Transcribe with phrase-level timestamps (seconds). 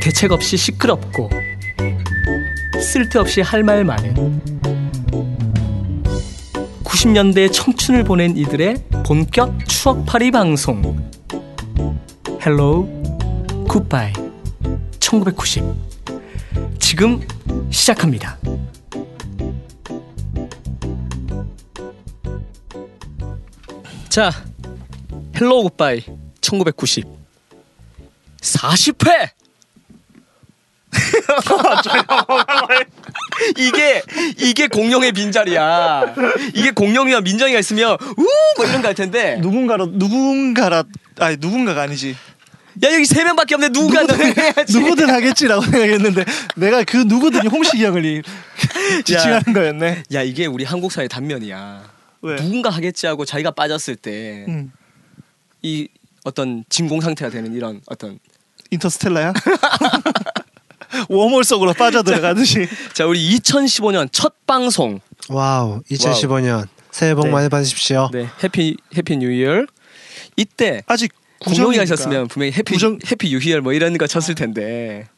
[0.00, 1.30] 대책 없이 시끄럽고
[2.80, 4.14] 쓸데없이 할 말 많은
[6.84, 10.96] 90년대 청춘을 보낸 이들의 본격 추억팔이 방송.
[12.44, 12.86] Hello
[13.68, 14.12] Goodbye
[15.00, 15.64] 1990
[16.78, 17.20] 지금
[17.70, 18.38] 시작합니다.
[24.14, 24.30] 자,
[25.40, 26.04] Hello Goodbye
[26.40, 27.04] 1990
[28.40, 29.30] 40회
[33.58, 34.02] 이게
[34.38, 36.14] 이게 공룡의 빈자리야.
[36.54, 39.36] 이게 공룡이와 민정이가 있으면 우뭐 이런 거 할 텐데.
[39.40, 40.84] 누군가로 누군가라
[41.18, 42.14] 아니 누군가가 아니지
[42.84, 43.70] 야 여기 세 명밖에 없네.
[43.70, 44.32] 누가 누구든.
[44.68, 46.24] 누구든 하겠지라고 생각했는데
[46.54, 48.22] 내가 그 누구든이 홍식이 형을 이-
[49.04, 50.04] 지칭하는 거였네.
[50.12, 51.93] 야 이게 우리 한국 사회 단면이야.
[52.24, 52.36] 왜?
[52.36, 54.72] 누군가 하겠지 하고 자기가 빠졌을 때이 음,
[56.24, 58.18] 어떤 진공 상태가 되는 이런 어떤
[58.70, 59.32] 인터스텔라야?
[61.08, 67.30] 웜홀 속으로 빠져들어가듯이 자 우리 2015년 첫 방송 wow 2015년 새해 복 네.
[67.30, 68.08] 많이 받으십시오.
[68.12, 69.66] 네 해피 해피 뉴 이어
[70.36, 74.34] 이때 아직 공룡이가 구정이니까 있었으면 분명히 happy 구정- happy new year 뭐 이런 거 쳤을
[74.34, 75.08] 텐데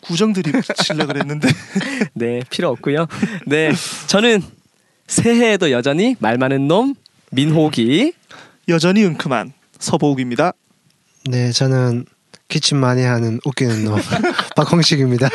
[0.00, 1.48] 구정 드립 치려 그랬는데
[2.14, 3.06] 네, 필요 없고요.
[3.46, 3.72] 네,
[4.06, 4.42] 저는
[5.06, 6.94] 새해에도 여전히 말 많은 놈
[7.32, 8.12] 민호기.
[8.68, 10.52] 여전히 은큼한 서보욱입니다.
[11.28, 12.04] 네 저는
[12.48, 14.00] 기침 많이 하는 웃기는 놈
[14.56, 15.28] 박홍식입니다.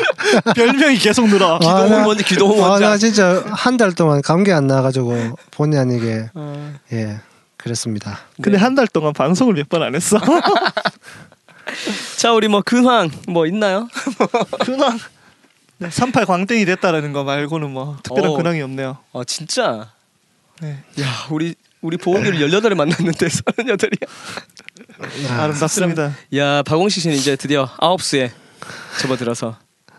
[0.54, 1.56] 별명이 계속 늘어.
[1.56, 2.90] 아, 기도홍 나- 먼저 기도홍 아, 원장.
[2.90, 7.20] 나 진짜 한 달 동안 감기 안 나가지고 본의 아니게 어, 예
[7.56, 8.18] 그랬습니다.
[8.42, 10.18] 근데 한달 동안 방송을 몇 번 안 했어.
[12.16, 13.88] 자, 우리 뭐 근황 뭐 있나요?
[14.64, 14.98] 근황.
[15.82, 18.36] 네, 38 광땡이 됐다라는 거 말고는 뭐 특별한 어.
[18.36, 18.98] 근황이 없네요.
[19.12, 19.92] 어, 진짜.
[20.60, 20.78] 네.
[21.00, 24.08] 야, 우리 우리 보호기를 18에 만났는데 38이야.
[25.30, 26.12] 아, 아름답습니다.
[26.36, 28.30] 야, 박홍식 씨는 이제 드디어 아홉 수에
[29.00, 29.56] 접어들어서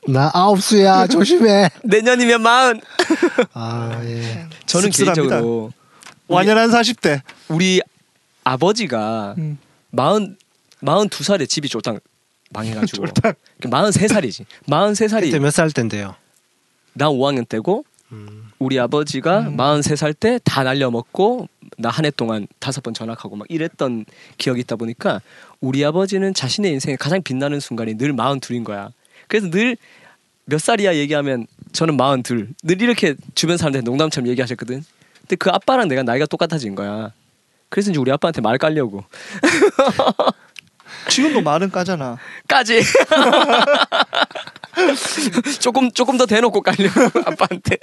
[0.08, 1.70] 나 아홉 수야 조심해.
[1.84, 2.80] 내년이면 마흔.
[3.54, 4.48] 아 예.
[4.66, 5.22] 저는 씁쓸합니다.
[5.22, 5.72] 개인적으로
[6.28, 7.22] 완연한 40대.
[7.50, 7.82] 우리
[8.46, 9.58] 아버지가 음.
[9.92, 10.38] 마흔
[10.80, 12.00] 마흔 두 살에 집이 쫄딱
[12.54, 13.36] 망해가지고 쫄딱.
[13.70, 14.46] 마흔 세 살이지.
[14.68, 16.16] 마흔 세 살이 그때 몇 살 때인데요?
[16.94, 19.58] 나 5학년 때고 음, 우리 아버지가 음.
[19.58, 24.06] 43살 때 다 날려먹고 나 한 해 동안 다섯 번 전학하고 막 이랬던
[24.38, 25.22] 기억이 있다 보니까
[25.60, 28.90] 우리 아버지는 자신의 인생에 가장 빛나는 순간이 늘 42인 거야.
[29.28, 29.76] 그래서 늘
[30.46, 32.48] 몇 살이야 얘기하면 저는 42.
[32.64, 34.84] 늘 이렇게 주변 사람들한테 농담처럼 얘기하셨거든.
[35.22, 37.14] 근데 그 아빠랑 내가 나이가 똑같아진 거야.
[37.70, 39.06] 그래서 이제 우리 아빠한테 말 깔려고
[41.10, 42.18] 지금도 말은 까잖아.
[42.48, 42.82] 까지.
[45.60, 47.78] 조금 조금 더 대놓고 깔려고 아빠한테.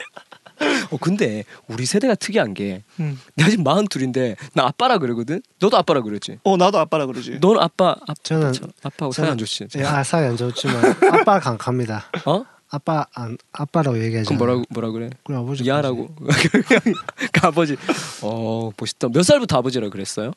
[0.91, 3.19] 어 근데 우리 세대가 특이한 게 음.
[3.35, 5.41] 내가 지금 마흔 둘인데 나 아빠라 그러거든.
[5.59, 6.39] 너도 아빠라 그랬지.
[6.43, 7.39] 어 나도 아빠라 그러지.
[7.41, 9.69] 넌 아빠 아, 저는- 저, 아빠하고 사이 안 좋지.
[9.77, 12.07] 예, 아 사이 안 좋지만 아빠 강합니다.
[12.27, 12.45] 어?
[12.73, 14.37] 아빠 안 아빠라고 얘기하잖아.
[14.37, 15.11] 그럼 뭐라고 뭐라 그래?
[15.25, 15.67] 그래 아버지.
[15.67, 16.15] 야라고.
[16.15, 17.77] 그 아버지.
[18.23, 19.09] 어 멋있다.
[19.09, 20.33] 몇 살부터 아버지라 그랬어요?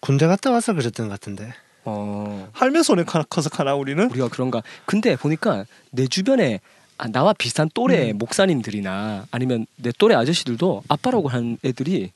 [0.00, 1.52] 군대 갔다 와서 그랬던 것 같은데.
[1.84, 4.10] 어 할매 손에 카- 커서 가나 우리는?
[4.10, 4.62] 우리가 그런가.
[4.84, 6.60] 근데 보니까 내 주변에
[6.98, 8.18] 아, 나와 비슷한 또래 음.
[8.18, 12.10] 목사님들이나 아니면 내 또래 아저씨들도 아빠라고 하는 애들이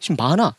[0.00, 0.54] 지금 많아.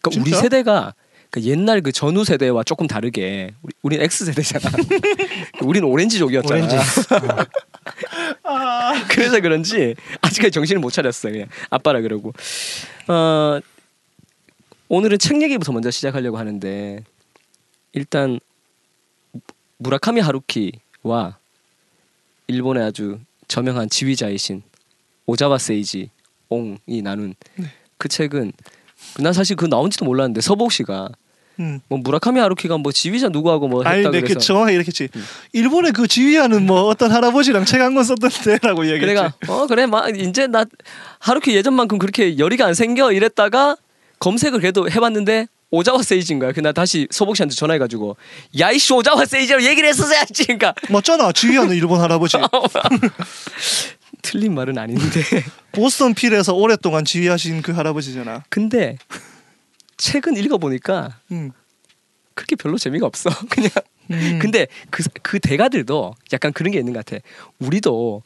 [0.00, 0.40] 그러니까 우리 진짜?
[0.40, 0.94] 세대가
[1.30, 4.74] 그 옛날 그 전후 세대와 조금 다르게 우리 우린 X 세대잖아.
[5.62, 6.54] 우리는 오렌지족이었잖아.
[6.64, 6.76] 오렌지.
[8.44, 12.32] 아, 그래서 그런지 아직까지 정신을 못 차렸어 그냥 아빠라 그러고
[13.08, 13.60] 어
[14.92, 17.04] 오늘은 책 얘기부터 먼저 시작하려고 하는데
[17.92, 18.40] 일단
[19.78, 21.38] 무라카미 하루키와
[22.48, 24.62] 일본의 아주 저명한 지휘자이신
[25.26, 26.10] 오자와 세이지
[26.48, 27.34] 옹이 나눈
[27.98, 28.52] 그 책은
[29.20, 31.08] 난 사실 그 나온지도 몰랐는데 서복 씨가
[31.60, 31.80] 음.
[31.88, 35.08] 뭐 무라카미 하루키가 뭐 지휘자 누구하고 뭐 아니, 했다 근데 그 그래서 정확하게 이렇게 했지.
[35.52, 39.00] 일본의 그 지휘하는 뭐 어떤 할아버지랑 책 한 권 썼던데라고 얘기했지.
[39.00, 40.64] 그래가 어 그래 막 이제 나
[41.20, 43.76] 하루키 예전만큼 그렇게 열이가 안 생겨 이랬다가
[44.20, 46.52] 검색을 그래도 해봤는데 오자와 세이지인 거야.
[46.52, 48.16] 그나 다시 소복 씨한테 전화해가지고
[48.58, 50.44] 야이씨 오자와 세이지라고 얘기를 했었어야지.
[50.44, 51.32] 그러니까 맞잖아.
[51.32, 52.36] 지휘하는 일본 할아버지.
[54.22, 55.22] 틀린 말은 아닌데.
[55.72, 58.44] 보스턴 필에서 오랫동안 지휘하신 그 할아버지잖아.
[58.48, 58.98] 근데
[59.96, 61.52] 책은 읽어보니까 음.
[62.34, 63.30] 그렇게 별로 재미가 없어.
[63.48, 63.70] 그냥.
[64.10, 64.38] 음.
[64.42, 67.22] 근데 그, 그 대가들도 약간 그런 게 있는 것 같아.
[67.60, 68.22] 우리도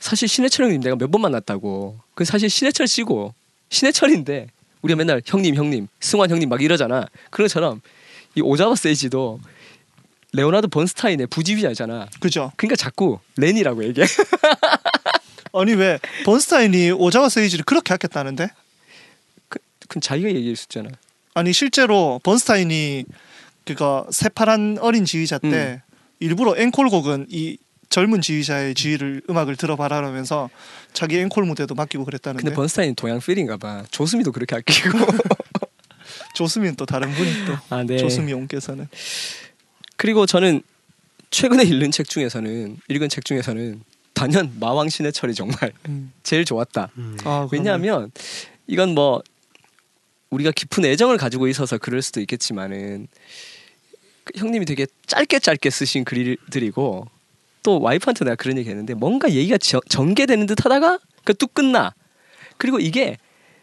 [0.00, 1.98] 사실 신해철 형님 내가 몇 번 만났다고.
[2.14, 3.32] 그 사실 신해철 씨고
[3.70, 4.48] 신해철인데
[4.84, 7.06] 우리가 맨날 형님 형님 승환 형님 막 이러잖아.
[7.30, 7.80] 그런 것처럼
[8.34, 9.40] 이 오자와 세이지도
[10.32, 12.08] 레오나르도 번스타인의 부지휘자잖아.
[12.20, 12.52] 그죠.
[12.56, 14.06] 그러니까 자꾸 렌이라고 얘기해.
[15.54, 18.48] 아니 왜 번스타인이 오자와 세이지를 그렇게 아꼈다는데?
[19.48, 20.90] 그건 자기가 얘기했었잖아.
[21.32, 23.04] 아니 실제로 번스타인이
[23.64, 25.80] 그거 새파란 어린 지휘자 때 음.
[26.20, 27.56] 일부러 앵콜곡은 이
[27.94, 30.50] 젊은 지휘자의 지휘를 음악을 들어봐라면서
[30.92, 33.84] 자기 앵콜 무대도 맡기고 그랬다는데 근데 번스타인이 동양 필인가 봐.
[33.88, 34.98] 조수미도 그렇게 아끼고.
[36.34, 37.96] 조수미는 또 다른 분이 또 아, 네.
[37.98, 38.88] 조수미 용께서는
[39.96, 40.62] 그리고 저는
[41.30, 43.80] 최근에 읽은 책 중에서는 읽은 책 중에서는
[44.12, 46.12] 단연 마왕 신해철이 정말 음.
[46.24, 46.90] 제일 좋았다.
[46.98, 47.16] 음.
[47.22, 48.10] 아, 왜냐하면
[48.66, 49.22] 이건 뭐
[50.30, 53.06] 우리가 깊은 애정을 가지고 있어서 그럴 수도 있겠지만은
[54.24, 57.13] 그 형님이 되게 짧게 짧게 쓰신 글들이고
[57.64, 61.92] 또 와이프한테 내가 그런 얘기 했는데 뭔가 얘기가 저- 전개되는 듯 하다가 그뚝 끝나.
[62.58, 63.16] 그리고 이게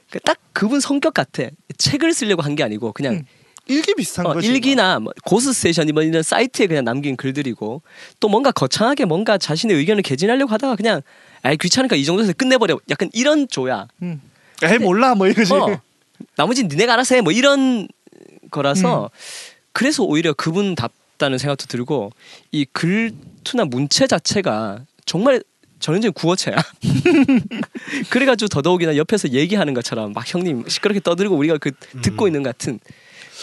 [0.09, 1.44] 그딱 그분 성격 같아.
[1.77, 3.24] 책을 쓰려고 한 게 아니고 그냥 음,
[3.68, 7.81] 일기 비슷한 어, 거지 일기나 뭐 고스 스테이션 뭐 이런 사이트에 그냥 남긴 글들이고
[8.19, 11.01] 또 뭔가 거창하게 뭔가 자신의 의견을 개진하려고 하다가 그냥
[11.44, 14.19] 아이 귀찮으니까 이 정도에서 끝내버려 약간 이런 조야 음.
[14.63, 15.80] 에이 몰라 뭐 이거지 어,
[16.36, 17.88] 나머지 니네가 알아서 해 뭐 이런
[18.50, 19.09] 거라서 음.
[19.71, 22.12] 그래서 오히려 그분 답다는 생각도 들고
[22.51, 23.12] 이 글
[23.43, 25.43] 투나 문체 자체가 정말
[25.79, 26.55] 전형적인 구어체야.
[28.09, 31.71] 그래가지고 더더욱이나 옆에서 얘기하는 것처럼 막 형님 시끄럽게 떠들고 우리가 그
[32.01, 32.79] 듣고 있는 것 같은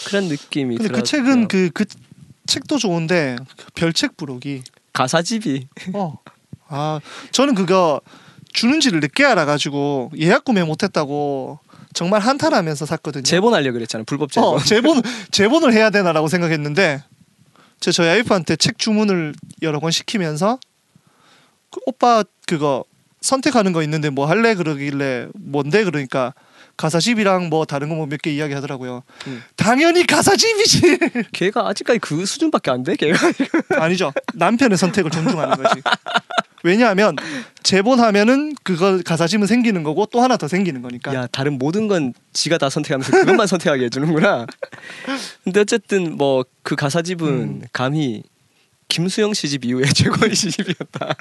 [0.07, 1.03] 그런 느낌이 근데 그.
[1.03, 1.85] 책은 그 그
[2.47, 4.63] 책도 좋은데 그 별책 부록이
[4.93, 6.17] 가사집이 어.
[6.67, 6.99] 아,
[7.31, 8.01] 저는 그거
[8.53, 11.59] 주는지를 늦게 알아가지고 예약 구매 못했다고
[11.93, 13.23] 정말 한탄하면서 샀거든요.
[13.23, 14.47] 재본하려 그랬잖아 불법 재본.
[14.55, 17.03] 어, 재본 재본을 해야 되나라고 생각했는데
[17.79, 20.59] 제 저희 와이프한테 책 주문을 여러 번 시키면서
[21.71, 22.83] 그 오빠 그거
[23.21, 24.55] 선택하는 거 있는데 뭐 할래?
[24.55, 25.83] 그러길래 뭔데?
[25.83, 26.33] 그러니까
[26.79, 29.03] 가사집이랑 뭐 다른 거 뭐 몇 개 이야기 하더라고요.
[29.27, 29.43] 음.
[29.57, 30.97] 당연히 가사집이지.
[31.33, 32.95] 걔가 아직까지 그 수준밖에 안 돼.
[32.95, 33.17] 걔가
[33.83, 34.13] 아니죠.
[34.33, 35.81] 남편의 선택을 존중하는 거지.
[36.63, 37.15] 왜냐하면
[37.63, 41.13] 재본하면은 그거 가사집은 생기는 거고 또 하나 더 생기는 거니까.
[41.13, 44.45] 야 다른 모든 건 지가 다 선택하면서 그것만 선택하게 해주는구나.
[45.43, 47.61] 근데 어쨌든 뭐 그 가사집은 음.
[47.73, 48.21] 감히
[48.89, 51.15] 김수영 시집 이후에 최고의 시집이었다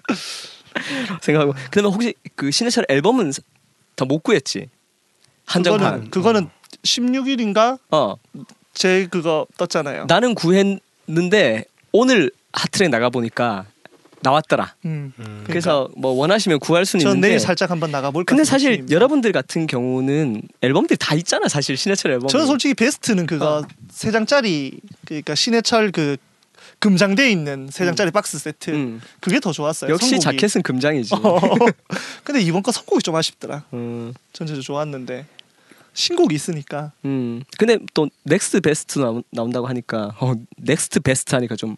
[1.23, 1.55] 생각하고.
[1.71, 3.33] 그러면 혹시 그 신해철 앨범은
[3.97, 4.69] 다 못 구했지?
[5.49, 6.11] 한정판.
[6.11, 6.51] 그거는 그거는
[6.85, 8.17] 16일인가 어
[8.75, 10.05] 제 그거 떴잖아요.
[10.07, 13.67] 나는 구했는데 오늘 하트랙 나가 보니까
[14.21, 14.75] 나왔더라.
[14.85, 15.13] 음.
[15.19, 15.45] 음.
[15.49, 17.27] 그래서 뭐 원하시면 구할 수는 전 있는데.
[17.29, 18.31] 내일 살짝 한번 나가볼까.
[18.31, 18.95] 근데 사실 중입니다.
[18.95, 22.29] 여러분들 같은 경우는 앨범들이 다 있잖아 사실 신해철 앨범.
[22.29, 23.63] 저는 솔직히 베스트는 그거 어.
[23.91, 26.17] 세 장짜리 그러니까 신해철 그
[26.79, 29.01] 금장돼 있는 세 장짜리 박스 세트 음.
[29.19, 29.91] 그게 더 좋았어요.
[29.91, 30.21] 역시 선곡이.
[30.25, 31.15] 자켓은 금장이지.
[31.17, 31.41] 어.
[32.23, 33.65] 근데 이번 거 선곡이 좀 아쉽더라.
[33.73, 35.27] 음, 전체적으로 좋았는데
[35.99, 37.43] 신곡이 있으니까 음.
[37.59, 41.77] 근데 또 넥스트 베스트 나온, 나온다고 하니까 어, 넥스트 베스트 하니까 좀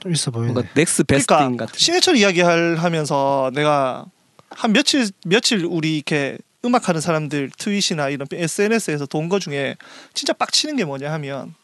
[0.00, 0.52] 좀 있어 보이네.
[0.52, 1.78] 뭔가 넥스트 베스트인 그러니까 같은.
[1.78, 4.06] 신해철 이야기 할 하면서 내가
[4.50, 9.76] 한 며칠 며칠 우리 이렇게 음악하는 사람들 tweet이나 이런 SNS에서 본거 중에
[10.14, 11.54] 진짜 빡치는 게 뭐냐 하면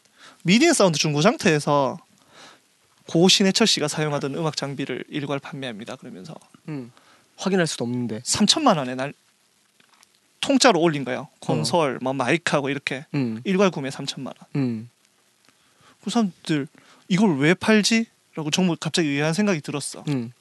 [0.43, 1.97] 미디어 사운드 중고장터에서
[3.07, 5.95] 고 신해철 씨가 사용하던 음악 장비를 일괄 판매합니다.
[5.95, 6.35] 그러면서
[6.69, 6.91] 음.
[7.37, 8.21] 확인할 수도 없는데.
[8.21, 9.13] 3천만 원에 날
[10.45, 11.27] 통짜로 올린 거예요.
[11.39, 13.41] 콘솔, 뭐 마이크하고 이렇게 음.
[13.43, 14.35] 일괄 구매 3천만 원.
[14.55, 14.89] 음.
[16.03, 16.67] 그 사람들
[17.07, 18.05] 이걸 왜 팔지?
[18.35, 20.03] 라고 정말 갑자기 의아한 생각이 들었어.
[20.07, 20.31] 음.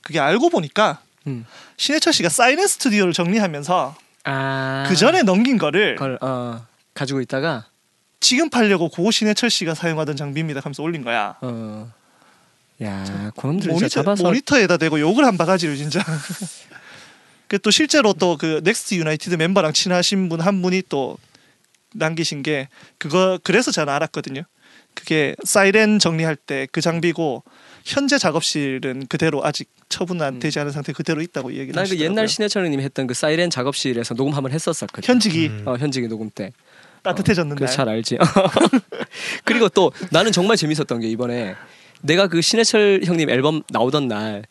[0.00, 1.46] 그게 알고 보니까 음.
[1.76, 4.84] 신해철 씨가 사이렌 스튜디오를 정리하면서 아.
[4.88, 7.66] 그 전에 넘긴 거를 그걸 어, 가지고 있다가
[8.18, 11.36] 지금 팔려고 고 신해철 씨가 사용하던 장비입니다 하면서 올린 거야.
[11.42, 11.92] 어.
[12.82, 16.00] 야, 그놈들 모니터, 잡아서 모니터에다 대고 욕을 한 바가지를 진짜.
[17.54, 21.16] 그 또 실제로 또 그 넥스트 유나이티드 멤버랑 친하신 분 한 분이 또
[21.94, 22.68] 남기신 게
[22.98, 24.42] 그거 그래서 저는 알았거든요.
[24.94, 27.42] 그게 사이렌 정리할 때 그 장비고
[27.84, 30.40] 현재 작업실은 그대로 아직 처분 안 음.
[30.40, 32.10] 되지 않은 상태 그대로 있다고 얘기를 난그 하시더라고요.
[32.10, 35.02] 옛날 신해철 님이 했던 그 사이렌 작업실에서 녹음 한번 했었었거든.
[35.06, 35.62] 현직이 음.
[35.66, 36.52] 어, 현직이 녹음 때.
[37.02, 37.66] 따뜻해졌는 날.
[37.68, 38.16] 그잘 알지.
[39.44, 41.54] 그리고 또 나는 정말 재밌었던 게 이번에
[42.02, 44.44] 내가 그 신해철 형님 앨범 나오던 날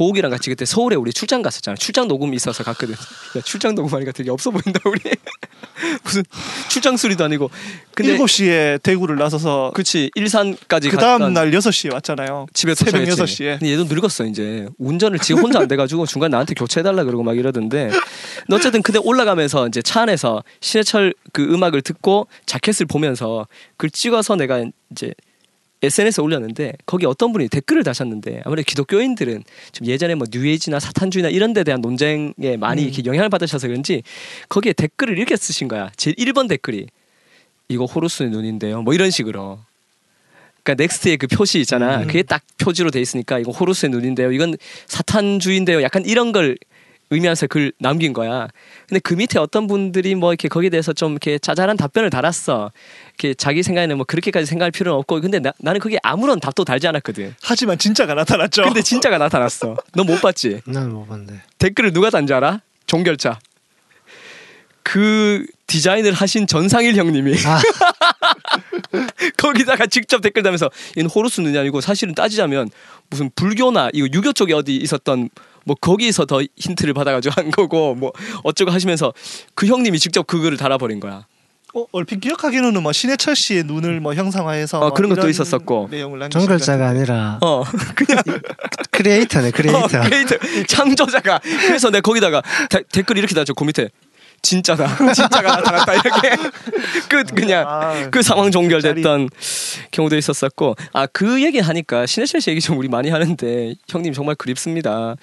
[0.00, 1.76] 보욱이랑 같이 그때 서울에 우리 출장 갔었잖아.
[1.76, 2.94] 출장 녹음이 있어서 갔거든.
[3.36, 4.98] 야, 출장 녹음하니까 되게 없어 보인다 우리.
[6.02, 6.24] 무슨
[6.70, 7.50] 출장 수리도 아니고.
[7.92, 12.46] 근데 7시에 대구를 나서서 그치 일산까지 그 다음 날 6시에 왔잖아요.
[12.54, 13.42] 집에 새벽 도착했지.
[13.42, 13.58] 6시에.
[13.58, 17.04] 근데 얘도 늙었어 이제 운전을 지금 혼자 안 돼 가지고 중간 에 나한테 교체해 달라
[17.04, 17.90] 그러고 막 이러던데.
[17.90, 24.36] 근데 어쨌든 근데 올라가면서 이제 차 안에서 신해철 그 음악을 듣고 자켓을 보면서 글 찍어서
[24.36, 25.12] 내가 이제
[25.82, 31.52] SNS에 올렸는데 거기 어떤 분이 댓글을 다셨는데 아무래도 기독교인들은 좀 예전에 뭐 뉴에이지나 사탄주의나 이런
[31.52, 32.88] 데 대한 논쟁에 많이 음.
[32.88, 34.02] 이렇게 영향을 받으셔서 그런지
[34.48, 35.90] 거기에 댓글을 이렇게 쓰신 거야.
[35.96, 36.86] 제일 1번 댓글이
[37.68, 38.82] 이거 호루스의 눈인데요.
[38.82, 39.60] 뭐 이런 식으로.
[40.62, 42.00] 그러니까 넥스트의 그 표시 있잖아.
[42.00, 42.06] 음.
[42.06, 44.32] 그게 딱 표지로 돼 있으니까 이거 호루스의 눈인데요.
[44.32, 44.56] 이건
[44.86, 45.82] 사탄주의인데요.
[45.82, 46.58] 약간 이런 걸
[47.10, 48.46] 의미하면서 글 남긴 거야.
[48.88, 52.70] 근데 그 밑에 어떤 분들이 뭐 이렇게 거기에 대해서 좀 이렇게 자잘한 답변을 달았어.
[53.08, 56.86] 이렇게 자기 생각에는 뭐 그렇게까지 생각할 필요는 없고 근데 나, 나는 그게 아무런 답도 달지
[56.86, 57.34] 않았거든.
[57.42, 58.62] 하지만 진짜가 나타났죠.
[58.62, 59.76] 근데 진짜가 나타났어.
[59.94, 60.60] 너 못 봤지?
[60.64, 61.40] 나는 못 봤는데.
[61.58, 62.60] 댓글을 누가 단 지 알아?
[62.86, 63.38] 종결자.
[64.82, 67.60] 그 디자인을 하신 전상일 형님이 아,
[69.36, 72.70] 거기다가 직접 댓글 달면서 얘는 호루스 눈이 아니고 사실은 따지자면
[73.08, 75.28] 무슨 불교나 이거 유교 쪽에 어디 있었던
[75.70, 78.10] 뭐 거기서 더 힌트를 받아가지고 한 거고 뭐
[78.42, 79.12] 어쩌고 하시면서
[79.54, 81.26] 그 형님이 직접 그 글을 달아버린 거야.
[81.72, 85.86] 어, 얼핏 기억하기로는 뭐 신해철 씨의 눈을 뭐 형상화해서 어, 뭐 그런 것도 있었었고.
[85.92, 86.88] 내용을 정글자가.
[86.88, 87.62] 아니라 어
[87.94, 88.20] 그냥
[88.90, 90.00] creator네 어, creator.
[90.02, 93.90] creator 창조자가 그래서 내가 거기다가 다- 댓글 이렇게 달죠 그 밑에
[94.42, 96.30] 진짜다 진짜가 나타났다 이렇게
[97.08, 99.28] 끝 그냥 아, 그 상황 종결됐던
[99.90, 104.34] 경우도 있었었고 아 그 얘기 하니까 신해철 씨 얘기 좀 우리 많이 하는데 형님 정말
[104.36, 105.16] 그립습니다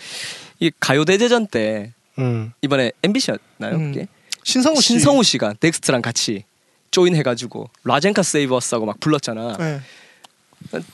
[0.59, 2.51] 이 가요 대제전 때 음.
[2.61, 3.91] 이번에 MBC였나요 음.
[3.93, 4.07] 그게
[4.43, 4.87] 신성우 씨.
[4.89, 6.43] 신성우 씨가 넥스트랑 같이
[6.91, 9.79] join 해가지고 라젠카 Save Us하고 막 불렀잖아 네.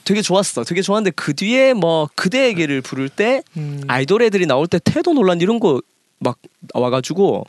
[0.03, 3.81] 되게 좋았어 되게 좋았는데 그 뒤에 뭐 그대에게를 부를 때 음.
[3.87, 5.81] 아이돌 애들이 나올 때 태도 논란 이런 거
[6.23, 6.37] 막
[6.73, 7.45] 나와가지고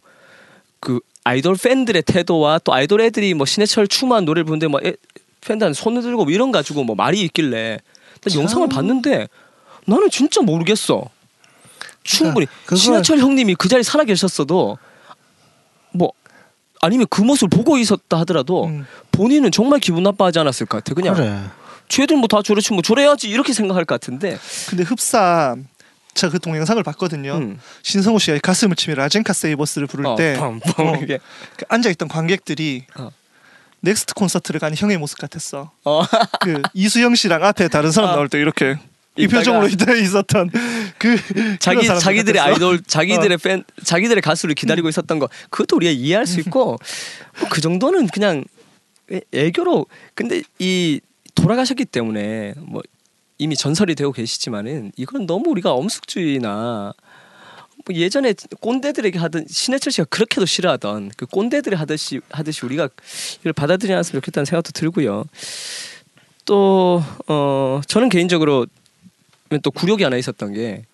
[0.84, 4.94] 그 아이돌 팬들의 태도와 또 아이돌 애들이 뭐 신해철 추만 노래를 부르는데 뭐 애-
[5.40, 7.78] 팬들한테 손을 들고 뭐 이런 가지고 뭐 말이 있길래
[8.22, 8.42] 나 참.
[8.42, 9.28] 영상을 봤는데
[9.86, 11.08] 나는 진짜 모르겠어.
[12.02, 14.76] 충분히 그걸- 신해철 형님이 그 자리에 살아 계셨어도
[15.92, 16.12] 뭐
[16.82, 18.86] 아니면 그 모습을 보고 있었다 하더라도 음.
[19.12, 20.94] 본인은 정말 기분 나빠하지 않았을 것 같아.
[20.94, 21.40] 그냥 그래.
[21.88, 24.38] 쟤들 뭐 다 저렇지 뭐 저래야지 이렇게 생각할 것 같은데.
[24.68, 25.56] 근데 흡사
[26.14, 27.34] 제가 그 동영상을 봤거든요.
[27.36, 27.60] 음.
[27.82, 30.96] 신성우 씨가 가슴을 치며 라젠카 Save Us를 부를 어, 때 펑, 펑 어.
[31.02, 31.18] 이게
[31.56, 33.10] 그 앉아있던 관객들이 어.
[33.80, 35.70] 넥스트 콘서트를 가는 형의 모습 같았어.
[35.84, 36.02] 어.
[36.40, 38.12] 그 이수영 씨랑 앞에 다른 사람 어.
[38.14, 38.76] 나올 때 이렇게
[39.16, 40.50] 이 표정으로 있- 있었던
[40.98, 41.16] 그
[41.60, 42.50] 자기 자기들의 같았어.
[42.54, 46.64] 아이돌 자기들의 팬 자기들의 가수를 기다리고 있었던 거 그것도 우리가 이해할 수 있고
[47.38, 48.42] 뭐 그 정도는 그냥
[49.12, 51.00] 애- 애교로 근데 이
[51.34, 52.80] 돌아가셨기 때문에 뭐
[53.38, 56.92] 이미 전설이 되고 계시지만은 이건 너무 우리가 엄숙주의나
[57.86, 62.88] 뭐 예전에 꼰대들에게 하던 신해철 씨가 그렇게도 싫어하던 그 꼰대들이 하듯이 하듯이 우리가
[63.40, 65.24] 이걸 받아들이지 않았으면 좋겠다는 생각도 들고요.
[66.44, 68.66] 또 어 저는 개인적으로
[69.62, 70.84] 또 굴욕이 하나 있었던 게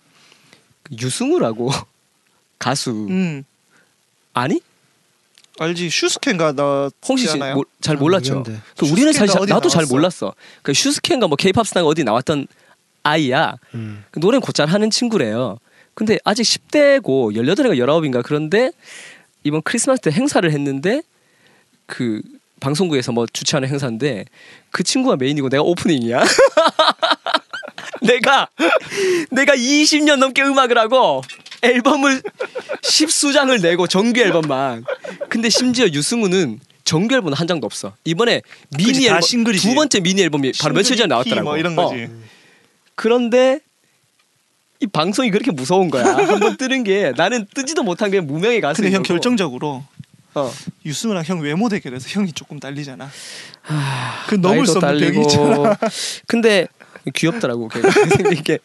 [1.00, 1.70] 유승우라고
[2.58, 2.90] 가수.
[2.90, 3.44] 음.
[4.32, 4.60] 아니
[5.60, 7.60] 알지 슈스케인가 나 홍시 씨 않아요?
[7.82, 8.34] 잘잘 몰랐죠.
[8.36, 8.62] 모르겠는데.
[8.78, 9.94] 그 우리는 사실 나도 잘 나왔어?
[9.94, 10.34] 몰랐어.
[10.62, 12.46] 그 슈스케인가 뭐 케이팝 스타가 어디 나왔던
[13.02, 13.56] 아이야.
[13.74, 14.02] 음.
[14.10, 15.58] 그 노래는 곧잘 하는 친구래요.
[15.92, 18.72] 근데 아직 10대고 18인가 19인가 그런데
[19.44, 21.02] 이번 크리스마스 때 행사를 했는데
[21.84, 22.22] 그
[22.60, 24.24] 방송국에서 뭐 주최하는 행사인데
[24.70, 26.24] 그 친구가 메인이고 내가 오프닝이야.
[28.00, 28.48] 내가
[29.30, 31.20] 내가 20년 넘게 음악을 하고
[31.62, 32.22] 앨범을
[32.82, 34.84] 십수장을 내고 정규 앨범만.
[35.28, 37.94] 근데 심지어 유승우는 정규 앨범 한 장도 없어.
[38.04, 38.42] 이번에
[38.76, 39.68] 미니 앨범 싱글이지.
[39.68, 41.42] 두 번째 미니 앨범이 바로 며칠 전에 나왔더라고.
[41.44, 41.86] 뭐 이런 어.
[41.88, 42.08] 거지.
[42.94, 43.60] 그런데
[44.80, 46.04] 이 방송이 그렇게 무서운 거야.
[46.26, 48.82] 한번 뜨는 게 나는 뜨지도 못한 게 무명의 가수.
[48.82, 49.84] 근데 형 결정적으로
[50.34, 50.52] 어.
[50.86, 53.10] 유승우랑 형 외모 대결에서 형이 조금 딸리잖아.
[54.28, 55.20] 그 넘을 나이도 수 없는 벽이.
[55.20, 55.76] 있잖아.
[56.26, 56.66] 근데
[57.14, 57.68] 귀엽더라고.
[57.68, 58.58] 걔가 생긴 게.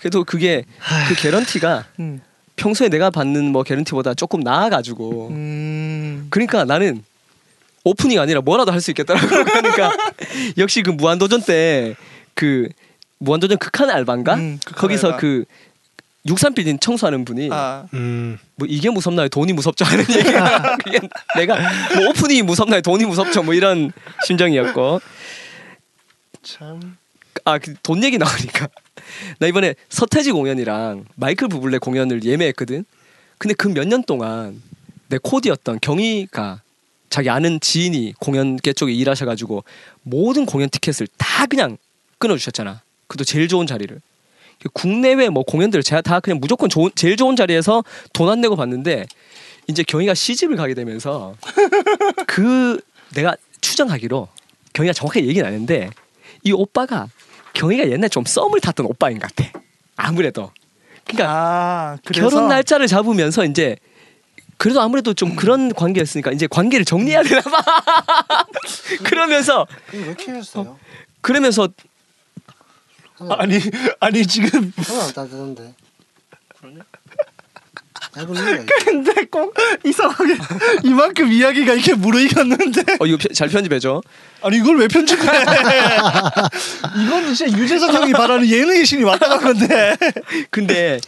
[0.00, 0.64] 그래도 그게
[1.08, 2.20] 그 개런티가 음.
[2.56, 5.28] 평소에 내가 받는 뭐 개런티보다 조금 나아가지고.
[5.30, 6.26] 음.
[6.30, 7.02] 그러니까 나는
[7.84, 9.26] 오프닝 아니라 뭐라도 할 수 있겠더라고.
[9.44, 9.92] 그러니까
[10.58, 11.94] 역시 그 무한도전 때
[12.34, 12.68] 그
[13.18, 14.34] 무한도전 극한 알바인가?
[14.34, 15.18] 음, 극한 거기서 알바.
[15.18, 15.44] 그
[16.26, 17.84] 육삼 빌딩 청소하는 분이 아.
[17.94, 18.38] 음.
[18.54, 19.28] 뭐 이게 무섭나요?
[19.28, 21.00] 돈이 무섭죠 하는 얘기가 그게
[21.36, 21.56] 내가
[21.96, 22.80] 뭐 오프닝이 무섭나요?
[22.80, 23.42] 돈이 무섭죠?
[23.42, 23.92] 뭐 이런
[24.26, 25.00] 심정이었고
[26.42, 26.96] 참.
[27.44, 28.68] 아 돈 얘기 나오니까
[29.40, 32.84] 나 이번에 서태지 공연이랑 마이클 부블레 공연을 예매했거든.
[33.38, 34.62] 근데 그 몇 년 동안
[35.08, 36.62] 내 코디였던 경희가
[37.10, 39.64] 자기 아는 지인이 공연계 쪽에 일하셔가지고
[40.02, 41.76] 모든 공연 티켓을 다 그냥
[42.18, 42.80] 끊어주셨잖아.
[43.08, 44.00] 그도 제일 좋은 자리를.
[44.72, 49.06] 국내외 뭐 공연들을 제가 다 그냥 무조건 좋은 제일 좋은 자리에서 돈 안 내고 봤는데
[49.66, 51.34] 이제 경희가 시집을 가게 되면서
[52.26, 52.80] 그
[53.14, 54.28] 내가 추정하기로
[54.72, 55.90] 경희가 정확하게 얘기는 안 했는데
[56.42, 57.08] 이 오빠가
[57.54, 59.50] 경희가 옛날 좀 썸을 탔던 오빠인 것 같아.
[59.96, 60.50] 아무래도.
[61.04, 63.76] 그러니까 아, 그래서 결혼 날짜를 잡으면서 이제
[64.56, 68.46] 그래도 아무래도 좀 그런 관계였으니까 이제 관계를 정리해야 되나 봐.
[69.04, 70.78] 그러면서 왜 키웠어요?
[71.20, 71.68] 그러면서
[73.38, 73.58] 아니
[74.00, 75.74] 아니 지금 하나 안 따뜻한데.
[78.16, 79.54] 눈이 근데 꼭
[79.84, 80.36] 이상하게
[80.84, 84.02] 이만큼 이야기가 이렇게 무르익었는데 어 이거 편- 잘 편집해줘.
[84.42, 85.22] 아니 이걸 왜 편집해?
[87.04, 89.96] 이건 진짜 유재석 형이 말하는 예능의 신이 왔다 간 건데.
[90.50, 91.00] 근데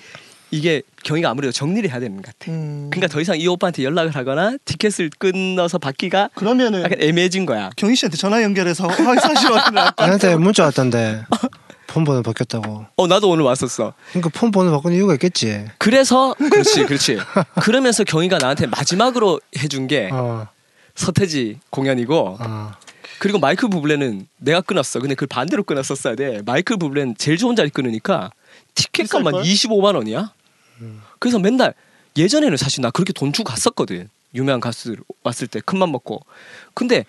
[0.50, 2.50] 이게 경희가 아무래도 정리를 해야 되는 것 같아.
[2.52, 2.88] 음.
[2.90, 7.70] 그러니까 더 이상 이 오빠한테 연락을 하거나 티켓을 끊어서 받기가 그러면은 약간 애매해진 거야.
[7.76, 9.50] 경희 씨한테 전화 연결해서 아, 사실
[9.96, 11.24] 나한테 문자 왔던데
[11.94, 12.86] 폰 번호 바뀌었다고.
[12.96, 13.94] 어 나도 오늘 왔었어.
[14.10, 15.64] 그러니까 폰 번호 바꾼 이유가 있겠지.
[15.78, 17.18] 그래서 그렇지 그렇지.
[17.62, 20.48] 그러면서 경희가 나한테 마지막으로 해준 게 어,
[20.96, 22.72] 서태지 공연이고 어.
[23.20, 24.98] 그리고 마이클 부블레는 내가 끊었어.
[24.98, 26.42] 근데 그걸 반대로 끊었었어야 돼.
[26.44, 28.32] 마이클 부블레는 제일 좋은 자리 끊으니까
[28.74, 29.78] 티켓값만 비쌀걸?
[29.78, 30.32] 25만 원이야.
[31.20, 31.74] 그래서 맨날
[32.16, 34.08] 예전에는 사실 나 그렇게 돈 주고 갔었거든.
[34.34, 36.26] 유명한 가수들 왔을 때 큰맘 먹고.
[36.74, 37.04] 근데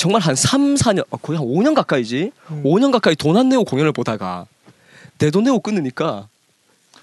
[0.00, 2.32] 정말 한 3, 4년, 어, 거의 한 5년 가까이지.
[2.50, 2.62] 음.
[2.64, 4.46] 5년 가까이 돈 안 내고 공연을 보다가
[5.18, 6.26] 내 돈 내고 끊으니까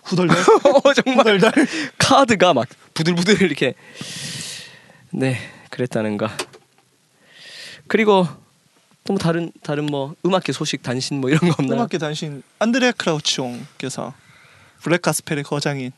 [0.03, 0.35] 후덜덜
[0.83, 1.51] 어, 정말 후덜덜.
[1.99, 3.75] 카드가 막 부들부들 이렇게
[5.11, 5.37] 네
[5.69, 6.27] 그랬다는 거
[7.87, 8.27] 그리고
[9.05, 11.77] 또 뭐 다른 다른 뭐 음악계 소식 단신 뭐 이런 거 없나요?
[11.79, 14.13] 음악계 단신 안드레 크라우치옹께서
[14.81, 15.91] black gospel의 거장인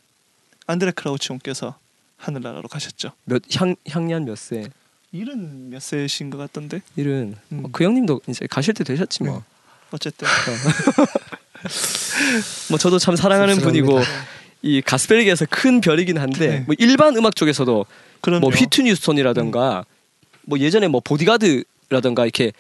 [0.67, 1.75] 안드레 크라우치옹께서
[2.17, 3.13] 하늘나라로 가셨죠.
[3.23, 4.67] 몇 향 향년 몇 세?
[5.11, 6.81] 일흔 몇 세신 것 같던데.
[6.95, 7.61] 일흔 음.
[7.61, 9.43] 뭐그 형님도 이제 가실 때 되셨지 뭐.
[9.91, 10.27] 어쨌든
[12.69, 13.57] 뭐 저도 참 사랑하는.
[13.57, 13.99] 분이고
[14.61, 16.59] 이 gospel계에서 큰 별이긴 한데 네.
[16.59, 17.85] 뭐 일반 음악 쪽에서도
[18.21, 19.85] 그런 뭐 휘트니 휴스턴이라던가
[20.43, 22.51] 뭐 예전에 뭐 보디가드라던가 이렇게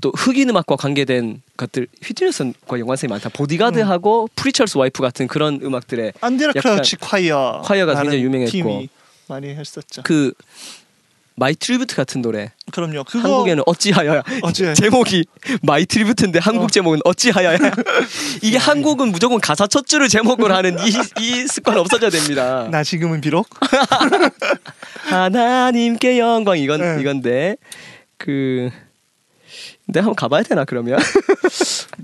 [0.00, 3.28] 또 흑인 음악과 관계된 것들 휘트니 휴스턴과 연관성이 많다.
[3.28, 8.50] 보디가드하고 Preacher's Wife 같은 그런 음악들의 안드레 약간 크라우치 콰이어 콰이어가 굉장히 유명했고.
[8.50, 8.88] 팀이
[9.28, 10.02] 많이 했었죠.
[10.04, 10.32] 그
[11.36, 12.50] My Tribute 같은 노래.
[12.72, 13.04] 그럼요.
[13.04, 14.22] 그거 한국에는 어찌하여야.
[14.42, 15.26] 어째 제목이
[15.62, 16.66] My Tribute인데 한국 어.
[16.68, 17.58] 제목은 어찌하여야.
[18.42, 20.88] 이게 한국은 무조건 가사 첫 줄을 제목으로 하는 이,
[21.20, 22.68] 이 습관 없어져야 됩니다.
[22.72, 23.48] 나 지금은 비록?
[25.08, 26.58] 하나님께 영광.
[26.58, 27.00] 이건 네.
[27.00, 27.56] 이건데.
[28.16, 28.70] 그
[29.86, 30.98] 내가 한번 가봐야 되나 그러면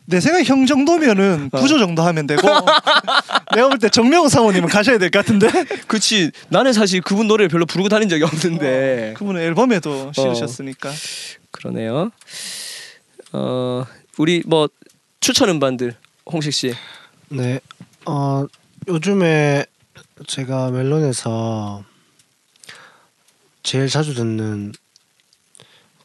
[0.05, 1.59] 내 생각에 형 정도면은 어.
[1.61, 2.43] 부조 정도 하면 되고.
[3.55, 5.49] 내가 볼 때 정명호 사모님은 가셔야 될 것 같은데.
[5.87, 6.31] 그치.
[6.49, 9.15] 나는 사실 그분 노래를 별로 부르고 다닌 적이 없는데.
[9.17, 10.91] 그분은 앨범에도 실으셨으니까.
[11.51, 12.11] 그러네요.
[13.33, 13.85] 어
[14.19, 14.69] 우리 뭐
[15.21, 15.95] 추천 음반들
[16.27, 16.75] 홍식 씨.
[17.29, 17.61] 네.
[18.05, 18.45] 어,
[18.89, 19.65] 요즘에
[20.27, 21.85] 제가 멜론에서
[23.63, 24.73] 제일 자주 듣는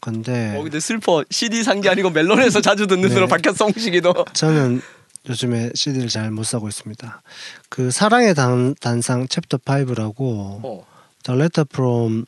[0.01, 3.15] 건데 어 근데 슬퍼 CD 산 게 아니고 멜론에서 자주 듣는 네.
[3.15, 4.81] 으로 바뀌었어 홍식이도 저는
[5.29, 7.21] 요즘에 CD를 잘 못 사고 있습니다.
[7.69, 10.86] 그 사랑의 단, 단상 챕터 5라고 어.
[11.23, 12.25] The Letter from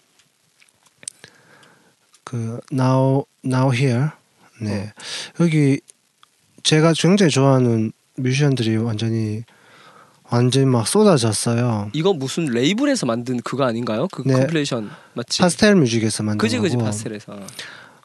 [2.24, 4.10] 그 Now Nowhere
[4.62, 4.92] 네
[5.40, 5.80] 여기
[6.64, 9.44] 제가 굉장히 좋아하는 뮤지션들이 완전히
[10.32, 11.90] 완전히 막 쏟아졌어요.
[11.94, 14.08] 이거 무슨 레이블에서 만든 그거 아닌가요?
[14.12, 14.34] 그 네.
[14.34, 15.40] compilation 맞지?
[15.42, 16.78] 파스텔 뮤직에서 만든 그지 그지.
[16.78, 17.40] 파스텔에서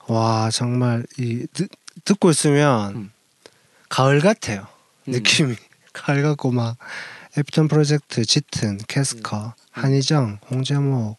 [0.08, 1.68] 와 정말 이 듣,
[2.04, 3.12] 듣고 있으면 음.
[3.88, 4.66] 가을 같아요.
[5.08, 5.12] 음.
[5.12, 5.54] 느낌이
[5.92, 6.76] 가을 같고 막
[7.37, 11.16] 에피톤 프로젝트, 짙은, 캐스커, 한희정, 홍재목,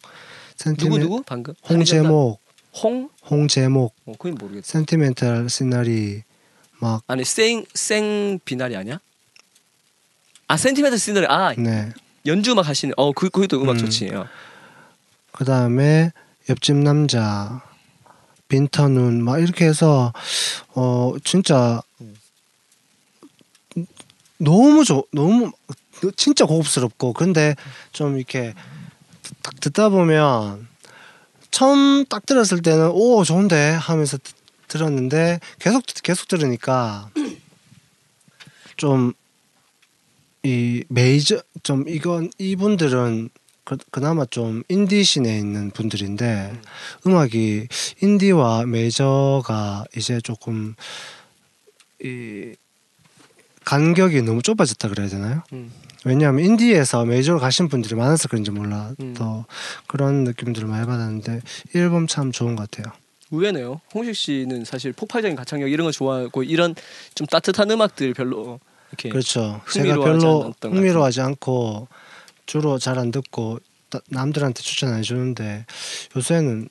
[0.56, 2.40] 센티멘 누구 방금 홍재목,
[2.82, 3.08] 홍?
[3.30, 4.64] 홍재목, 어 그건 모르겠어.
[4.72, 6.22] 센티멘탈 시너리
[6.80, 8.98] 막 아니 생 생 비나리 아니야?
[10.48, 11.92] 아 센티멘탈 시너리 아 네.
[12.26, 13.78] 연주 음악 하시는 어그 그것도 음악 음.
[13.78, 14.10] 좋지.
[14.14, 14.26] 어.
[15.32, 16.12] 그 다음에
[16.48, 17.62] 옆집 남자,
[18.48, 20.12] 빈터눈 막 이렇게 해서
[20.74, 21.82] 어 진짜
[24.38, 25.50] 너무 좋 너무
[26.16, 27.54] 진짜 고급스럽고 근데
[27.92, 28.54] 좀 이렇게
[29.42, 30.68] 딱 듣다 보면
[31.50, 34.34] 처음 딱 들었을 때는 오 좋은데 하면서 듣-
[34.68, 37.08] 들었는데 계속 계속 들으니까
[38.76, 39.12] 좀
[40.46, 43.30] 이 메이저 좀 이건 이분들은
[43.64, 46.60] 그, 그나마 좀 인디 씬에 있는 분들인데
[47.04, 47.16] 음.
[47.16, 47.66] 악이
[48.00, 50.76] 인디와 메이저가 이제 조금
[52.00, 52.54] 이
[53.64, 55.42] 간격이 너무 좁아졌다 그래야 되나요?
[55.52, 55.72] 음.
[56.04, 59.14] 왜냐하면 인디에서 메이저로 가신 분들이 많아서 그런지 몰라 음.
[59.14, 59.44] 또
[59.88, 61.40] 그런 느낌들을 많이 받았는데
[61.74, 62.94] 이 앨범 참 좋은 것 같아요.
[63.32, 63.80] 의외네요.
[63.92, 66.76] 홍식 씨는 사실 폭발적인 가창력 이런 거 좋아하고 이런
[67.16, 68.60] 좀 따뜻한 음악들 별로
[68.96, 69.60] 그렇죠.
[69.72, 71.88] 제가 별로 흥미로워하지 않고
[72.46, 73.58] 주로 잘 안 듣고
[73.90, 75.66] 따- 남들한테 추천 안 해주는데
[76.16, 76.68] 요새는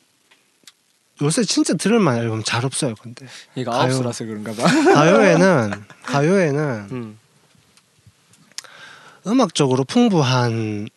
[1.22, 2.94] 요새 진짜 들을 만한 앨범 잘 없어요.
[3.02, 3.82] 근데 얘가 가요.
[3.84, 4.64] 아홉수라서 그런가 봐.
[4.94, 5.72] 가요에는
[6.04, 7.20] 가요에는 음.
[9.28, 10.88] 음악적으로 풍부한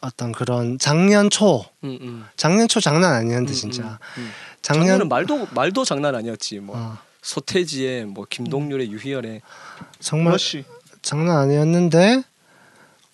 [0.00, 2.24] 어떤 그런 작년 초 음, 음.
[2.36, 3.82] 작년 초 장난 아니었는데 음, 진짜
[4.18, 4.30] 음, 음.
[4.60, 6.58] 작년 작년 은 말도 말도 장난 아니었지.
[6.60, 9.40] 뭐 어, 서태지의 뭐 김동률의 유희열의
[10.00, 10.64] 정말 러쉬
[11.02, 12.22] 장난 아니었는데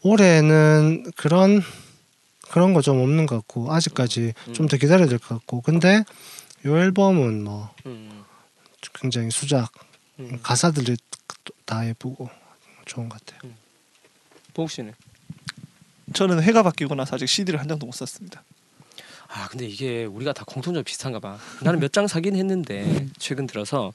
[0.02, 1.62] 올해는 그런
[2.50, 4.52] 그런 거 좀 없는 것 같고 아직까지 음.
[4.54, 6.04] 좀더 기다려야 될 것 같고 근데
[6.64, 8.24] 이 앨범은 뭐 음,
[8.94, 9.70] 굉장히 수작
[10.18, 10.38] 음.
[10.42, 10.96] 가사들이
[11.66, 12.30] 다 예쁘고
[12.86, 13.52] 좋은 것 같아요.
[14.54, 14.94] 보욱 씨는
[16.14, 18.42] 저는 해가 바뀌고 나서 아직 CD를 한 장도 못 샀습니다.
[19.28, 21.38] 아 근데 이게 우리가 다 공통점 비슷한가 봐.
[21.62, 23.92] 나는 몇 장 사긴 했는데 최근 들어서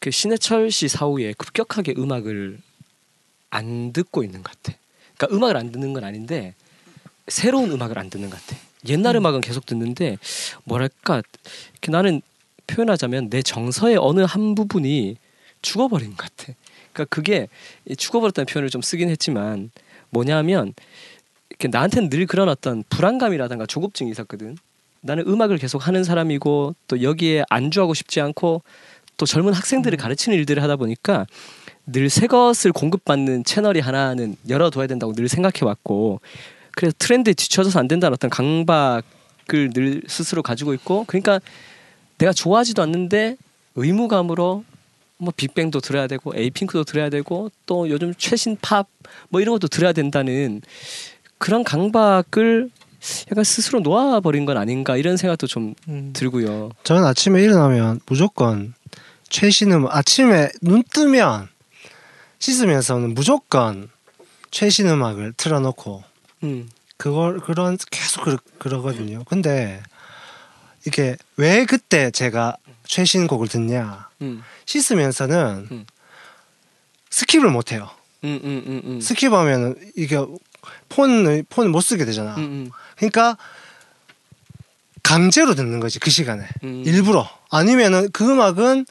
[0.00, 2.58] 그 신해철 씨 사후에 급격하게 음악을
[3.54, 4.76] 안 듣고 있는 것 같아.
[5.16, 6.54] 그러니까 음악을 안 듣는 건 아닌데
[7.28, 8.60] 새로운 음악을 안 듣는 것 같아.
[8.88, 10.18] 옛날 음 악은 계속 듣는데
[10.64, 11.22] 뭐랄까
[11.72, 12.20] 이렇게 나는
[12.66, 15.16] 표현하자면 내 정서의 어느 한 부분이
[15.62, 16.52] 죽어버린 것 같아.
[16.92, 17.48] 그러니까 그게
[17.86, 19.70] 이 죽어버렸다는 표현을 좀 쓰긴 했지만
[20.10, 20.74] 뭐냐면
[21.48, 24.56] 이렇게 나한테는 늘 그런 어떤 불안감이라든가 조급증이 있었거든.
[25.00, 28.62] 나는 음악을 계속 하는 사람이고 또 여기에 안주하고 싶지 않고
[29.16, 31.26] 또 젊은 학생들을 가르치는 일들을 하다 보니까
[31.86, 36.20] 늘 새 것을 공급받는 채널이 하나는 열어둬야 된다고 늘 생각해 왔고
[36.72, 41.40] 그래서 트렌드에 뒤처져서 안 된다는 어떤 강박을 늘 스스로 가지고 있고 그러니까
[42.18, 43.36] 내가 좋아하지도 않는데
[43.74, 44.64] 의무감으로
[45.18, 48.86] 뭐 빅뱅도 들어야 되고 에이핑크도 들어야 되고 또 요즘 최신 팝
[49.28, 50.62] 뭐 이런 것도 들어야 된다는
[51.38, 52.70] 그런 강박을
[53.30, 56.10] 약간 스스로 놓아버린 건 아닌가 이런 생각도 좀 음.
[56.14, 56.70] 들고요.
[56.84, 58.72] 저는 아침에 일어나면 무조건
[59.28, 61.48] 최신 음악 아침에 눈 뜨면
[62.38, 63.88] 씻으면서는 무조건
[64.50, 66.04] 최신 음악을 틀어놓고
[66.44, 66.68] 음.
[66.96, 69.24] 그걸 그런 계속 그러, 그러거든요.
[69.24, 69.82] 근데
[70.86, 74.42] 이게 왜 그때 제가 최신 곡을 듣냐 음.
[74.66, 75.86] 씻으면서는 음.
[77.10, 77.90] skip을 못 해요.
[78.24, 78.98] 음, 음, 음, 음.
[78.98, 80.18] skip하면 이게
[80.88, 82.34] 폰을 폰을 못 쓰게 되잖아.
[82.96, 83.36] 그러니까
[85.02, 86.82] 강제로 듣는 거지 그 시간에 음.
[86.86, 88.86] 일부러 아니면은 그 음악은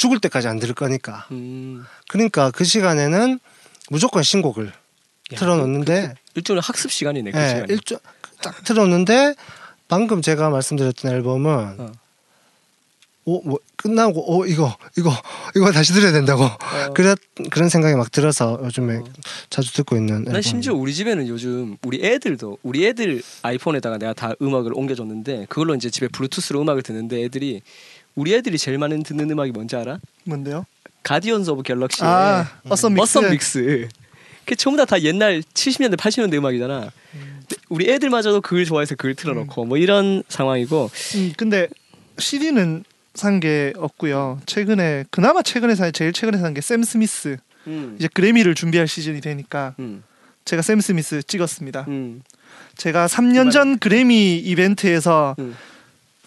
[0.00, 1.84] 죽을 때까지 안 들을 거니까 음.
[2.08, 3.38] 그러니까 그 시간에는
[3.90, 7.66] 무조건 신곡을 야, 틀어놓는데 일종의 학습 시간이네 그 예, 시간이.
[7.68, 7.98] 일조
[8.42, 9.34] 딱 틀었는데
[9.88, 11.92] 방금 제가 말씀드렸던 앨범은 어.
[13.26, 15.12] 오, 뭐 끝나고 오 이거 이거
[15.54, 16.58] 이거 다시 들어야 된다고 어.
[16.94, 17.14] 그런
[17.50, 19.04] 그런 생각이 막 들어서 요즘에 어.
[19.50, 24.32] 자주 듣고 있는 난 심지어 우리 집에는 요즘 우리 애들도 우리 애들 아이폰에다가 내가 다
[24.40, 27.60] 음악을 옮겨줬는데 그걸로 이제 집에 블루투스로 음악을 듣는데 애들이
[28.14, 29.98] 우리 애들이 제일 많이 듣는 음악이 뭔지 알아?
[30.24, 30.66] 뭔데요?
[31.02, 33.18] Guardians of Galaxy의 아, Awesome Mix.
[33.18, 33.88] Awesome Mix.
[34.44, 36.90] 그 전부 다, 다 옛날 70년대 80년대 음악이잖아.
[37.12, 41.68] 근데 우리 애들마저도 그걸 좋아해서 그걸 틀어놓고 뭐 이런 상황이고 음, 근데
[42.18, 44.40] CD는 산 게 없고요.
[44.46, 47.36] 최근에 그나마 최근에 산 제일 최근에 산 게 샘 스미스.
[47.66, 47.96] 음.
[47.98, 50.02] 이제 그래미를 준비할 시즌이 되니까 음.
[50.44, 51.84] 제가 샘 스미스 찍었습니다.
[51.88, 52.22] 음.
[52.76, 55.54] 제가 3년 전 그래미 이벤트에서 음.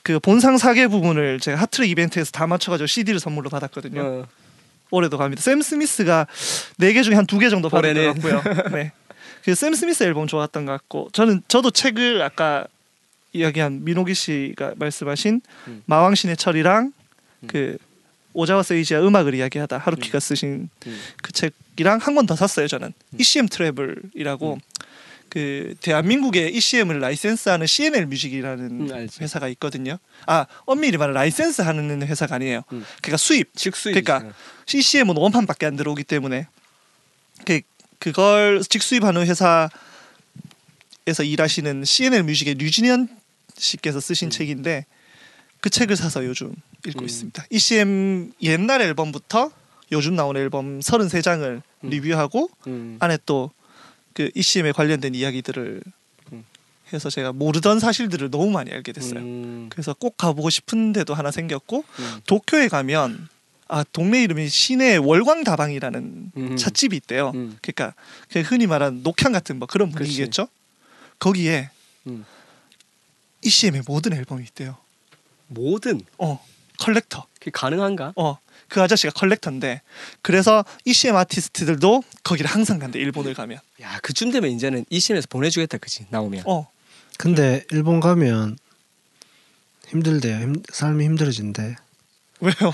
[0.04, 4.02] 그 본상 사계 부분을 제가 하트릭 이벤트에서 다 맞춰가지고 CD를 선물로 받았거든요.
[4.02, 4.28] 어.
[4.92, 5.42] 올해도 갑니다.
[5.42, 6.28] 샘 스미스가
[6.78, 8.22] 네 개 중에 한 두 개 정도 받은 것.
[8.22, 8.70] 같고요.
[8.78, 8.92] 네.
[9.46, 12.66] 그 샘 스미스 앨범 좋았던 것 같고 저는 저도 책을 아까
[13.34, 15.84] 이야기한 민호기 씨가 말씀하신 음.
[15.88, 16.94] 마왕 신해철이랑
[17.44, 17.48] 음.
[17.48, 17.78] 그
[18.34, 21.00] 오자와 세이지와 음악을 이야기하다 하루키가 쓰신 음.
[21.22, 24.60] 그 책이랑 한 권 더 샀어요 저는 ECM Travel이라고 음.
[25.34, 29.08] 그 대한민국의 ECM을 라이센스하는 C&L 뮤직이라는 음.
[29.20, 29.98] 회사가 있거든요.
[30.28, 32.62] 아 엄밀히 말하면 라이센스 하는 회사가 아니에요.
[32.72, 32.86] 음.
[33.02, 33.96] 그러니까 수입 직수입.
[33.96, 34.32] 그러니까
[34.68, 36.46] ECM은 원판밖에 안 들어오기 때문에
[37.46, 37.62] 그
[37.98, 39.72] 그걸 직수입하는 회사에서
[41.24, 43.08] 일하시는 C&L 뮤직의 류진현
[43.58, 44.30] 씨께서 쓰신 음.
[44.30, 44.86] 책인데
[45.62, 46.54] 그 책을 사서 요즘
[46.86, 47.06] 읽고 음.
[47.06, 47.44] 있습니다.
[47.50, 49.50] ECM 옛날 앨범부터
[49.92, 51.90] 요즘 나온 앨범 33장을 음.
[51.90, 52.98] 리뷰하고 음.
[53.00, 53.50] 안에 또
[54.14, 55.82] 그 ECM에 관련된 이야기들을
[56.34, 56.44] 음.
[56.94, 59.20] 해서 제가 모르던 사실들을 너무 많이 알게 됐어요.
[59.20, 59.68] 음.
[59.70, 62.20] 그래서 꼭 가보고 싶은 데도 하나 생겼고 음.
[62.26, 63.28] 도쿄에 가면
[63.68, 66.58] 아 동네 이름이 시내 월광 다방이라는 음.
[66.58, 67.32] 찻집이 있대요.
[67.34, 67.58] 음.
[67.62, 67.94] 그러니까
[68.30, 69.90] 그냥 흔히 말하는 녹향 같은 뭐 그런.
[69.92, 70.48] 분위기겠죠.
[71.20, 71.70] 거기에
[72.08, 72.26] 음.
[73.42, 74.78] ECM의 모든 앨범이 있대요.
[75.48, 76.44] 뭐든 어
[76.80, 77.26] 컬렉터.
[77.40, 78.14] 그게 가능한가?
[78.16, 78.38] 어
[78.74, 79.82] 그 아저씨가 컬렉터인데
[80.24, 83.60] 그래서 ECM 아티스트들도 거기를 항상 간대 일본을 가면.
[83.82, 86.42] 야 그쯤 되면 이제는 ECM에서 보내주겠다 그지 나오면.
[86.48, 86.68] 어
[87.20, 88.58] 근데 일본 가면
[89.90, 90.40] 힘들대요.
[90.40, 91.76] 힘, 삶이 힘들어진대.
[92.40, 92.74] 왜요?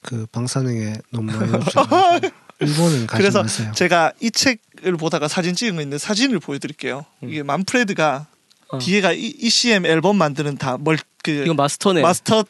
[0.00, 1.50] 그 방사능에 너무 많이
[2.60, 3.72] 일본은 가지 그래서 마세요.
[3.74, 7.04] 제가 이 책을 보다가 사진 찍은 거 있는데 사진을 보여드릴게요.
[7.24, 7.28] 음.
[7.28, 8.26] 이게 만프레드가
[8.68, 8.78] 어.
[8.78, 11.02] 뒤에가 이- ECM 앨범 만드는 다 멀그
[11.42, 12.00] 이건 마스터네.
[12.00, 12.44] 마스터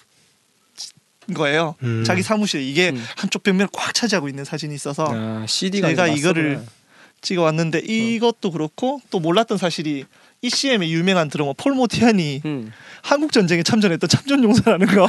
[1.35, 1.75] 거예요.
[1.83, 2.05] 음.
[2.05, 3.05] 자기 사무실에 이게 음.
[3.17, 6.63] 한쪽 벽면을 꽉 차지하고 있는 사진이 있어서 아, CD가 제가 이거를
[7.21, 10.05] 찍어 왔는데 이것도 그렇고 또 몰랐던 사실이
[10.45, 12.73] ECM의 유명한 드러머 폴 모티안이 음.
[13.03, 15.05] 한국 전쟁에 참전했던 참전용사라는 거.
[15.05, 15.09] 야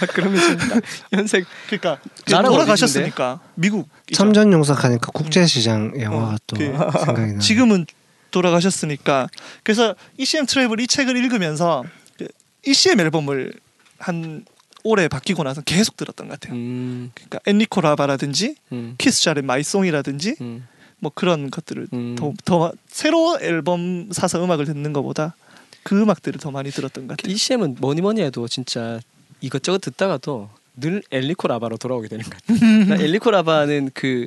[0.14, 0.80] 그러면 진짜
[1.12, 1.44] 연세.
[1.66, 6.64] 그러니까 나라 돌아가셨으니까 미국 참전 용사하니까 국제시장 영화가 어, 또 그-
[7.04, 7.38] 생각이 나.
[7.38, 7.86] 지금은
[8.30, 9.28] 돌아가셨으니까
[9.62, 11.84] 그래서 ECM Travel 이 책을 읽으면서
[12.18, 12.26] 그
[12.64, 13.52] ECM 앨범을
[13.98, 14.44] 한
[14.84, 16.56] 올해 바뀌고 나서 계속 들었던 것 같아요.
[16.56, 17.10] 음.
[17.14, 18.94] 그러니까 엔리코 라바라든지 음.
[18.98, 20.66] 키스 자렛의 My Song이라든지 음.
[20.98, 22.14] 뭐 그런 것들을 음.
[22.16, 25.34] 더, 더 새로 앨범 사서 음악을 듣는 것보다
[25.82, 27.32] 그 음악들을 더 많이 들었던 것 같아요.
[27.32, 29.00] ECM은 뭐니 뭐니 해도 진짜
[29.40, 32.84] 이것저것 듣다가도 늘 엔리코 라바로 돌아오게 되는 것 같아요.
[32.86, 34.26] 나 엔리코 라바는 그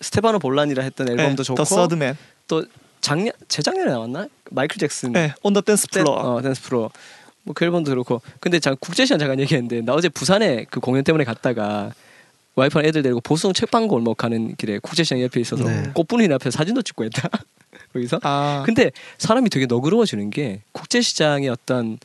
[0.00, 2.16] 스테파노 볼라니랑 했던 앨범도 좋고 The Third Man,
[2.48, 2.64] 또
[3.00, 6.34] 작년 재작년에 나왔나 마이클 잭슨 네, On the Dance Dan- Floor.
[6.36, 6.90] 어, Dance Floor
[7.46, 8.20] 뭐그 앨범도 그렇고.
[8.40, 11.92] 근데 자 국제시장 잠깐 얘기했는데 나 어제 부산에 그 공연 때문에 갔다가
[12.56, 15.90] 와이프랑 애들 데리고 보성 책방 골 목 가는 길에 국제 시장 옆에 있어서 네.
[15.94, 17.28] 꽃분이 앞에 사진도 찍고 했다.
[17.92, 18.20] 거기서.
[18.22, 21.98] 아, 근데 사람이 되게 너그러워지는 게 국제 시장의 어떤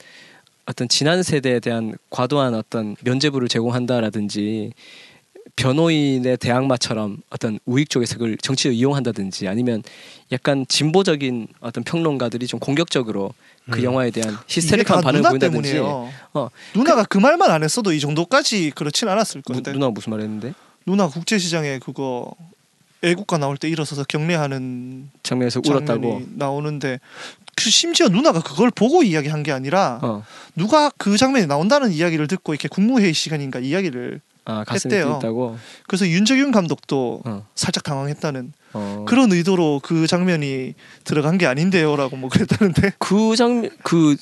[0.66, 4.72] 어떤 지난 세대에 대한 과도한 어떤 면죄부를 제공한다라든지
[5.56, 9.84] 변호인의 대항마처럼 어떤 우익 쪽에서 그걸 정치를 이용한다든지 아니면
[10.32, 13.34] 약간 진보적인 어떤 평론가들이 좀 공격적으로
[13.70, 13.84] 그 음.
[13.84, 14.38] 영화에 대한
[15.02, 16.10] 반응을 누나 보인다든지 때문이에요.
[16.34, 16.50] 어.
[16.74, 19.72] 누나가 그 말만 안 했어도 이 정도까지 그렇진 않았을 누, 건데.
[19.72, 20.54] 누나가 무슨 말 했는데
[20.86, 22.34] 누나 국제시장에 그거
[23.04, 27.00] 애국가 나올 때 일어서서 경례하는 장면에서 울었다고 나오는데
[27.56, 30.24] 그 심지어 누나가 그걸 보고 이야기한 게 아니라 어.
[30.56, 35.06] 누가 그 장면이 나온다는 이야기를 듣고 이렇게 국무회의 시간인가 이야기를 아 했대요.
[35.06, 37.46] 뛰었다고 그래서 윤석윤 감독도 어.
[37.56, 39.06] 살짝 당황했다는 어.
[39.08, 40.74] 그런 의도로 그 장면이
[41.04, 44.16] 들어간 게 아닌데요라고 뭐 그랬다는데 그 장면 그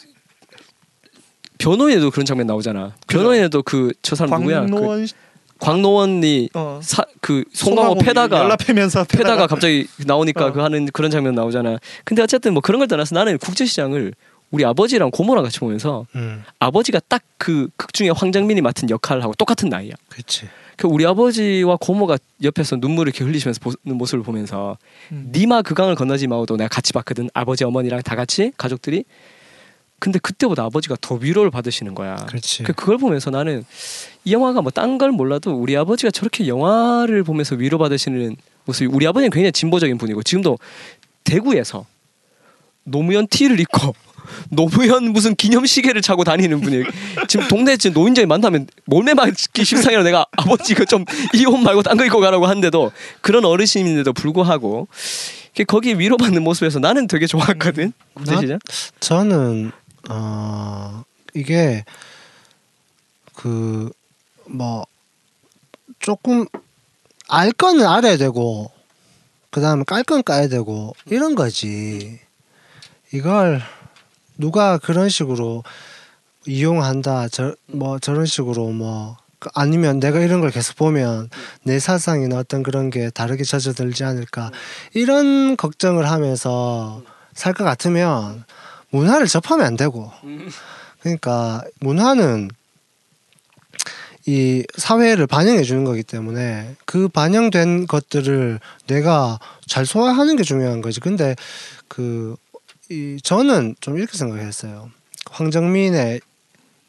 [1.57, 2.95] 변호인에도 그런 장면 나오잖아.
[3.07, 4.61] 변호인에도 그 저 사람 누구야?
[4.61, 5.07] 그 광노원
[5.59, 10.51] 광노원이 어, 사, 그 송강호 패다가 연락하면서 패다가 갑자기 나오니까 어.
[10.53, 11.77] 그 하는 그런 장면 나오잖아.
[12.05, 14.13] 근데 어쨌든 뭐 그런 걸 떠나서 나는 국제시장을
[14.51, 19.33] 우리 아버지랑 고모랑 같이 보면서 음, 아버지가 딱 그 극 중에 황정민이 맡은 역할을 하고
[19.35, 19.93] 똑같은 나이야.
[20.09, 20.47] 그렇지.
[20.75, 24.77] 그 우리 아버지와 고모가 옆에서 눈물을 이렇게 흘리시면서 보는 모습을 보면서
[25.11, 25.31] 음.
[25.33, 27.29] 니마 그 강을 건너지 마오도 내가 같이 봤거든.
[27.33, 29.03] 아버지 어머니랑 다 같이 가족들이.
[29.99, 32.15] 근데 그때보다 아버지가 더 위로를 받으시는 거야.
[32.15, 32.63] 그렇지.
[32.63, 33.65] 그 그걸 보면서 나는
[34.25, 38.35] 이 영화가 뭐 딴 걸 몰라도 우리 아버지가 저렇게 영화를 보면서 위로 받으시는
[38.65, 40.57] 모습이 우리 아버지는 굉장히 진보적인 분이고 지금도
[41.23, 41.85] 대구에서
[42.83, 43.93] 노무현 티를 입고
[44.49, 46.83] 노무현 무슨 기념시계를 차고 다니는 분이
[47.27, 51.83] 지금 동네 지금 노인정에 만나면 몰매 맞기 십상이라 내가 아버지 이거 좀 이 옷 말고
[51.83, 54.87] 딴 거 입고 가라고 하는데도 그런 어르신인데도 불구하고
[55.67, 58.59] 거기 위로받는 모습에서 나는 되게 좋았거든 국제시장
[58.99, 59.71] 저는
[60.09, 61.83] 어 이게
[63.35, 63.89] 그
[64.51, 64.83] 뭐
[65.99, 66.45] 조금
[67.27, 68.71] 알 거는 알아야 되고
[69.51, 72.19] 그 다음에 깔건 까야 되고 이런 거지.
[73.13, 73.61] 이걸
[74.39, 75.63] 누가 그런 식으로
[76.47, 81.29] 이용한다 저 뭐 저런 식으로 뭐그 아니면 내가 이런 걸 계속 보면
[81.63, 84.51] 내 사상이나 어떤 그런 게 다르게 젖어들지 않을까
[84.93, 88.43] 이런 걱정을 하면서 살 것 같으면
[88.89, 90.11] 문화를 접하면 안 되고
[91.01, 92.49] 그러니까 문화는
[94.25, 100.99] 이 사회를 반영해 주는 거기 때문에 그 반영된 것들을 내가 잘 소화하는 게 중요한 거지.
[100.99, 101.35] 근데
[101.87, 102.35] 그
[102.89, 104.89] 이 저는 좀 이렇게 생각했어요.
[105.29, 106.21] 황정민의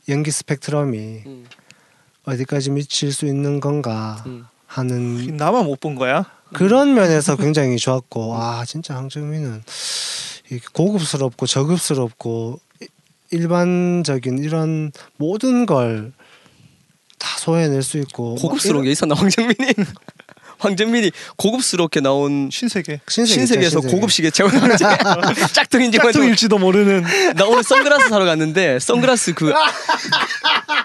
[0.08, 1.46] 연기 스펙트럼이 음,
[2.24, 4.46] 어디까지 미칠 수 있는 건가 음.
[4.66, 6.24] 하는 나만 못 본 거야?
[6.52, 9.62] 그런 면에서 굉장히 좋았고 아 진짜 황정민은
[10.72, 12.86] 고급스럽고 저급스럽고 이-
[13.30, 16.12] 일반적인 이런 모든 걸
[17.18, 19.74] 다 소화해낼 수 있고 고급스러운 게 있었나 황정민이
[20.60, 23.94] 황정민이 고급스럽게 나온 신세계 신세계 신세계에서 신세계.
[23.94, 24.84] 고급 시계 채워 나오지
[25.52, 29.52] 짝퉁인지 짝퉁일지도 모르는 나 오늘 선글라스 사러 갔는데 선글라스 그,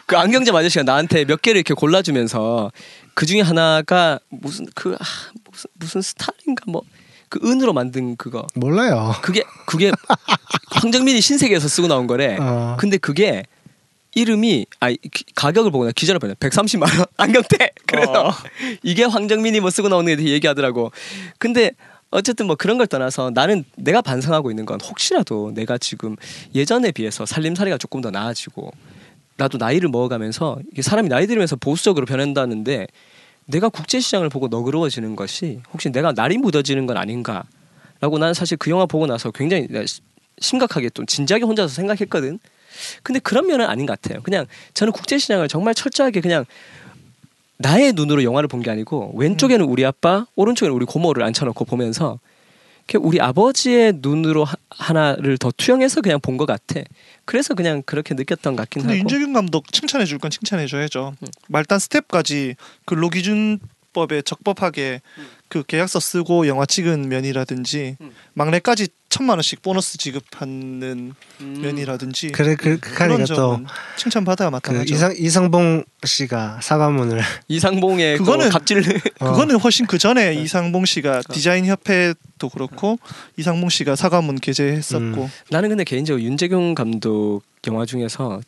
[0.05, 2.71] 그 안경점 아저씨가 나한테 몇 개를 이렇게 골라주면서
[3.13, 5.05] 그 중에 하나가 무슨 그 아,
[5.51, 6.81] 무슨 무슨 스타일인가 뭐
[7.29, 9.13] 그 은으로 만든 그거 몰라요.
[9.21, 9.91] 그게 그게
[10.71, 12.37] 황정민이 신세계에서 쓰고 나온 거래.
[12.39, 12.77] 어.
[12.79, 13.43] 근데 그게
[14.15, 14.93] 이름이 아
[15.35, 16.33] 가격을 보고 나 기절을 뻔해.
[16.35, 17.71] 130만 원 안경테.
[17.85, 18.31] 그래서 어.
[18.81, 20.91] 이게 황정민이 뭐 쓰고 나오는 게 얘기하더라고.
[21.37, 21.71] 근데
[22.11, 26.15] 어쨌든 뭐 그런 걸 떠나서 나는 내가 반성하고 있는 건 혹시라도 내가 지금
[26.55, 28.71] 예전에 비해서 살림살이가 조금 더 나아지고
[29.35, 32.87] 나도 나이를 먹어가면서 사람이 나이 들면서 보수적으로 변한다는데
[33.47, 38.85] 내가 국제시장을 보고 너그러워지는 것이 혹시 내가 날이 묻어지는 건 아닌가라고 나는 사실 그 영화
[38.85, 39.67] 보고 나서 굉장히
[40.39, 42.39] 심각하게 좀 진지하게 혼자서 생각했거든.
[43.03, 44.21] 근데 그런 면은 아닌 것 같아요.
[44.23, 46.45] 그냥 저는 국제 시장을 정말 철저하게 그냥
[47.57, 52.19] 나의 눈으로 영화를 본 게 아니고 왼쪽에는 우리 아빠, 오른쪽에는 우리 고모를 앉혀놓고 보면서
[52.99, 56.81] 우리 아버지의 눈으로 하, 하나를 더 투영해서 그냥 본 것 같아.
[57.25, 58.99] 그래서 그냥 그렇게 느꼈던 것 같긴 근데 하고.
[59.09, 61.15] 윤재균 감독 칭찬해 줄 건 칭찬해 줘야죠.
[61.21, 61.27] 음.
[61.47, 65.27] 말단 스텝까지 근로 기준법에 적법하게 음.
[65.47, 68.11] 그 계약서 쓰고 영화 찍은 면이라든지 음.
[68.33, 71.61] 막내까지 천만 원씩 보너스 지급하는 음.
[71.61, 74.93] 면이라든지 그래 그, 그 그런 점은 칭찬받아야 또그 마땅하죠.
[74.93, 78.79] 이상 이상봉 씨가 사과문을 이상봉의 그거는- 그 갑질
[79.19, 79.31] 어.
[79.31, 80.41] 그거는 훨씬 그 전에 네.
[80.41, 82.99] 이상봉 씨가 디자인 협회도 그렇고
[83.37, 85.31] 이상봉 씨가 사과문 게재했었고 음.
[85.49, 88.41] 나는 근데 개인적으로 윤재경 감독 영화 중에서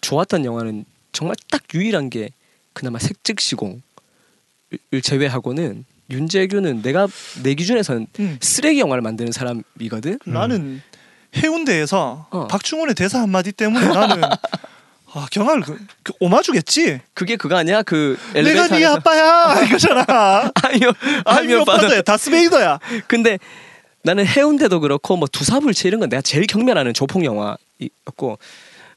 [0.00, 2.30] 좋았던 영화는 정말 딱 유일한 게
[2.72, 3.82] 그나마 색즉 시공을
[5.02, 7.06] 제외하고는 윤재규는 내가
[7.42, 8.38] 내 기준에서는 음.
[8.40, 10.18] 쓰레기 영화를 만드는 사람이거든.
[10.26, 10.82] 나는
[11.36, 12.46] 해운대에서 어.
[12.48, 14.22] 박중훈의 대사 한마디 때문에 나는
[15.12, 17.00] 아, 경화를 그, 그 오마주겠지.
[17.14, 17.82] 그게 그거 아니야?
[17.82, 20.52] 그 내가 네 아빠야 이거잖아.
[20.62, 20.92] 아니요
[21.24, 21.62] 아니요.
[21.62, 22.78] 오빠도 다스베이더야.
[23.08, 23.38] 근데
[24.02, 28.38] 나는 해운대도 그렇고 뭐 두사불체 이런 건 내가 제일 경멸하는 조폭 영화였고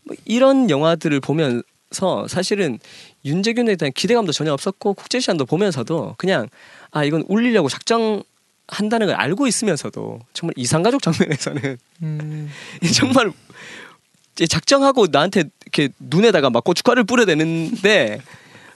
[0.04, 2.80] 뭐 이런 영화들을 보면서 사실은
[3.26, 6.48] 윤재균에 대한 기대감도 전혀 없었고 국제시장도 보면서도 그냥
[6.94, 8.24] 아 이건 울리려고 작정
[8.68, 12.50] 한다는 걸 알고 있으면서도 정말 이상가족 장면에서는 음.
[12.96, 13.32] 정말
[14.48, 18.22] 작정하고 나한테 이렇게 눈에다가 막 고춧가루를 뿌려대는데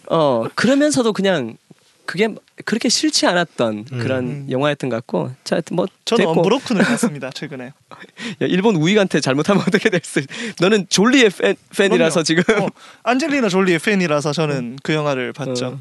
[0.09, 1.57] 어 그러면서도 그냥
[2.05, 2.33] 그게
[2.65, 4.47] 그렇게 싫지 않았던 그런 음.
[4.49, 7.65] 영화였던 것 같고 자 하여튼 뭐 저는 됐고 언브로큰을 봤습니다 최근에.
[7.67, 7.71] 야,
[8.41, 10.25] 일본 우익한테 잘못하면 어떻게 됐을
[10.59, 12.23] 너는 졸리의 팬, 팬이라서.
[12.23, 12.67] 지금 어,
[13.03, 15.65] 안젤리나 졸리의 팬이라서 저는 그 영화를 봤죠.
[15.67, 15.79] 어,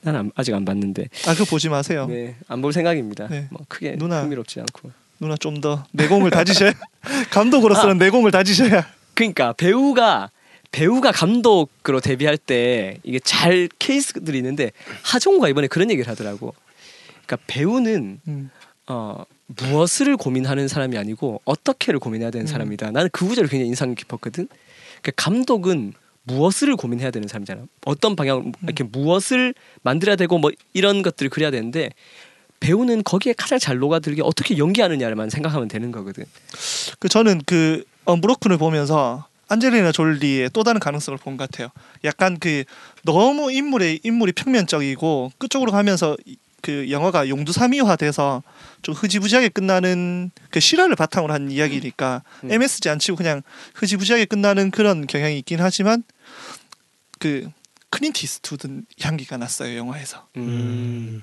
[0.00, 2.06] 난 안- 아직 안 봤는데 아 그거 보지 마세요.
[2.08, 3.48] 네, 안 볼 생각입니다 네.
[3.50, 4.22] 뭐 크게 누나.
[4.22, 6.72] 흥미롭지 않고 누나 좀 더 내공을 다지셔야
[7.30, 8.86] 감독으로서는 내공을 다지셔야.
[9.14, 10.30] 그러니까 배우가
[10.76, 14.72] 배우가 감독으로 데뷔할 때 이게 잘 케이스들이 있는데
[15.04, 16.54] 하정우가 이번에 그런 얘기를 하더라고.
[17.24, 18.50] 그러니까 배우는 음.
[18.86, 22.46] 어, 무엇을 고민하는 사람이 아니고 어떻게를 고민해야 되는 음.
[22.46, 22.90] 사람이다.
[22.90, 24.48] 나는 그 구절이 굉장히 인상 깊었거든.
[25.00, 27.62] 그러니까 감독은 무엇을 고민해야 되는 사람이잖아.
[27.86, 31.88] 어떤 방향 이렇게 무엇을 만들어야 되고 뭐 이런 것들을 그려야 되는데
[32.60, 36.24] 배우는 거기에 가장 잘 녹아들게 어떻게 연기하느냐만 생각하면 되는 거거든.
[36.98, 41.68] 그 저는 그 Unbroken을 보면서 안젤리나 졸리의 또 다른 가능성을 본 것 같아요.
[42.04, 42.64] 약간 그
[43.04, 48.42] 너무 인물의 인물이 평면적이고 끝쪽으로 가면서 이- 그 영화가 용두사미화돼서
[48.82, 52.50] 좀 흐지부지하게 끝나는 그 실화를 바탕으로 한 이야기니까 음.
[52.50, 53.42] MSG 안 치고 그냥
[53.74, 56.02] 흐지부지하게 끝나는 그런 경향이 있긴 하지만
[57.20, 57.48] 그
[57.90, 61.22] 클린트 이스트우드 향기가 났어요 영화에서 음.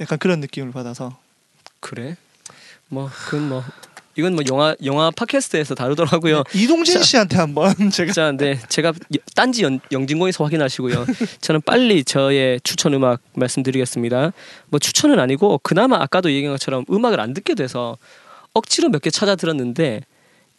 [0.00, 1.16] 약간 그런 느낌을 받아서
[1.78, 2.16] 그래?
[2.88, 3.64] 뭐 그건 뭐
[4.16, 6.44] 이건 뭐 영화 영화 팟캐스트에서 다루더라고요.
[6.54, 7.02] 이동진 자.
[7.02, 8.92] 씨한테 한번 제가 자, 네 제가
[9.34, 11.06] 딴지 연, 영진공에서 확인하시고요.
[11.40, 14.32] 저는 빨리 저의 추천 음악 말씀드리겠습니다.
[14.68, 17.96] 뭐 추천은 아니고 그나마 아까도 얘기한 것처럼 음악을 안 듣게 돼서
[18.54, 20.02] 억지로 몇 개 찾아 들었는데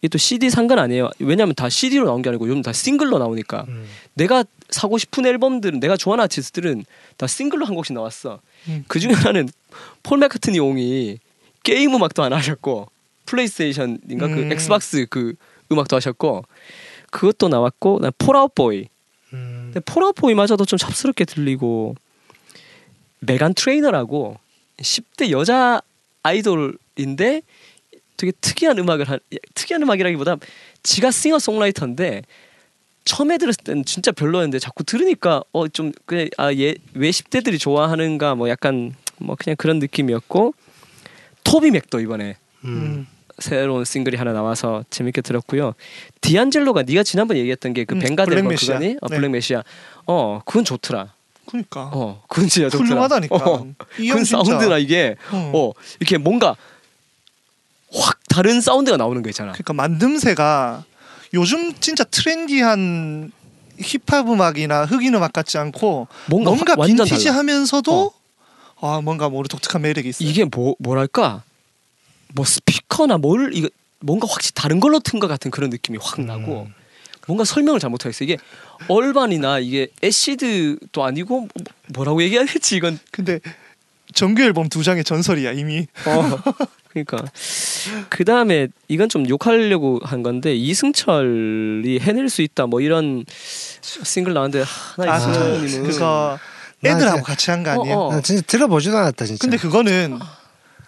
[0.02, 1.10] 이게 또 CD 산 건 아니에요.
[1.20, 3.86] 왜냐하면 다 CD로 나온 게 아니고 요즘 다 싱글로 나오니까 음.
[4.14, 6.84] 내가 사고 싶은 앨범들은 내가 좋아하는 아티스트들은
[7.16, 8.40] 다 싱글로 한 곡씩 나왔어.
[8.68, 8.84] 음.
[8.88, 9.48] 그 중에 하나는
[10.02, 11.18] 폴 맥카트니 옹이
[11.62, 12.88] 게임 음악도 하나 하셨고
[13.26, 14.52] 플레이스테이션인가 그 음.
[14.52, 15.34] 엑스박스 그
[15.72, 16.44] 음악도 하셨고
[17.10, 18.88] 그것도 나왔고 난 폴아웃 보이.
[19.32, 19.70] 음.
[19.72, 21.94] 근데 폴아웃 보이마저도 좀 팝스럽게 들리고
[23.20, 24.36] 메간 트레이너라고
[24.78, 25.80] 10대 여자
[26.22, 27.42] 아이돌인데
[28.16, 29.18] 되게 특이한 음악을 한
[29.54, 30.36] 특이한 음악이라기보다
[30.82, 32.22] 지가 싱어 송라이터인데
[33.04, 38.94] 처음에 들었을 때는 진짜 별로였는데 자꾸 들으니까 어 좀 그래 아얘왜 10대들이 좋아하는가 뭐 약간
[39.18, 40.54] 뭐 그냥 그런 느낌이었고
[41.44, 43.06] 토비 맥도 이번에 음.
[43.36, 43.40] 음.
[43.40, 45.74] 새로운 싱글이 하나 나와서 재밌게 들었고요.
[46.20, 48.54] 디안젤로가 네가 지난번 에 얘기했던 게그 음, Vanguard Black 앨범.
[48.54, 48.96] 그거니?
[49.00, 49.16] 어, 네.
[49.16, 49.62] Black Messiah.
[50.06, 51.12] 어, 그건 좋더라.
[51.46, 52.88] 그러니까 어, 그건 진짜 좋더라.
[52.88, 53.36] 훌륭하다니까.
[53.36, 53.66] 어,
[53.98, 54.44] 이그형 진짜.
[54.44, 55.52] 사운드나 이게 어.
[55.54, 56.56] 어, 이렇게 뭔가
[57.92, 59.52] 확 다른 사운드가 나오는 거 있잖아.
[59.52, 60.84] 그러니까 만듦새가
[61.34, 63.32] 요즘 진짜 트렌디한
[63.80, 66.84] 힙합 음악이나 흑인 음악 같지 않고 뭔가, 뭔가, 달라.
[66.84, 66.86] 어.
[66.86, 68.12] 빈티지하면서도
[68.80, 70.28] 아 뭔가 모르 독특한 매력이 있어요.
[70.28, 71.42] 이게 뭐 뭐랄까?
[72.34, 73.68] 뭐 스피커나 뭘 이거
[74.00, 76.74] 뭔가 확실히 다른 걸로 튼 것 같은 그런 느낌이 확 나고 음.
[77.26, 78.24] 뭔가 설명을 잘 못하겠어.
[78.24, 78.36] 이게
[78.88, 81.48] 얼반이나 이게 애시드도 아니고 뭐-
[81.94, 83.40] 뭐라고 얘기해야 될지 이건 근데
[84.12, 85.86] 정규 앨범 두 장의 전설이야 이미.
[86.06, 86.38] 어.
[86.90, 87.24] 그러니까
[88.10, 93.24] 그 다음에 이건 좀 욕하려고 한 건데 이승철이 해낼 수 있다 뭐 이런
[93.80, 94.64] 싱글 나왔는데
[94.96, 96.38] 하나 아, 이승철님은 그거
[96.80, 97.96] 나 애들하고 같이 한 거 아니에요?
[97.96, 98.12] 어, 어.
[98.12, 99.40] 나 진짜 들어보지도 않았다 진짜.
[99.40, 100.18] 근데 그거는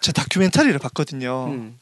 [0.01, 1.47] 제 다큐멘터리를 봤거든요.
[1.49, 1.79] 음.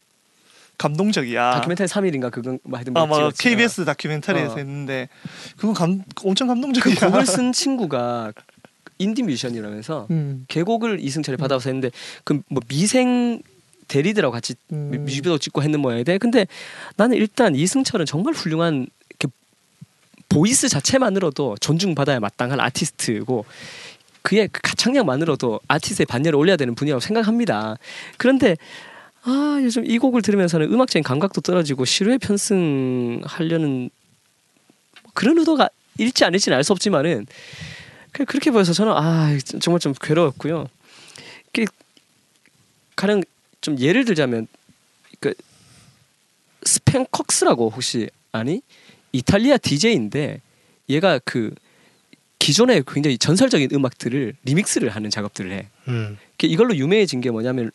[0.78, 1.52] 감동적이야.
[1.52, 3.42] 다큐멘터리 3일인가 그건 뭐 하여튼 아, 뭐뭐 찍었지.
[3.42, 4.56] KBS 다큐멘터리에서 어.
[4.56, 5.08] 했는데
[5.56, 7.08] 그거 감 엄청 그 감동적이야.
[7.10, 8.32] 곡을 쓴 친구가
[8.98, 10.44] 인디 뮤지션이라면서 음.
[10.48, 11.90] 개곡을 이승철이 받아서 했는데
[12.24, 13.40] 그 뭐 미생
[13.88, 14.90] 대리들하고 같이 음.
[15.04, 16.46] 뮤직비디오 찍고 했는 모양인데 근데
[16.96, 19.28] 나는 일단 이승철은 정말 훌륭한 이렇게
[20.28, 23.44] 보이스 자체만으로도 존중받아야 마땅한 아티스트고
[24.26, 27.76] 그의 그 가창력만으로도 아티스트의 반열을 올려야 되는 분이라고 생각합니다.
[28.16, 28.56] 그런데
[29.22, 33.88] 아 요즘 이 곡을 들으면서는 음악적인 감각도 떨어지고 시류에 편승하려는
[35.14, 35.68] 그런 의도가
[35.98, 37.26] 일지 아닐지는 알 수 없지만은
[38.10, 40.66] 그- 그렇게 보여서 저는 아 정말 좀 괴로웠고요.
[41.52, 41.64] 그
[42.96, 43.22] 가령
[43.60, 44.48] 좀 예를 들자면
[45.20, 45.34] 그
[46.64, 48.60] 스팬콕스라고 혹시 아니?
[49.12, 50.40] 이탈리아 DJ인데
[50.88, 51.54] 얘가 그
[52.38, 55.68] 기존의 굉장히 전설적인 음악들을 리믹스를 하는 작업들을 해.
[55.88, 56.18] 음.
[56.38, 57.70] 그 이걸로 유명해진 게 뭐냐면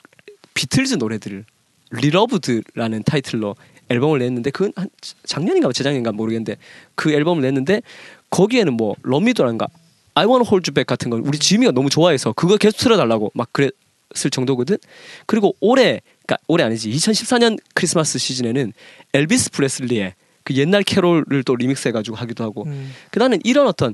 [0.54, 1.46] 비틀즈 노래들을
[1.92, 3.56] Re:loved라는 타이틀로
[3.90, 4.90] 앨범을 냈는데 그건 한
[5.24, 6.58] 작년인가 재작년인가 모르겠는데
[6.96, 7.82] 그 앨범을 냈는데
[8.30, 9.68] 거기에는 뭐 러미도란가
[10.14, 13.52] I Wanna Hold You Back 같은 건 우리 지미가 너무 좋아해서 그거 계속 틀어달라고 막
[13.52, 14.78] 그랬을 정도거든.
[15.26, 18.74] 그리고 올해 그러니까 올해 아니지 2014년 크리스마스 시즌에는
[19.14, 22.94] 엘비스 프레슬리의 그 옛날 캐롤을 또 리믹스해가지고 하기도 하고 음.
[23.12, 23.94] 그 나는 이런 어떤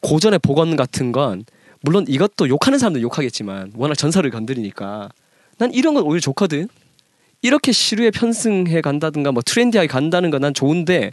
[0.00, 1.44] 고전의 복원 같은 건
[1.82, 5.08] 물론 이것도 욕하는 사람도 욕하겠지만 워낙 전설을 건드리니까
[5.58, 6.68] 난 이런 건 오히려 좋거든.
[7.42, 11.12] 이렇게 시류에 편승해 간다든가 뭐 트렌디하게 간다는 건 난 좋은데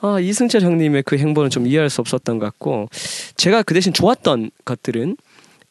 [0.00, 2.88] 아 이승철 형님의 그 행보는 좀 이해할 수 없었던 것 같고
[3.36, 5.16] 제가 그 대신 좋았던 것들은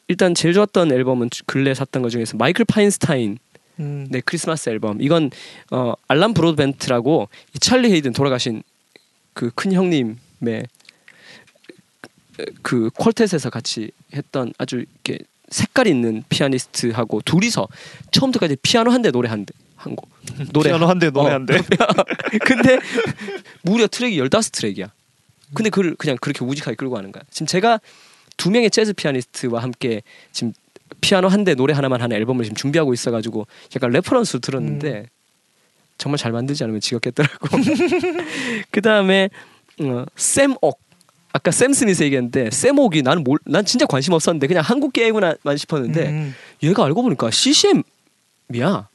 [0.08, 3.38] 일단 제일 좋았던 앨범은 근래 샀던 것 중에서 마이클 파인스타인
[3.78, 4.06] 음.
[4.10, 5.30] 네 크리스마스 앨범 이건
[5.70, 8.62] 어 알람 브로드벤트라고 이 찰리 헤이든 돌아가신
[9.32, 10.16] 그 큰 형님의
[12.62, 15.18] 그 퀄텟에서 같이 했던 아주 이렇게
[15.50, 17.68] 색깔 있는 피아니스트하고 둘이서
[18.10, 20.08] 처음부터까지 피아노 한 대 노래 한 대 한 곡
[20.52, 21.34] 노래 피아노 한 대 노래 어.
[21.34, 21.60] 한 대.
[22.44, 22.78] 근데
[23.62, 24.90] 무려 트랙이 15트랙이야.
[25.54, 27.22] 근데 그를 그냥 그렇게 우직하게 끌고 가는 거야.
[27.30, 27.80] 지금 제가
[28.36, 30.52] 두 명의 재즈 피아니스트와 함께 지금
[31.00, 35.06] 피아노 한 대 노래 하나만 하는 앨범을 지금 준비하고 있어 가지고 약간 reference 들었는데
[35.96, 37.48] 정말 잘 만들지 않으면 지겹겠더라고.
[38.70, 39.30] 그 다음에
[39.80, 40.80] 어, 샘옥
[41.32, 46.08] 아까 샘 스미스 얘기했는데 샘옥이 나는 몰, 난 진짜 관심 없었는데 그냥 한국 게임구나만 싶었는데
[46.08, 46.34] 음.
[46.62, 48.88] 얘가 알고 보니까 CCM이야.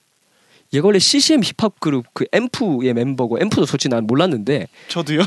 [0.73, 5.21] 얘가 원래 CCM 힙합 그룹 그 앰프의 멤버고 앰프도 솔직히 난 몰랐는데 저도요.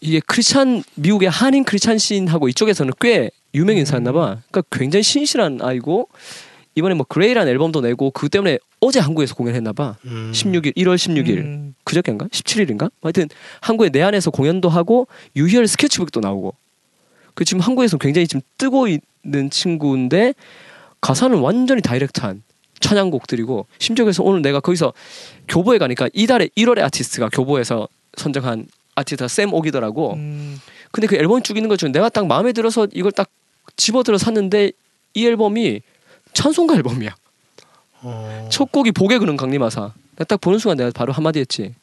[0.00, 4.38] 이게 크리스찬 미국의 한인 크리스찬 scene하고 이쪽에서는 꽤 유명 인사였나 봐.
[4.50, 6.08] 그러니까 굉장히 신실한 아이고
[6.76, 9.96] 이번에 뭐 Grey라는 앨범도 내고 그 때문에 어제 한국에서 공연했나 봐.
[10.04, 10.30] 음.
[10.32, 11.74] 16일 1월 16일 음.
[11.84, 13.28] 그저께인가 17일인가 하여튼
[13.62, 16.54] 한국에 내한에서 공연도 하고 유희열 스케치북도 나오고
[17.34, 20.34] 그 지금 한국에서 굉장히 지금 뜨고 있는 친구인데
[21.00, 22.42] 가사는 완전히 다이렉트한
[22.80, 24.92] 찬양곡들이고 심지어 그래서 오늘 내가 거기서
[25.48, 28.66] 교보에 가니까 이달에 1월의 아티스트가 교보에서 선정한
[28.96, 30.60] 아티스트가 샘 옥이더라고 음.
[30.92, 33.30] 근데 그 앨범 쭉 있는 것 중에 내가 딱 마음에 들어서 이걸 딱
[33.76, 34.72] 집어들어 샀는데
[35.14, 35.80] 이 앨범이
[36.36, 37.14] 찬송가 앨범이야
[38.02, 38.48] 어.
[38.52, 39.92] 첫 곡이 복에 그는 강림하사
[40.28, 41.74] 딱 보는 순간 내가 바로 한마디 했지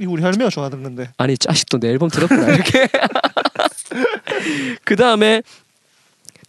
[0.00, 1.10] 이거 우리 할매가 좋아하던 건데.
[1.16, 2.88] 아니 짜식도 내 앨범 들었구나 이렇게
[4.84, 5.42] 그 다음에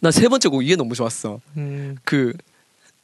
[0.00, 1.96] 나 세 번째 곡 이게 너무 좋았어 음.
[2.04, 2.32] 그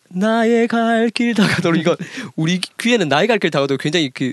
[0.08, 1.96] 나의 갈 길 다가도록 이거
[2.36, 4.32] 우리 귀에는 나의 갈 길 다가도록 굉장히 그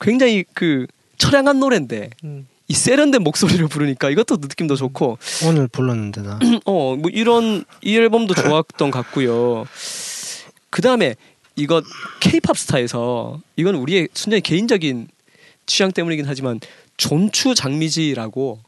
[0.00, 0.86] 굉장히 그
[1.18, 2.46] 처량한 노래인데 음.
[2.68, 6.38] 이 세련된 목소리를 부르니까 이것도 느낌도 좋고 오늘 불렀는데 나.
[6.66, 9.66] 어 뭐 이런 이 앨범도 좋았던 것 같고요
[10.70, 11.14] 그 다음에
[11.54, 11.82] 이거
[12.20, 15.08] 케이팝 스타에서 이건 우리의 순전히 개인적인
[15.66, 16.60] 취향 때문이긴 하지만
[16.96, 18.60] 존추 장미지라고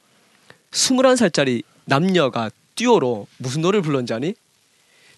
[0.70, 4.34] 21살짜리 남녀가 듀오로 무슨 노래를 불렀는지 아니?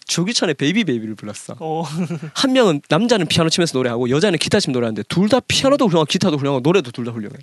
[0.07, 1.55] 조규찬의 Baby Baby를 불렀어.
[1.59, 1.83] 어.
[2.33, 6.37] 한 명은 남자는 피아노 치면서 노래하고 여자는 기타 치면서 노래하는데 둘 다 피아노도 훌륭하고 기타도
[6.37, 7.35] 훌륭하고 노래도 둘 다 훌륭해.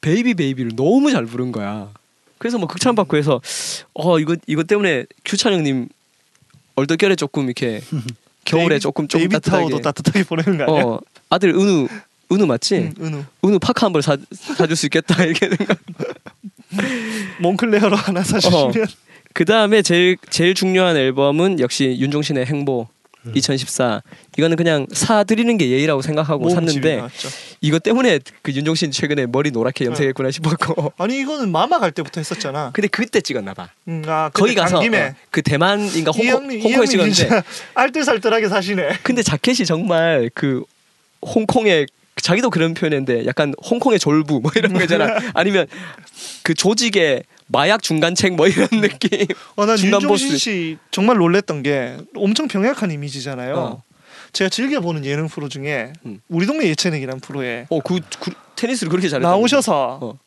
[0.00, 1.90] Baby Baby를 너무 잘 부른 거야.
[2.38, 3.40] 그래서 뭐 극찬 받고 해서
[3.94, 5.88] 어 이거 이거 때문에 규찬 형님
[6.76, 7.80] 얼떨결에 조금 이렇게
[8.44, 10.84] 겨울에 Baby- 조금 조금 Baby 따뜻하게 타워도 따뜻하게 보내는 거 아니야?
[10.84, 11.86] 어 아들 은우
[12.32, 12.74] 은우 맞지?
[12.76, 13.24] 응, 은우.
[13.44, 15.78] 은우 파카 한 벌 사 사줄 수 있겠다 이렇게 생각.
[17.40, 18.86] 몽클레어로 하나 사주시면
[19.32, 22.88] 그 다음에 제일 제일 중요한 앨범은 역시 윤종신의 행보
[23.34, 24.02] 2014.
[24.38, 27.02] 이거는 그냥 사 드리는 게 예의라고 생각하고 샀는데.
[27.60, 30.92] 이것 때문에 그 윤종신 최근에 머리 노랗게 염색했구나 싶었고.
[30.98, 32.70] 아니 이거는 마마 갈 때부터 했었잖아.
[32.72, 33.68] 근데 그때 찍었나 봐.
[33.88, 34.82] 음, 아, 거기 가서 어,
[35.30, 37.42] 그 대만인가 이 홍콩 홍콩에 찍었는데
[37.74, 38.98] 알뜰살뜰하게 사시네.
[39.02, 40.64] 근데 자켓이 정말 그
[41.22, 41.86] 홍콩의
[42.20, 45.16] 자기도 그런 표현인데 약간 홍콩의 졸부 뭐 이런 거잖아.
[45.34, 45.66] 아니면
[46.42, 49.26] 그 조직의 마약 중간책 뭐 이런 느낌.
[49.56, 50.36] 어, 난 중간 윤종신.
[50.36, 53.56] 씨 정말 놀랬던 게 엄청 병약한 이미지잖아요.
[53.56, 53.82] 어.
[54.32, 56.20] 제가 즐겨 보는 예능 프로 중에 음.
[56.28, 59.28] 우리 동네 예체능이라는 프로에 어, 그, 그 테니스를 그렇게 잘했다.
[59.28, 60.18] 나오셔서 어.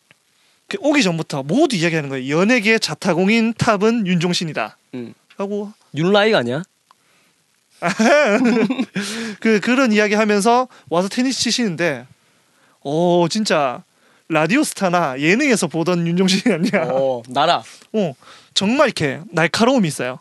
[0.68, 2.40] 그 오기 전부터 모두 이야기하는 거예요.
[2.40, 4.78] 연예계 자타공인 탑은 윤종신이다.
[4.96, 5.14] 음.
[5.38, 6.64] 하고 윤라이가 아니야?
[9.40, 12.06] 그 그런 이야기 하면서 와서 테니스 치시는데
[12.82, 13.84] 오 진짜
[14.30, 16.84] 라디오 스타나 예능에서 보던 윤종신이 아니야.
[16.92, 17.20] 어.
[17.20, 17.64] 어, 나라.
[18.54, 20.20] 정말 이렇게 날카로움이 있어요.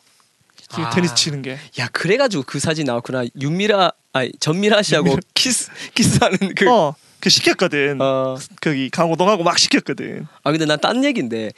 [0.74, 0.90] 그 아.
[0.90, 1.58] 테니스 치는 게.
[1.78, 3.24] 야 그래가지고 그 사진 나왔구나.
[3.40, 6.68] 윤미라 아니 전미라 씨하고 키스 키스하는 그.
[6.68, 6.88] 어.
[6.88, 7.98] 어, 그 시켰거든.
[8.60, 10.26] 거기 강호동하고 막 시켰거든.
[10.42, 11.52] 아 근데 난 딴 얘긴데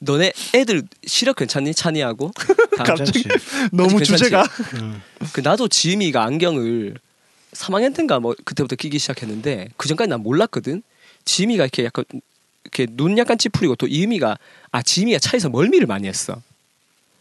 [0.00, 2.32] 너네 애들 시력 괜찮니 찬이하고?
[2.76, 3.68] 다 갑자기 괜찮지.
[3.72, 4.02] 너무?
[4.02, 4.42] 주제가
[4.74, 5.02] 음.
[5.32, 6.94] 그 나도 지음이가 안경을
[7.52, 10.82] 3학년 때인가 뭐 그때부터 끼기 시작했는데 그 전까지 난 몰랐거든.
[11.24, 12.04] 지음이가 이렇게 약간
[12.64, 14.38] 이렇게 눈 약간 찌푸리고 또 이음이가
[14.70, 16.40] 아 지음이가 차에서 멀미를 많이 했어.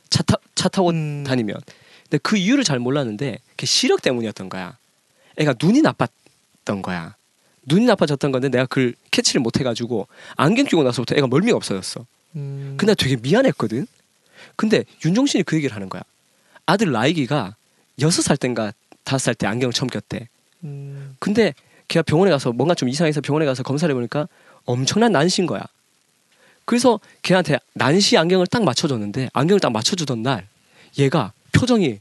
[0.10, 1.24] 차, 타, 차 타고 음.
[1.26, 1.58] 다니면.
[2.04, 4.78] 근데 그 이유를 잘 몰랐는데 그 시력 때문이었던 거야.
[5.38, 7.16] 애가 눈이 나빴던 거야.
[7.66, 12.06] 눈이 나빠졌던 건데 내가 그걸 캐치를 못 해가지고 안경 끼고 나서부터 애가 멀미가 없어졌어.
[12.36, 13.88] 음, 근데 되게 미안했거든.
[14.56, 16.02] 근데 윤종신이 그 얘기를 하는 거야.
[16.66, 17.56] 아들 라이기가
[18.02, 18.74] 여섯 살 땐가
[19.04, 20.28] 다섯 살 때 안경을 처음 꼈대.
[20.64, 21.54] 음, 근데
[21.88, 24.28] 걔가 병원에 가서 뭔가 좀 이상해서 병원에 가서 검사를 해보니까
[24.66, 25.62] 엄청난 난시인 거야.
[26.66, 30.48] 그래서 걔한테 난시 안경을 딱 맞춰줬는데 안경을 딱 맞춰주던 날
[31.00, 32.00] 얘가 표정이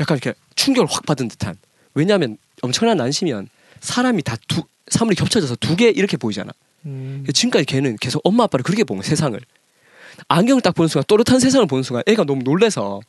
[0.00, 1.56] 약간 이렇게 충격을 확 받은 듯한.
[1.94, 3.48] 왜냐하면 엄청난 난시면
[3.80, 6.52] 사람이 다 두 사물이 겹쳐져서 두 개 이렇게 보이잖아.
[6.84, 7.24] 음.
[7.32, 9.40] 지금까지 걔는 계속 엄마 아빠를 그렇게 본 거야 세상을.
[10.28, 13.00] 안경을 딱 보는 순간 또렷한 세상을 보는 순간 애가 너무 놀래서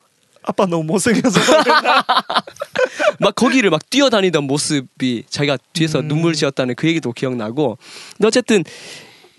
[0.46, 1.40] 아빠 너무 못생겨서
[3.20, 6.08] 막 거기를 막 뛰어다니던 모습이 자기가 뒤에서 음.
[6.08, 7.78] 눈물 지었다는 그 얘기도 기억나고
[8.18, 8.64] 근데 어쨌든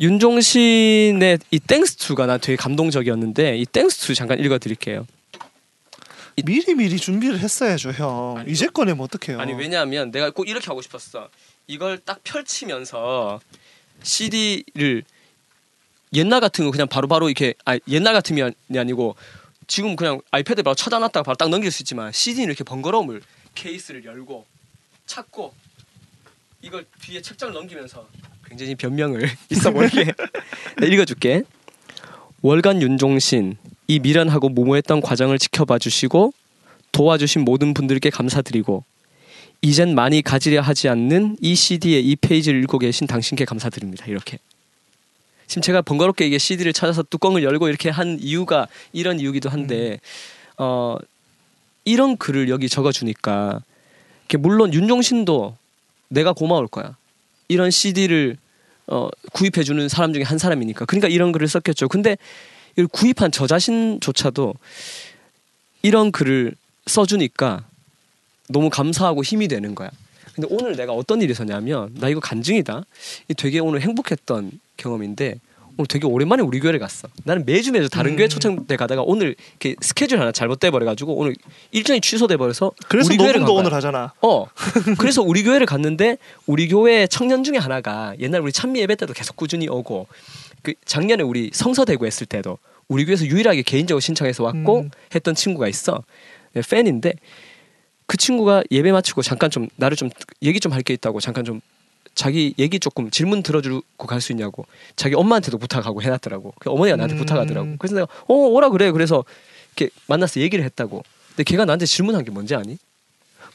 [0.00, 5.06] 윤종신의 이 Thanks to가 난 되게 감동적이었는데 이 Thanks to 잠깐 읽어드릴게요.
[6.44, 8.38] 미리 미리 준비를 했어야죠 형.
[8.38, 9.40] 아니, 이제 꺼내면 어떡해요?
[9.40, 11.28] 아니 왜냐하면 내가 꼭 이렇게 하고 싶었어.
[11.68, 13.40] 이걸 딱 펼치면서
[14.02, 15.04] CD를
[16.12, 19.14] 옛날 같은 거 그냥 바로바로 이렇게 아 옛날 같으면 아니고
[19.66, 23.22] 지금 그냥 아이패드 바로 찾아놨다가 바로 딱 넘길 수 있지만 CD는 이렇게 번거로움을
[23.54, 24.46] 케이스를 열고
[25.06, 25.54] 찾고
[26.62, 28.06] 이걸 뒤에 책장을 넘기면서
[28.46, 30.04] 굉장히 변명을 있어 보이게
[30.80, 31.42] 네, 읽어줄게.
[32.42, 33.56] 월간 윤종신
[33.86, 36.32] 이 미련하고 무모했던 과정을 지켜봐 주시고
[36.92, 38.84] 도와주신 모든 분들께 감사드리고
[39.62, 44.06] 이젠 많이 가지려 하지 않는 이 CD의 이 페이지를 읽고 계신 당신께 감사드립니다.
[44.06, 44.38] 이렇게.
[45.46, 50.00] 지금 제가 번거롭게 이게 CD를 찾아서 뚜껑을 열고 이렇게 한 이유가 이런 이유기도 한데
[50.56, 50.96] 어
[51.84, 53.62] 이런 글을 여기 적어주니까
[54.38, 55.56] 물론 윤종신도
[56.08, 56.96] 내가 고마울 거야.
[57.48, 58.36] 이런 CD를
[58.86, 60.84] 어, 구입해주는 사람 중에 한 사람이니까.
[60.84, 61.88] 그러니까 이런 글을 썼겠죠.
[61.88, 62.16] 근데
[62.72, 64.54] 이걸 구입한 저 자신조차도
[65.82, 66.54] 이런 글을
[66.86, 67.64] 써주니까
[68.48, 69.90] 너무 감사하고 힘이 되는 거야.
[70.34, 72.84] 근데 오늘 내가 어떤 일이 있었냐면 나 이거 간증이다.
[73.28, 75.36] 이 되게 오늘 행복했던 경험인데
[75.76, 77.08] 오늘 되게 오랜만에 우리 교회를 갔어.
[77.24, 78.16] 나는 매주 매주 다른 음.
[78.16, 81.34] 교회 초청돼 가다가 오늘 이렇게 스케줄 하나 잘못돼 버려 가지고 오늘
[81.72, 83.44] 일정이 취소돼 버려서 그래서 우리 교회를.
[83.48, 84.12] 오늘 하잖아.
[84.22, 84.46] 어.
[84.98, 86.16] 그래서 우리 교회를 갔는데
[86.46, 90.06] 우리 교회 청년 중에 하나가 옛날 우리 찬미 예배 때도 계속 꾸준히 오고
[90.62, 94.90] 그 작년에 우리 성서 대구 했을 때도 우리 교회에서 유일하게 개인적으로 신청해서 왔고 음.
[95.12, 96.04] 했던 친구가 있어.
[96.52, 97.14] 네, 팬인데
[98.06, 100.08] 그 친구가 예배 마치고 잠깐 좀 나를 좀
[100.42, 101.60] 얘기 좀 할 게 있다고 잠깐 좀
[102.14, 106.54] 자기 얘기 조금 질문 들어주고 갈 수 있냐고 자기 엄마한테도 부탁하고 해놨더라고.
[106.58, 107.18] 그 어머니가 나한테 음.
[107.18, 107.76] 부탁하더라고.
[107.78, 108.90] 그래서 내가 어 오라 그래.
[108.92, 109.24] 그래서
[109.76, 111.02] 이렇게 만나서 얘기를 했다고.
[111.30, 112.78] 근데 걔가 나한테 질문한 게 뭔지 아니?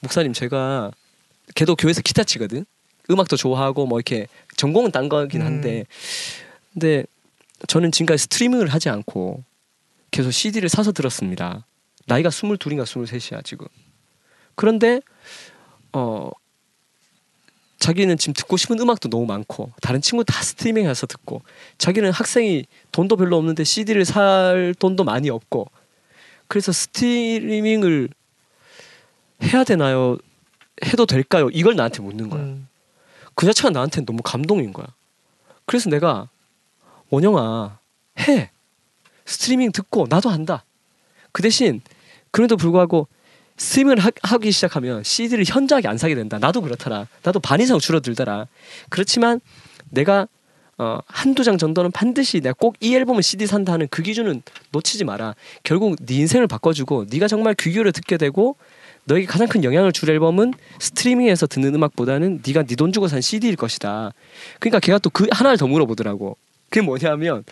[0.01, 0.91] 목사님 제가
[1.55, 2.65] 걔도 교회에서 기타 치거든.
[3.09, 5.85] 음악도 좋아하고 뭐 이렇게 전공은 딴 거긴 한데
[6.73, 7.05] 근데
[7.67, 9.43] 저는 지금까지 스트리밍을 하지 않고
[10.11, 11.65] 계속 CD를 사서 들었습니다.
[12.05, 13.67] 나이가 22인가 23이야 지금.
[14.55, 15.01] 그런데
[15.93, 16.29] 어
[17.79, 21.41] 자기는 지금 듣고 싶은 음악도 너무 많고 다른 친구 다 스트리밍해서 듣고
[21.77, 25.69] 자기는 학생이 돈도 별로 없는데 CD를 살 돈도 많이 없고
[26.47, 28.09] 그래서 스트리밍을
[29.43, 30.17] 해야 되나요?
[30.85, 31.49] 해도 될까요?
[31.51, 32.41] 이걸 나한테 묻는 거야.
[32.41, 32.67] 음.
[33.35, 34.87] 그 자체가 나한테 너무 감동인 거야.
[35.65, 36.29] 그래서 내가
[37.09, 37.79] 원영아
[38.19, 38.51] 해
[39.25, 40.65] 스트리밍 듣고 나도 한다.
[41.31, 41.81] 그 대신
[42.31, 43.07] 그래도 불구하고
[43.59, 46.39] 스트리밍을 하, 하기 시작하면 CD를 현저하게 안 사게 된다.
[46.39, 47.07] 나도 그렇더라.
[47.23, 48.47] 나도 반 이상 줄어들더라.
[48.89, 49.39] 그렇지만
[49.89, 50.27] 내가
[50.77, 54.41] 어, 한두 장 정도는 반드시 내가 꼭 이 앨범을 CD 산다 하는 그 기준은
[54.71, 55.35] 놓치지 마라.
[55.63, 58.55] 결국 네 인생을 바꿔주고 네가 정말 귀 기울여 듣게 되고
[59.03, 63.57] 너에게 가장 큰 영향을 줄 앨범은 스트리밍에서 듣는 음악보다는 네가 네 돈 주고 산 CD일
[63.57, 64.13] 것이다.
[64.59, 66.37] 그러니까 걔가 또 그 하나를 더 물어보더라고.
[66.69, 67.43] 그게 뭐냐면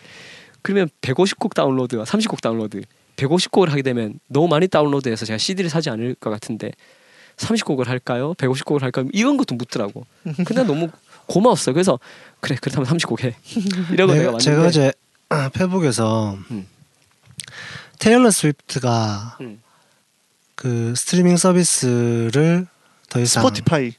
[0.61, 2.81] 그러면 150곡 다운로드와 30곡 다운로드
[3.17, 6.71] 150곡을 하게 되면 너무 많이 다운로드해서 제가 CD를 사지 않을 것 같은데
[7.37, 8.33] 30곡을 할까요?
[8.35, 9.07] 150곡을 할까요?
[9.11, 10.05] 이런 것도 묻더라고.
[10.23, 10.89] 근데 너무
[11.27, 11.73] 고마웠어.
[11.73, 11.99] 그래서
[12.39, 13.35] 그래 그렇다면 30곡 해.
[13.93, 14.93] 이러고 내가 내가, 왔는데 제가 어제
[15.53, 16.67] 페북에서 음.
[17.99, 19.61] 테일러 스위프트가 음.
[20.55, 22.67] 그 스트리밍 서비스를
[23.09, 23.93] 더 이상 스포티파이.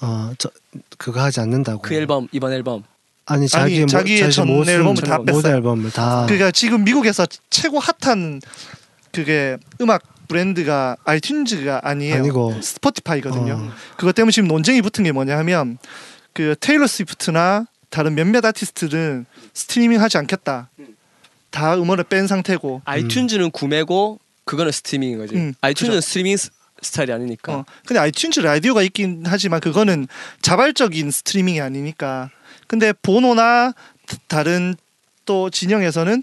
[0.00, 0.50] 어 저
[0.98, 1.82] 그거 하지 않는다고.
[1.82, 2.84] 그 앨범 이번 앨범
[3.26, 5.56] 아니 자기 모, 자기의 자기 전 모든 앨범을 다 뺐어요.
[5.56, 8.40] 앨범을 다 그러니까 지금 미국에서 최고 핫한
[9.12, 12.16] 그게 음악 브랜드가 아이튠즈가 아니에요.
[12.16, 12.60] 아니고.
[12.60, 13.52] 스포티파이거든요.
[13.52, 13.72] 어.
[13.96, 15.78] 그것 때문에 지금 논쟁이 붙은 게 뭐냐 하면
[16.32, 20.70] 그 테일러 스위프트나 다른 몇몇 아티스트는 스트리밍 하지 않겠다.
[21.50, 22.82] 다 음원을 뺀 상태고.
[22.84, 25.34] 아이튠즈는 구매고 그거는 스트리밍인 거지.
[25.34, 26.00] 음, 아이튠즈는 그죠.
[26.00, 26.50] 스트리밍 스,
[26.82, 27.52] 스타일이 아니니까.
[27.54, 27.64] 어.
[27.86, 30.06] 근데 아이튠즈 라디오가 있긴 하지만 그거는
[30.42, 32.30] 자발적인 스트리밍이 아니니까.
[32.66, 33.72] 근데 보노나
[34.06, 34.74] 다- 다른
[35.24, 36.22] 또 진영에서는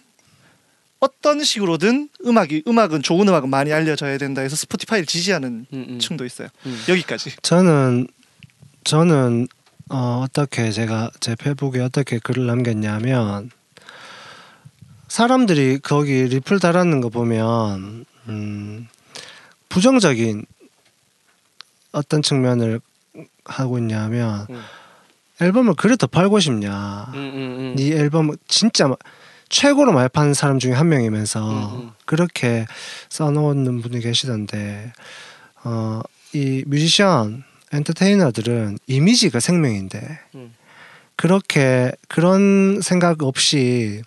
[0.99, 5.99] 어떤 식으로든 음악이 음악은 좋은 음악은 많이 알려져야 된다 해서 스포티파이를 지지하는 음, 음.
[5.99, 6.47] 층도 있어요.
[6.65, 6.81] 음.
[6.87, 7.35] 여기까지.
[7.41, 8.07] 저는
[8.85, 9.47] 저는
[9.89, 13.49] 어, 어떻게 제가 제 페북에 어떻게 글을 남겼냐면
[15.09, 18.87] 사람들이 거기 리플 달았는 거 보면 음,
[19.69, 20.45] 부정적인
[21.91, 22.79] 어떤 측면을
[23.45, 24.61] 하고 있냐면 음.
[25.41, 27.75] 앨범을 그래 더 팔고 싶냐 음, 음, 음.
[27.77, 28.95] 네 앨범 진짜 마-
[29.49, 31.91] 최고로 많이 파는 사람 중에 한 명이면서 음, 음.
[32.05, 32.65] 그렇게
[33.09, 34.93] 써놓는 분이 계시던데
[35.63, 36.01] 어,
[36.33, 40.53] 이 뮤지션 엔터테이너들은 이미지가 생명인데 음.
[41.15, 44.01] 그렇게 그런 생각 없이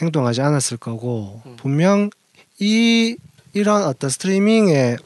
[0.00, 1.56] 행동하지 않았을 거고 음.
[1.56, 2.10] 분명
[2.58, 3.16] 이
[3.52, 4.96] 이런 어떤 스트리밍에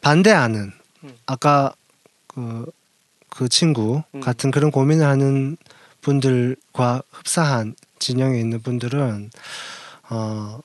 [0.00, 0.72] 반대하는
[1.04, 1.14] 음.
[1.26, 1.74] 아까
[2.26, 2.66] 그,
[3.36, 4.20] 그 친구 음.
[4.20, 5.56] 같은 그런 고민을 하는
[6.00, 9.30] 분들과 흡사한 진영에 있는 분들은
[10.10, 10.60] 어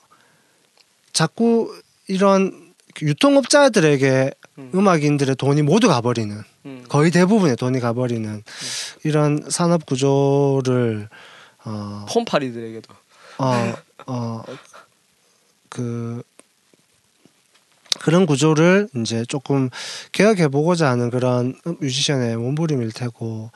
[1.12, 1.74] 자꾸
[2.08, 4.70] 이런 유통업자들에게 음.
[4.74, 6.84] 음악인들의 돈이 모두 가버리는 음.
[6.88, 8.42] 거의 대부분의 돈이 가버리는
[9.04, 11.08] 이런 산업 구조를
[11.64, 12.94] 어, 폼파리들에게도.
[13.38, 13.74] 어,
[14.06, 14.42] 어,
[15.68, 16.22] 그
[18.02, 19.70] 그런 구조를 이제 조금
[20.10, 23.50] 개혁해 보고자 하는 그런 뮤지션의 몸부림일 테고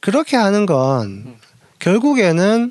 [0.00, 1.36] 그렇게 하는 건 음.
[1.78, 2.70] 결국에는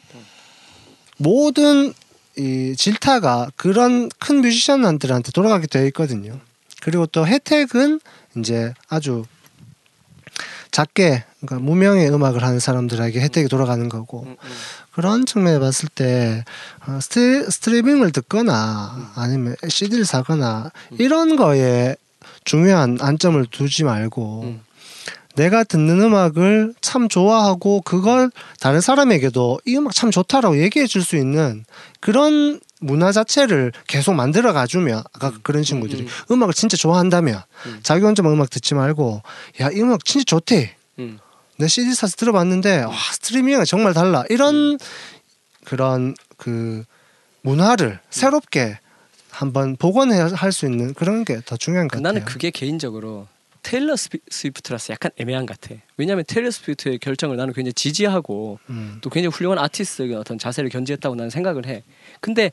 [1.17, 1.93] 모든
[2.37, 6.39] 이 질타가 그런 큰 뮤지션들한테 돌아가게 되어 있거든요.
[6.81, 7.99] 그리고 또 혜택은
[8.37, 9.25] 이제 아주
[10.71, 14.49] 작게 그러니까 무명의 음악을 하는 사람들에게 혜택이 돌아가는 거고 음, 음.
[14.91, 16.43] 그런 측면에 봤을 때
[16.87, 21.95] 어, 스트, 스트리밍을 듣거나 아니면 CD를 사거나 이런 거에
[22.43, 24.61] 중요한 안점을 두지 말고 음.
[25.35, 28.29] 내가 듣는 음악을 참 좋아하고 그걸
[28.59, 31.63] 다른 사람에게도 이 음악 참 좋다라고 얘기해 줄 수 있는
[32.01, 37.79] 그런 문화 자체를 계속 만들어 가주면 아까 그런 친구들이 음, 음, 악을 진짜 좋아한다면 음.
[37.81, 39.21] 자기 혼자만 음악 듣지 말고
[39.61, 41.17] 야 이 음악 진짜 좋대 음.
[41.62, 44.80] 내 CD 사서 들어봤는데 와 스트리밍은 정말 달라 이런
[45.64, 46.84] 그런 그
[47.43, 48.80] 문화를 새롭게
[49.30, 52.14] 한번 복원할 수 있는 그런 게 더 중요한 것 같아요.
[52.14, 53.28] 나는 그게 개인적으로
[53.64, 55.80] 테일러 스위프트라서 약간 애매한 것 같아.
[55.97, 58.97] 왜냐하면 테일러 스위프트의 결정을 나는 굉장히 지지하고 음.
[59.01, 61.84] 또 굉장히 훌륭한 아티스트의 어떤 자세를 견지했다고 나는 생각을 해.
[62.22, 62.51] 근데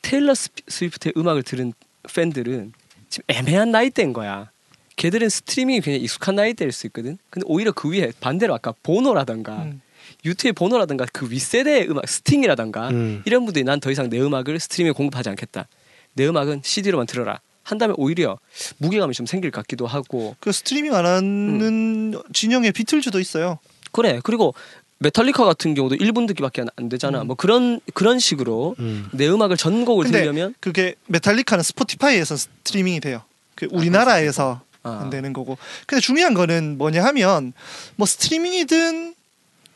[0.00, 1.74] 테일러 스위프트의 음악을 들은
[2.14, 2.72] 팬들은
[3.10, 4.50] 지금 애매한 나이대인 거야.
[4.98, 7.16] 걔들은 스트리밍이 굉장히 익숙한 나이대일 수 있거든.
[7.30, 9.80] 근데 오히려 그 위에 반대로 아까 보노라던가 음.
[10.24, 13.22] U2의 보노라던가 그 윗세대의 음악 스팅이라던가 음.
[13.24, 15.68] 이런 분들이 난 더 이상 내 음악을 스트리밍에 공급하지 않겠다.
[16.14, 17.40] 내 음악은 CD로만 들어라.
[17.62, 18.38] 한다면 오히려
[18.78, 22.20] 무게감이 좀 생길 것 같기도 하고 그 스트리밍 안 하는 음.
[22.32, 23.58] 진영의 비틀즈도 있어요.
[23.92, 24.54] 그래 그리고
[25.00, 27.22] 메탈리카 같은 경우도 1분 듣기밖에 안- 안 되잖아.
[27.22, 29.08] 뭐 그런 그런 식으로 음.
[29.12, 33.22] 내 음악을 전곡을 근데 들으려면 그게 메탈리카는 스포티파이에서 스트리밍이 돼요.
[33.54, 34.67] 그 우리나라에서 아.
[34.82, 35.58] 안 되는 거고.
[35.86, 37.52] 근데 중요한 거는 뭐냐 하면
[37.96, 39.14] 뭐 스트리밍이든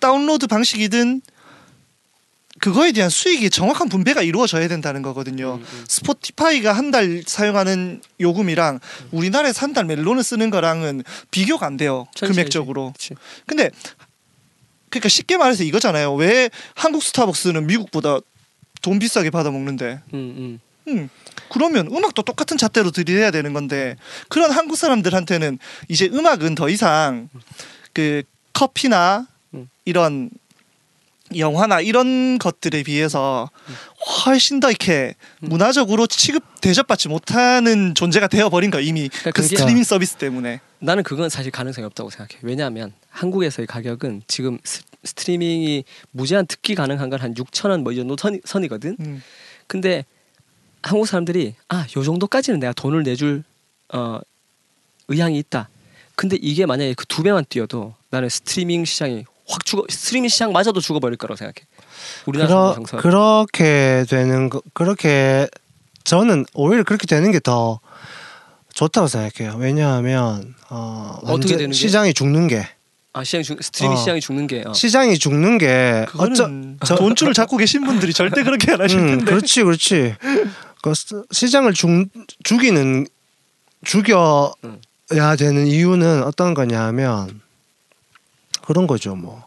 [0.00, 1.22] 다운로드 방식이든
[2.60, 5.54] 그거에 대한 수익이 정확한 분배가 이루어져야 된다는 거거든요.
[5.56, 5.84] 음, 음.
[5.88, 8.78] 스포티파이가 한 달 사용하는 요금이랑
[9.10, 12.06] 우리나라에서 한 달 멜론을 쓰는 거랑은 비교가 안 돼요.
[12.14, 12.92] 천천히 금액적으로.
[12.92, 13.14] 그치.
[13.46, 13.70] 근데
[14.90, 16.14] 그러니까 쉽게 말해서 이거잖아요.
[16.14, 18.18] 왜 한국 스타벅스는 미국보다
[18.82, 20.00] 돈 비싸게 받아 먹는데?
[20.88, 21.08] 음.
[21.50, 23.96] 그러면 음악도 똑같은 잣대로 들이대야 되는 건데
[24.28, 25.58] 그런 한국 사람들한테는
[25.88, 27.28] 이제 음악은 더 이상
[27.92, 28.22] 그
[28.52, 29.68] 커피나 음.
[29.84, 30.30] 이런
[31.36, 33.48] 영화나 이런 것들에 비해서
[34.26, 35.48] 훨씬 더 이렇게 음.
[35.48, 41.28] 문화적으로 취급 대접받지 못하는 존재가 되어버린 거야 이미 그 그게- 스트리밍 서비스 때문에 나는 그건
[41.30, 42.40] 사실 가능성이 없다고 생각해.
[42.42, 48.16] 왜냐하면 한국에서의 가격은 지금 스, 스트리밍이 무제한 듣기 가능한 건 한 6천 원뭐 이 정도
[48.18, 48.96] 선, 선이거든.
[49.00, 49.22] 음.
[49.68, 50.04] 근데
[50.82, 53.42] 한국 사람들이 아 요 정도까지는 내가 돈을 내줄
[53.92, 54.20] 어,
[55.08, 55.68] 의향이 있다.
[56.14, 61.16] 근데 이게 만약에 그 두 배만 뛰어도 나는 스트리밍 시장이 확 죽어 스트리밍 시장마저도 죽어버릴
[61.18, 61.66] 거라고 생각해.
[62.26, 65.48] 우리나라 그러, 그렇게 되는 거 그렇게
[66.04, 67.80] 저는 오히려 그렇게 되는 게 더
[68.74, 69.56] 좋다고 생각해요.
[69.58, 71.74] 왜냐하면 어, 어떻게 되는 게?
[71.74, 72.66] 시장이 죽는 게
[73.14, 73.96] 아 시장이 죽, 스트리밍 어.
[74.00, 74.72] 시장이 죽는 게 어.
[74.72, 79.24] 시장이 죽는 게 어쩌 그거는 돈줄을 잡고 계신 분들이 절대 그렇게 안 하실 음, 텐데
[79.26, 80.14] 그렇지, 그렇지.
[80.82, 81.88] 그 시- 시장을 죽,
[82.42, 83.06] 죽이는
[83.84, 84.80] 죽여야 음.
[85.38, 87.40] 되는 이유는 어떤 거냐면
[88.66, 89.46] 그런 거죠 뭐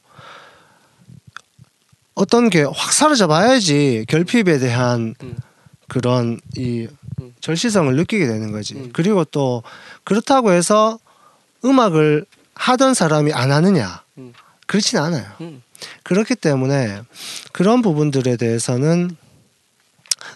[2.13, 5.35] 어떤 게 확 사라져 봐야지 결핍에 대한 음.
[5.87, 6.87] 그런 이
[7.21, 7.33] 음.
[7.41, 8.89] 절실성을 느끼게 되는 거지 음.
[8.93, 9.63] 그리고 또
[10.03, 10.97] 그렇다고 해서
[11.63, 12.25] 음악을
[12.55, 14.33] 하던 사람이 안 하느냐 음.
[14.67, 15.61] 그렇진 않아요 음.
[16.03, 17.01] 그렇기 때문에
[17.51, 19.15] 그런 부분들에 대해서는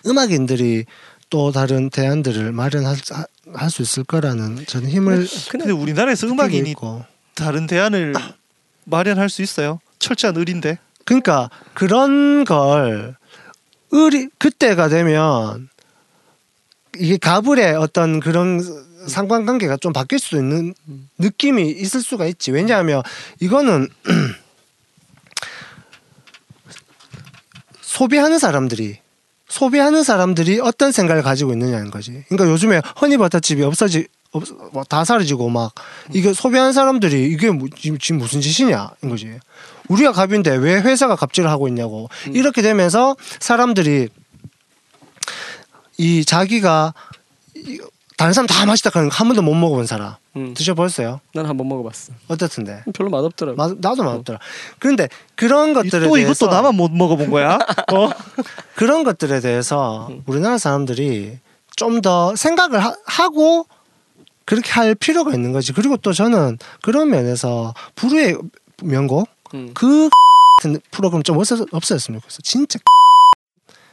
[0.06, 0.86] 음악인들이
[1.30, 2.97] 또 다른 대안들을 마련할
[3.54, 7.04] 할수 있을 거라는 저는 힘을 근데 우리나라에서 음악인이 있고.
[7.36, 8.14] 다른 대안을
[8.86, 9.80] 마련할 수 있어요.
[10.00, 10.78] 철저한 의리인데.
[11.06, 13.16] 그러니까 그런 걸
[13.91, 15.70] 의리 그때가 되면
[16.97, 18.60] 이게 가불의 어떤 그런
[19.08, 20.74] 상관관계가 좀 바뀔 수 있는
[21.18, 22.52] 느낌이 있을 수가 있지.
[22.52, 23.02] 왜냐하면
[23.39, 23.88] 이거는
[27.82, 29.00] 소비하는 사람들이
[29.64, 32.24] 소비하는 사람들이 어떤 생각을 가지고 있느냐는 거지.
[32.30, 35.74] 그러니까 요즘에 허니버터집이 없어지 없, 뭐다 사라지고 막
[36.14, 39.38] 이게 소비하는 사람들이 이게 뭐, 지금, 무슨 짓이냐 인 거지.
[39.89, 42.07] 우리가 갑인데 왜 회사가 갑질을 하고 있냐고.
[42.32, 44.07] 이렇게 되면서 사람들이
[45.97, 46.93] 이 자기가
[47.55, 47.82] 이-
[48.20, 50.53] 다른 사람 다 맛있다 하는 거한 번도 못 먹어본 사람 음.
[50.53, 51.22] 드셔보셨어요?
[51.34, 52.11] 난 한 번 먹어봤어.
[52.28, 52.84] 어떻던데?
[52.93, 53.55] 별로 맛없더라고.
[53.55, 54.39] 마- 나도 맛없더라.
[54.78, 57.55] 그런데 그런 것들에 또 대해서 이것도 나만 못 먹어본 거야.
[57.93, 58.09] 어?
[58.76, 60.24] 그런 것들에 대해서 음.
[60.26, 61.39] 우리나라 사람들이
[61.78, 63.65] 좀 더 생각을 하, 고
[64.43, 65.72] 그렇게 할 필요가 있는 거지.
[65.72, 68.38] 그리고 또 저는 그런 면에서 불후의
[68.84, 69.72] 명곡 음.
[69.74, 70.09] 그
[70.61, 72.39] 같은 프로그램 좀 없었, 없었으면 좋겠어.
[72.43, 72.80] 진짜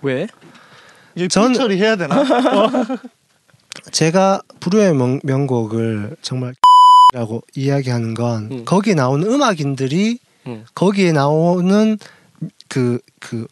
[0.03, 0.27] 왜?
[1.16, 1.55] 전- 전...
[1.55, 2.24] 처리해야 되나?
[3.93, 6.55] 제가 불후의 명, 명곡을 정말
[7.12, 8.64] 라고 이야기하는 건 음.
[8.64, 10.18] 거기에 나오는 음악인들이
[10.49, 10.64] 음.
[10.74, 11.99] 거기에 나오는
[12.68, 13.47] 그그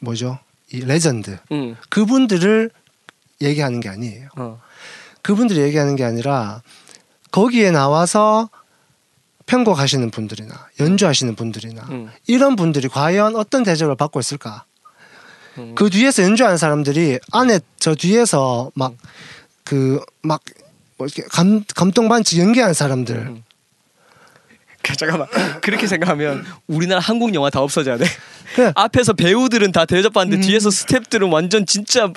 [0.00, 0.38] 뭐죠
[0.72, 1.76] 이 레전드 응.
[1.88, 2.70] 그분들을
[3.40, 4.28] 얘기하는 게 아니에요.
[4.36, 4.60] 어.
[5.22, 6.62] 그분들이 얘기하는 게 아니라
[7.30, 8.50] 거기에 나와서
[9.46, 12.10] 편곡하시는 분들이나 연주하시는 분들이나 응.
[12.26, 14.64] 이런 분들이 과연 어떤 대접을 받고 있을까?
[15.60, 15.74] 음.
[15.74, 18.94] 그 뒤에서 연주하는 사람들이 안에 저 뒤에서 막
[19.64, 20.40] 그 막
[20.98, 23.42] 뭐 이렇게 감 감동 반치 연기하는 사람들 음.
[24.82, 25.28] 그, 잠깐만
[25.62, 28.04] 그렇게 생각하면 우리나라 한국 영화 다 없어져야 돼.
[28.54, 30.46] 그래 앞에서 배우들은 다 대접받는데 음.
[30.46, 32.12] 뒤에서 스탭들은 완전 진짜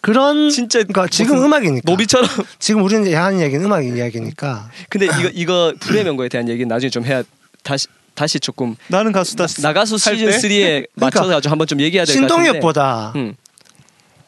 [0.00, 2.28] 그런 진짜 그러니까 지금 음악이니까 노비처럼.
[2.58, 7.04] 지금 우리는 하는 이야기는 음악 이야기니까 근데 이거 이거 불의 명곡에 대한 얘기는 나중에 좀
[7.04, 7.22] 해야
[7.62, 9.46] 다시 다시 조금 나는 가수다.
[9.62, 10.36] 나 가수 할 시즌 때?
[10.38, 12.44] 3에 맞춰서 가지고 한번 좀 얘기해야 될것 같은데.
[12.44, 13.34] 신동엽보다 음.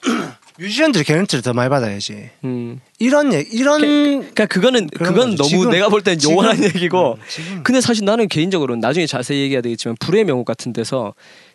[0.58, 2.30] 뮤지션들이 개런티를 더 많이 받아야지.
[2.44, 2.80] 음.
[3.00, 5.34] 이런 얘 이런 그러니까 그거는 그건.
[5.34, 7.18] 너무 지금- 내가 볼 땐 요원한 얘기고.
[7.50, 11.14] 음, 근데 사실 나는 개인적으로 나중에 자세히 얘기해야 되겠지만 불의 명곡 같은 데서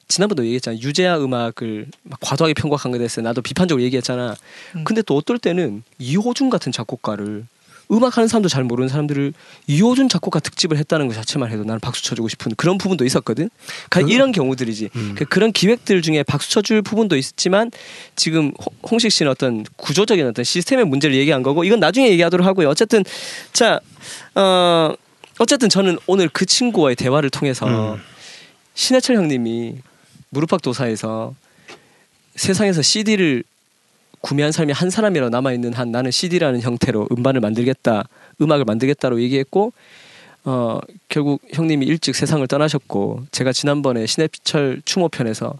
[0.09, 4.35] 지난번도 얘기했잖아 유재하 음악을 막 과도하게 편곡한 것에 대해서 나도 비판적으로 얘기했잖아.
[4.75, 4.83] 음.
[4.83, 7.45] 근데 또 어떨 때는 이호준 같은 작곡가를
[7.91, 9.33] 음악하는 사람도 잘 모르는 사람들을
[9.67, 13.49] 이호준 작곡가 특집을 했다는 것 자체만 해도 나는 박수 쳐주고 싶은 그런 부분도 있었거든.
[13.89, 14.89] 그러니까 그- 이런 경우들이지.
[14.95, 15.15] 음.
[15.17, 17.71] 그 그런 기획들 중에 박수 쳐줄 부분도 있지만
[18.15, 22.69] 지금 홍- 홍식 씨는 어떤 구조적인 어떤 시스템의 문제를 얘기한 거고 이건 나중에 얘기하도록 하고요.
[22.69, 23.03] 어쨌든
[23.53, 23.79] 자
[24.35, 24.93] 어.
[25.41, 27.65] 어쨌든 저는 오늘 그 친구와의 대화를 통해서
[27.95, 27.97] 음.
[28.75, 29.77] 신해철 형님이
[30.29, 31.33] 무릎팍 도사에서
[32.35, 33.43] 세상에서 CD를
[34.21, 38.03] 구매한 사람이 한 사람이라도 남아 있는 한 나는 CD라는 형태로 음반을 만들겠다,
[38.41, 39.73] 음악을 만들겠다로 얘기했고
[40.45, 45.53] 어 결국 형님이 일찍 세상을 떠나셨고 제가 지난번에 신해철 추모 편에서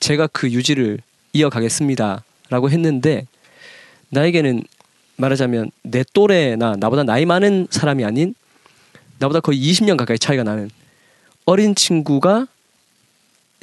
[0.00, 0.98] 제가 그 유지를
[1.32, 3.26] 이어가겠습니다라고 했는데
[4.10, 4.62] 나에게는
[5.16, 8.34] 말하자면 내 또래나 나보다 나이 많은 사람이 아닌
[9.18, 10.70] 나보다 거의 20년 가까이 차이가 나는
[11.44, 12.46] 어린 친구가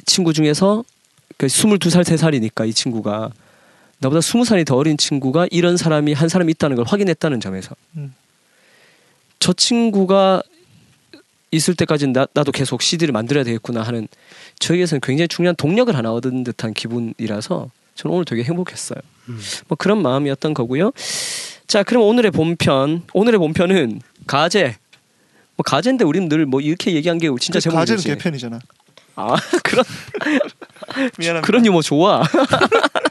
[0.06, 0.84] 친구 중에서
[1.36, 3.30] 그 22살 3살이니까 이 친구가
[4.02, 8.14] 나보다 20살이 더 어린 친구가 이런 사람이 한 사람이 있다는 걸 확인했다는 점에서 음.
[9.38, 10.42] 저 친구가
[11.52, 14.08] 있을 때까지는 나, 나도 계속 CD를 만들어야 되겠구나 하는
[14.58, 18.98] 저에게서는 굉장히 중요한 동력을 하나 얻은 듯한 기분이라서 저는 오늘 되게 행복했어요.
[19.28, 19.38] 음.
[19.68, 20.92] 뭐 그런 마음이었던 거고요.
[21.66, 24.76] 자, 그럼 오늘의 본편 오늘의 본편은 가제.
[25.56, 28.08] 뭐 가제인데 우리는 늘 뭐 이렇게 얘기한 게 진짜 그 가제는 제목이지.
[28.08, 28.58] 개편이잖아.
[29.14, 29.84] 아 그런
[31.18, 31.46] 미안합니다.
[31.46, 32.22] 그런 유머 좋아.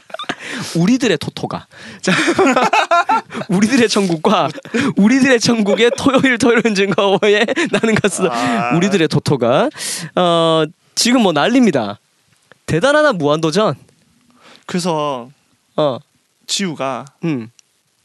[0.76, 1.66] 우리들의 토토가.
[2.00, 2.12] 자,
[3.48, 4.48] 우리들의 천국과
[4.96, 8.74] 우리들의 천국의 토요일 토요일은 증거에 나는 가수 아.
[8.76, 9.68] 우리들의 토토가
[10.16, 11.98] 어 지금 뭐 난립니다.
[12.66, 13.74] 대단하다 무한도전.
[14.66, 15.30] 그래서
[15.76, 15.98] 어,
[16.46, 17.50] 지우가 음.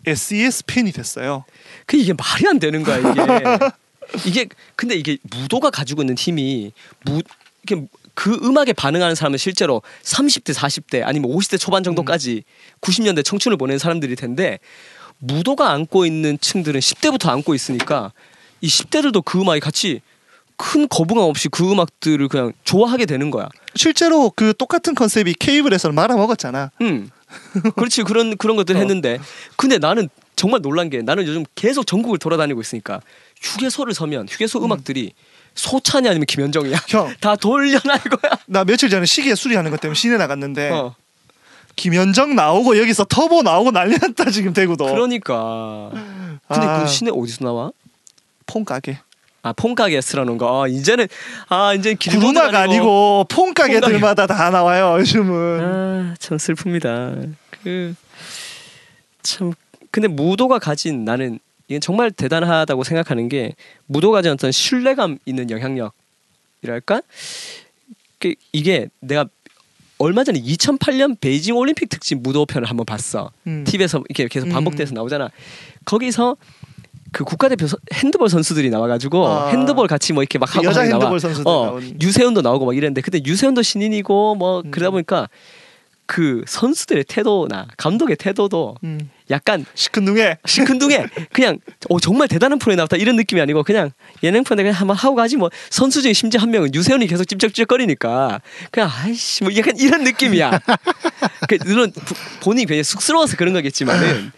[0.05, 1.43] SES 팬이 됐어요.
[1.86, 3.78] 그 이게 말이 안 되는 거야 이게.
[4.26, 6.72] 이게 근데 이게 무도가 가지고 있는 힘이
[7.03, 7.22] 무
[7.64, 7.86] 이게
[8.18, 12.45] 그 음악에 반응하는 사람은 실제로 30대, 40대 아니면 50대 초반 정도까지
[12.82, 14.57] 90년대 청춘을 보낸 사람들일 텐데
[15.20, 18.11] 무도가 안고 있는 층들은 10대부터 안고 있으니까
[18.61, 20.01] 이 10대들도 그 음악에 같이
[20.55, 23.49] 큰 거부감 없이 그 음악들을 그냥 좋아하게 되는 거야.
[23.76, 26.72] 실제로 그 똑같은 컨셉이 케이블에서 말아먹었잖아.
[26.82, 27.11] 음.
[27.76, 28.80] 그렇지 그런 그런 것들 어.
[28.80, 29.20] 했는데
[29.57, 32.99] 근데 나는 정말 놀란 게 나는 요즘 계속 전국을 돌아다니고 있으니까
[33.43, 35.13] 휴게소를 서면 휴게소 음 악들이
[35.58, 36.78] 소찬이 아니면 김현정이야.
[36.88, 38.32] 형, 다 돌려놔 이거야.
[38.45, 40.95] 나 며칠 전에 시계 수리하는 것 때문에 시내 나갔는데 어.
[41.76, 44.86] 김현정 나오고 여기서 터보 나오고 난리 났다 지금 대구도.
[44.86, 45.89] 그러니까.
[46.47, 46.80] 근데 아.
[46.82, 47.72] 그 시내 어디서 나와?
[48.45, 48.99] 폰 가게.
[49.43, 50.64] 아 폰가게에서 라는 거.
[50.64, 51.08] 아, 이제는
[51.49, 56.14] 아 이제 구루마가 아니고 폰 가게들마다 다 나와요 요즘은.
[56.16, 57.34] 아참 슬픕니다.
[57.64, 57.95] 그
[59.28, 59.51] 참
[59.91, 63.53] 근데 무도가 가진 나는 이게 정말 대단하다고 생각하는 게
[63.88, 67.01] 무도가 가진 어떤 신뢰감 있는 영향력이랄까?
[68.20, 69.26] 그 이게 내가
[69.99, 73.32] 얼마 전에 2008년 베이징 올림픽 특집 무도편을 한번 봤어.
[73.47, 73.63] 음.
[73.65, 74.51] TV에서 이렇게 계속 음.
[74.53, 75.30] 반복돼서 나오잖아.
[75.86, 76.38] 거기서
[77.11, 79.49] 그 국가대표 선- 핸드볼 선수들이 나와가지고 아.
[79.49, 80.82] 핸드볼 같이 뭐 이렇게 막 하고 여자.
[80.82, 82.01] 핸드볼 선수들 어, 나오는.
[82.01, 84.72] 유세훈도 나오고 막 이랬는데 근데 유세훈도 신인이고 뭐 음.
[84.72, 85.28] 그러다 보니까
[86.08, 89.12] 그 선수들의 태도나 감독의 태도도 음.
[89.30, 90.38] 약간 시큰둥해.
[90.45, 91.05] 시큰둥해.
[91.34, 92.95] 그냥 어 정말 대단한 프로에 나왔다.
[92.97, 93.91] 이런 느낌이 아니고 그냥
[94.24, 95.49] 예능 프로에 그냥 한번 하고 가지 뭐.
[95.70, 98.39] 선수 중에 심지어 한 명은 유세훈이 계속 찝쩍찝쩍거리니까.
[98.72, 100.60] 그냥 아이씨 뭐 약간 이런 느낌이야.
[101.49, 104.32] 그 물론 부- 본인이 굉장히 쑥스러워서 그런 거겠지만은.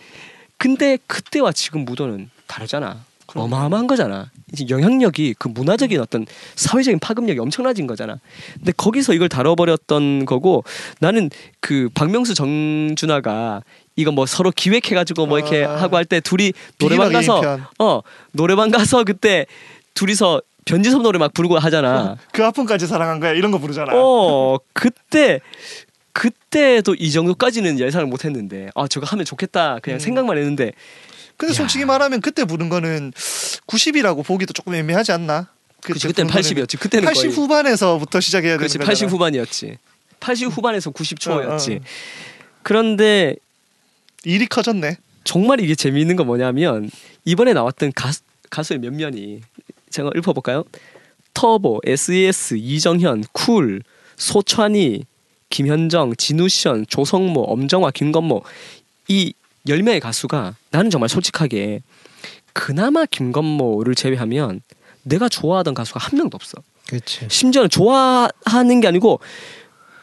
[0.57, 3.05] 근데 그때와 지금 무도는 다르잖아
[3.35, 6.25] 어마어마한 거잖아 이제 영향력이 그 문화적인 어떤
[6.55, 8.17] 사회적인 파급력이 엄청나진 거잖아
[8.55, 10.63] 근데 거기서 이걸 다뤄버렸던 거고
[10.99, 13.61] 나는 그 박명수 정준하가
[13.95, 15.75] 이거 뭐 서로 기획해가지고 뭐 이렇게 아.
[15.81, 17.65] 하고 할 때 둘이 노래방 가서 편.
[17.79, 18.01] 어
[18.31, 19.45] 노래방 가서 그때
[19.93, 22.15] 둘이서 변지섭 노래 막 부르고 하잖아.
[22.31, 23.91] 그 아픔까지 사랑한 거야 이런 거 부르잖아.
[23.95, 25.39] 어 그때
[26.13, 29.99] 그때도 이 정도까지는 예상을 못했는데 아 저거 하면 좋겠다 그냥 음.
[29.99, 30.71] 생각만 했는데
[31.39, 31.55] 근데 야.
[31.55, 33.13] 솔직히 말하면 그때 부른 거는
[33.65, 35.47] 90이라고 보기도 조금 애매하지 않나?
[35.81, 38.85] 그치 부른 거는 80이었지 그때는 80 거의 후반에서부터 시작해야 되는 거잖아.
[38.85, 39.77] 80 후반이었지
[40.19, 41.79] 80 후반에서 90 초였지 어, 어.
[42.61, 43.37] 그런데
[44.25, 44.97] 일이 커졌네.
[45.23, 46.91] 정말 이게 재미있는 건 뭐냐면
[47.23, 48.19] 이번에 나왔던 가수,
[48.49, 49.39] 가수의 면면이
[49.91, 50.65] 제가 읊어볼까요?
[51.33, 53.81] 터보, SES, 이정현, 쿨,
[54.17, 55.05] 소찬이,
[55.49, 58.43] 김현정, 진우션, 조성모, 엄정화, 김건모
[59.07, 59.33] 이
[59.67, 61.81] 10명의 가수가 나는 정말 솔직하게
[62.53, 64.61] 그나마 김건모를 제외하면
[65.03, 66.57] 내가 좋아하던 가수가 한 명도 없어.
[66.87, 67.27] 그렇지.
[67.29, 69.19] 심지어는 좋아하는 게 아니고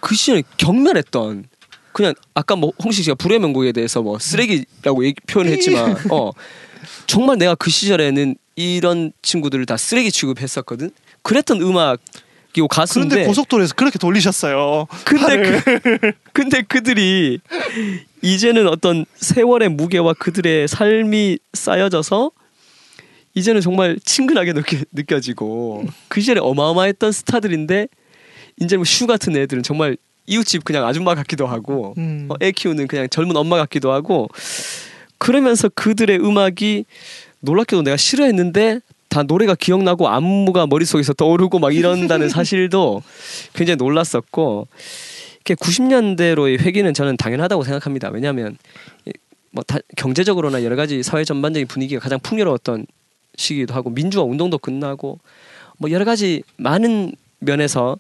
[0.00, 1.48] 그 시절에 경멸했던
[1.92, 6.30] 그냥 아까 뭐 홍식 씨가 불의 명곡에 대해서 뭐 쓰레기라고 얘기, 표현했지만 어
[7.06, 10.90] 정말 내가 그 시절에는 이런 친구들을 다 쓰레기 취급했었거든.
[11.22, 12.00] 그랬던 음악
[12.56, 14.86] 이고 가수인데 그런데 고속도로에서 그렇게 돌리셨어요.
[15.04, 15.60] 근데.
[15.60, 17.40] 그, 근데 그들이
[18.22, 22.30] 이제는 어떤 세월의 무게와 그들의 삶이 쌓여져서
[23.34, 27.88] 이제는 정말 친근하게 느껴, 느껴 지고 그 시절에 어마어마했던 스타들인데
[28.60, 29.96] 이제 뭐슈 같은 애들은 정말
[30.26, 32.26] 이웃집 그냥 아줌마 같기도 하고 음.
[32.30, 34.28] 어, 애 키우는 그냥 젊은 엄마 같기도 하고
[35.18, 36.84] 그러면서 그들의 음악이
[37.40, 43.02] 놀랍게도 내가 싫어했는데 다 노래가 기억나고 안무가 머릿속에서 떠오르고 막 이런다는 사실도
[43.54, 44.66] 굉장히 놀랐었고
[45.46, 48.08] 이렇게 90년대로의 회귀는 저는 당연하다고 생각합니다.
[48.10, 48.56] 왜냐하면
[49.06, 49.12] 이-
[49.52, 52.86] 뭐 다, 경제적으로나 여러 가지 사회 전반적인 분위기가 가장 풍요로웠던
[53.36, 55.20] 시기이기도 하고 민주화 운동도 끝나고
[55.78, 57.96] 뭐 여러 가지 많은 면에서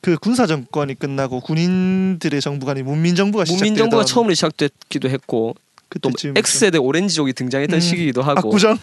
[0.00, 5.54] 그 군사 정권이 끝나고 군인들의 정부가 아닌 문민 정부가 문민 정부가 처음으로 시작됐기도 했고
[6.00, 8.78] 또 그때쯤 X 세대 오렌지족이 등장했던 음, 시기이기도 하고 압구정?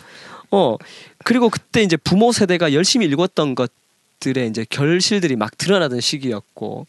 [0.51, 0.77] 어
[1.23, 6.87] 그리고 그때 이제 부모 세대가 열심히 읽었던 것들의 이제 결실들이 막 드러나던 시기였고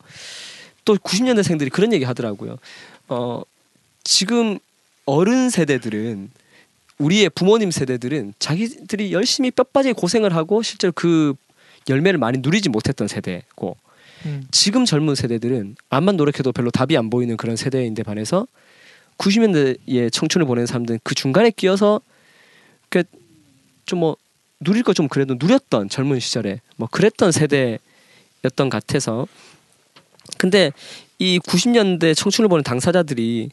[0.85, 2.59] 또 90년대생들이 그런 얘기 하더라고요.
[3.09, 3.43] 어
[4.05, 4.59] 지금
[5.07, 6.31] 어른 세대들은
[6.99, 11.35] 우리의 부모님 세대들은 자기들이 열심히 뼈 빠지게 고생을 하고 실제로 그
[11.89, 13.77] 열매를 많이 누리지 못했던 세대고
[14.27, 14.47] 음.
[14.51, 18.47] 지금 젊은 세대들은 암만 노력해도 별로 답이 안 보이는 그런 세대인데 반해서
[19.17, 22.01] 90년대의 청춘을 보낸 사람들은 그 중간에 끼어서
[22.91, 24.17] 그좀 뭐
[24.61, 27.79] 누릴 거 좀 그래도 누렸던 젊은 시절에 뭐 그랬던 세대였던
[28.57, 29.27] 것 같아서
[30.39, 30.73] 근데
[31.19, 33.51] 이 90년대 청춘을 보낸 당사자들이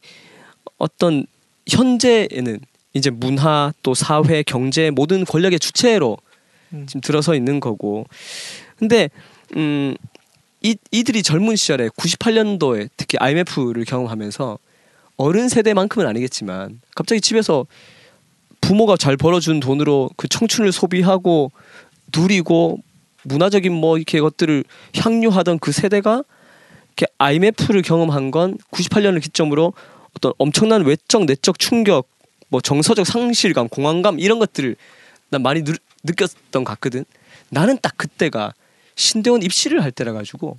[0.78, 1.26] 어떤
[1.68, 2.60] 현재에는
[2.94, 6.18] 이제 문화 또 사회 경제 모든 권력의 주체로
[6.74, 6.86] 음.
[6.88, 8.06] 지금 들어서 있는 거고
[8.78, 9.10] 근데
[9.56, 9.96] 음
[10.62, 14.58] 이, 이들이 젊은 시절에 98년도에 특히 IMF를 경험하면서
[15.18, 17.66] 어른 세대만큼은 아니겠지만 갑자기 집에서
[18.62, 21.52] 부모가 잘 벌어준 돈으로 그 청춘을 소비하고
[22.16, 22.80] 누리고
[23.24, 24.64] 문화적인 뭐 이렇게 것들을
[24.96, 26.24] 향유하던 그 세대가
[27.18, 29.74] IMF를 경험한 건 98년을 기점으로
[30.16, 32.08] 어떤 엄청난 외적 내적 충격,
[32.50, 34.76] 뭐 정서적 상실감, 공황감 이런 것들을
[35.30, 35.74] 난 많이 느,
[36.04, 37.06] 느꼈던 것 같거든.
[37.50, 38.54] 나는 딱 그때가
[38.95, 40.58] 신대원 입시를 할 때라 가지고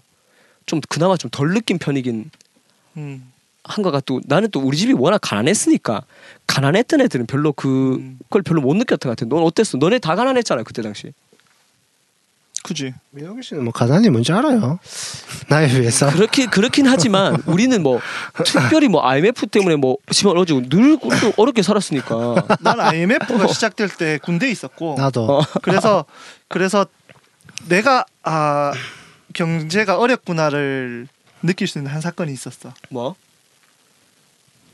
[0.67, 2.31] 좀 그나마 좀 덜 느낀 편이긴
[2.97, 3.33] 음.
[3.65, 6.03] 한것 같고 나는 또 우리 집이 워낙 가난했으니까
[6.47, 8.19] 가난했던 애들은 별로 음.
[8.25, 9.27] 그걸 별로 못 느꼈던 것 같아.
[9.29, 9.79] 넌 어땠어?
[9.79, 11.13] 너네 다 가난했잖아 그때 당시.
[12.69, 12.93] 그지.
[13.13, 14.79] 민혁이 씨는 뭐 가난이 뭔지 알아요?
[15.49, 16.11] 나에 비해서.
[16.11, 17.99] 그렇게 그렇긴 하지만 우리는 뭐
[18.45, 20.99] 특별히 뭐 IMF 때문에 뭐 집안 어지고 늘
[21.39, 22.47] 어렵게 살았으니까.
[22.61, 25.39] 난 IMF가 시작될 때 군대에 있었고 나도.
[25.39, 25.43] 어.
[25.63, 26.05] 그래서
[26.49, 26.85] 그래서
[27.69, 28.73] 내가 아
[29.33, 31.09] 경제가 어렵구나를
[31.43, 32.75] 느낄 수 있는 한 사건이 있었어.
[32.91, 33.15] 뭐?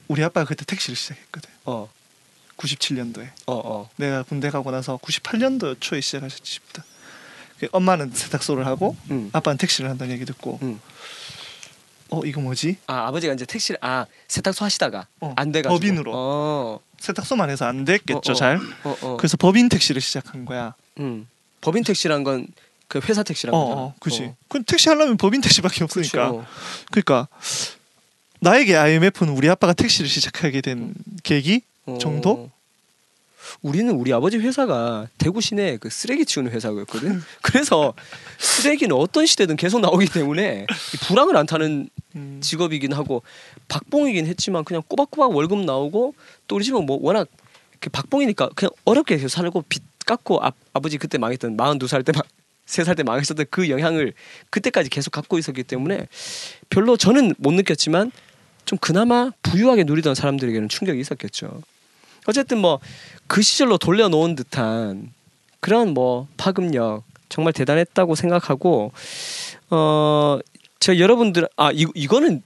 [0.09, 1.49] 우리 아빠가 그때 택시를 시작했거든.
[1.67, 1.89] 어.
[2.57, 3.29] 97년도에.
[3.47, 3.91] 어 어.
[3.97, 6.85] 내가 군대 가고 나서 98년도 초에 시작하셨지 싶다.
[7.65, 9.31] 그 엄마는 세탁소를 하고 음.
[9.33, 10.81] 아빠는 택시를 한다는 얘기 듣고 음.
[12.11, 12.77] 어 이거 뭐지?
[12.87, 16.12] 아 아버지가 이제 택시를 아 세탁소 하시다가 어, 안 돼가지고 법인으로.
[16.15, 16.81] 어.
[16.99, 18.35] 세탁소만 해서 안 됐겠죠 어, 어.
[18.35, 18.61] 잘.
[18.85, 19.17] 어 어.
[19.17, 20.75] 그래서 법인 택시를 시작한 거야.
[20.99, 21.27] 음.
[21.61, 22.47] 법인 택시란 건
[22.89, 23.81] 그 회사 택시란 어, 거잖아.
[23.81, 24.25] 어 그지.
[24.25, 24.37] 어.
[24.49, 26.31] 그 택시 하려면 법인 택시밖에 없으니까.
[26.31, 26.47] 그렇죠.
[26.91, 27.29] 그러니까
[28.41, 31.99] 나에게 IMF는 우리 아빠가 택시를 시작하게 된 계기 어.
[32.01, 32.51] 정도?
[33.63, 37.23] 우리는 우리 아버지 회사가 대구 시내 그 쓰레기 치우는 회사였거든.
[37.43, 37.95] 그래서
[38.39, 42.41] 쓰레기는 어떤 시대든 계속 나오기 때문에 이 불황을 안 타는 음.
[42.43, 43.23] 직업이긴 하고
[43.69, 46.15] 박봉이긴 했지만 그냥 꼬박꼬박 월급 나오고
[46.47, 47.29] 또 우리 집은 뭐 워낙
[47.81, 52.27] 그 박봉이니까 그냥 어렵게 계속 살고 빚 깎고 아, 아버지 그때 망했던 42살 때 막,
[52.67, 54.13] 3살 때 망했었던 그 영향을
[54.51, 56.09] 그때까지 계속 갖고 있었기 때문에
[56.71, 58.11] 별로 저는 못 느꼈지만
[58.65, 61.63] 좀 그나마 부유하게 누리던 사람들에게는 충격이 있었겠죠.
[62.27, 62.81] 어쨌든 뭐
[63.27, 65.11] 그 시절로 돌려놓은 듯한
[65.61, 68.93] 그런 뭐 파급력 정말 대단했다고 생각하고
[69.70, 70.39] 어
[70.79, 72.43] 제가 여러분들 아 이, 이거는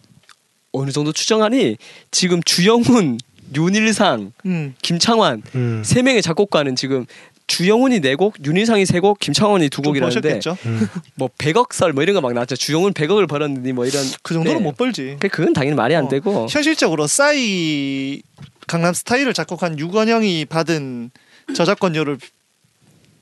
[0.72, 1.76] 어느 정도 추정하니
[2.12, 3.18] 지금 주영훈,
[3.56, 4.74] 윤일상, 음.
[4.82, 5.82] 김창완 음.
[5.84, 7.06] 세 명의 작곡가는 지금
[7.48, 10.40] 주영훈이 네 곡, 윤일상이 세 곡, 김창완이 두좀 곡이라는데?
[10.66, 10.88] 음.
[11.16, 12.54] 뭐 100억 설 뭐 이런 거 막 나왔죠.
[12.56, 14.64] 주영훈 100억을 벌었느니 뭐 이런 그 정도는 네.
[14.64, 15.16] 못 벌지.
[15.18, 16.08] 그- 그건 당연히 말이 안 어.
[16.08, 18.22] 되고 현실적으로 싸이
[18.68, 21.10] 강남 스타일을 작곡한 유건영이 받은
[21.56, 22.18] 저작권료를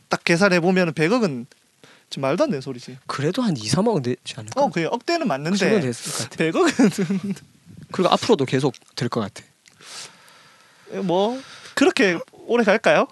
[0.09, 1.47] 딱 계산해 보면 100억은
[2.11, 2.99] 좀 말도 안 되는 소리지.
[3.07, 4.61] 그래도 한 2, 3억은 되지 않을까?
[4.61, 6.45] 어, 그게 억대는 그 맞는데 됐을 것 같아.
[6.45, 7.37] 100억은
[7.93, 9.43] 그리고 앞으로도 계속 될 것 같아.
[11.03, 11.41] 뭐
[11.75, 13.07] 그렇게 오래 갈까요?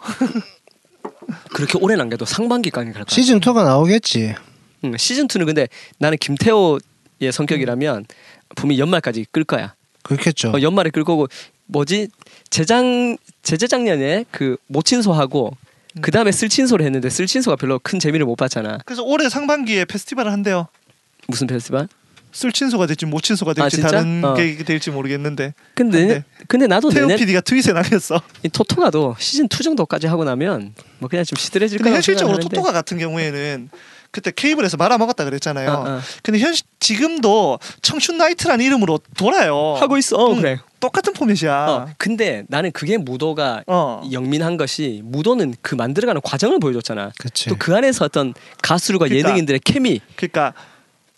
[1.54, 3.14] 그렇게 오래 남겨도 상반기까지 갈것 같아.
[3.14, 4.34] 시즌 2가 나오겠지.
[4.84, 5.68] 응, 시즌 2는 근데
[5.98, 6.80] 나는 김태호의
[7.32, 8.06] 성격이라면
[8.56, 9.74] 분명히 연말까지 끌 거야.
[10.02, 10.50] 그렇겠죠.
[10.50, 11.26] 어, 연말에 끌 거고
[11.66, 12.08] 뭐지
[12.50, 12.84] 재작
[13.42, 15.56] 재재작년에 그 모친소하고
[15.96, 16.00] 음.
[16.02, 18.78] 그 다음에 쓸친소를 했는데 쓸친소가 별로 큰 재미를 못 봤잖아.
[18.84, 20.68] 그래서 올해 상반기에 페스티벌을 한대요.
[21.28, 21.88] 무슨 페스티벌?
[22.32, 23.90] 쓸친소가 될지 모친소가 아, 될지 진짜?
[23.90, 24.34] 다른 어.
[24.34, 26.24] 게 될지 모르겠는데 근데 네.
[26.48, 28.20] 근데 나도 태우 내년 PD가 트윗에 남겼어.
[28.42, 32.56] 이 토토가도 시즌 2 정도까지 하고 나면 뭐 그냥 좀 시들해질 근데 거라고 현실적으로 생각하는데.
[32.56, 33.70] 토토가 같은 경우에는
[34.14, 35.70] 그때 케이블에서 말아먹었다 그랬잖아요.
[35.70, 36.00] 어, 어.
[36.22, 39.74] 근데 현 지금도 청춘 나이트라는 이름으로 돌아요.
[39.76, 40.16] 하고 있어.
[40.16, 40.40] 어, 응.
[40.40, 40.60] 그래.
[40.78, 41.66] 똑같은 포맷이야.
[41.68, 44.08] 어, 근데 나는 그게 무도가 어.
[44.12, 47.10] 영민한 것이 무도는 그 만들어가는 과정을 보여줬잖아.
[47.48, 49.30] 또 그 안에서 어떤 가수들과 그러니까.
[49.30, 50.00] 예능인들의 케미.
[50.14, 50.54] 그러니까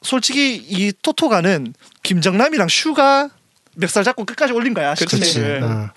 [0.01, 3.29] 솔직히 이 토토가는 김정남이랑 슈가
[3.75, 5.39] 멱살 잡고 끝까지 올린 거야 그치.
[5.63, 5.91] 어.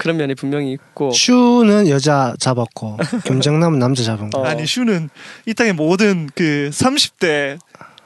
[0.00, 1.10] 그런 면이 분명히 있고.
[1.12, 2.96] 슈는 여자 잡았고
[3.26, 4.40] 김정남은 남자 잡은 거.
[4.40, 4.46] 어.
[4.46, 5.10] 아니 슈는
[5.44, 7.58] 이 땅의 모든 그 30대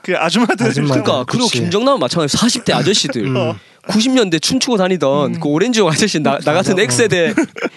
[0.02, 0.88] 그 아줌마들 아줌마.
[0.88, 1.60] 그러니까 그리고 그치.
[1.60, 3.36] 김정남은 마찬가지 40대 아저씨들 음.
[3.36, 3.56] 어.
[3.86, 5.40] 90년대 춤추고 다니던 음.
[5.40, 6.76] 그 오렌지용 아저씨 나, 나 같은.
[6.76, 7.34] X세대를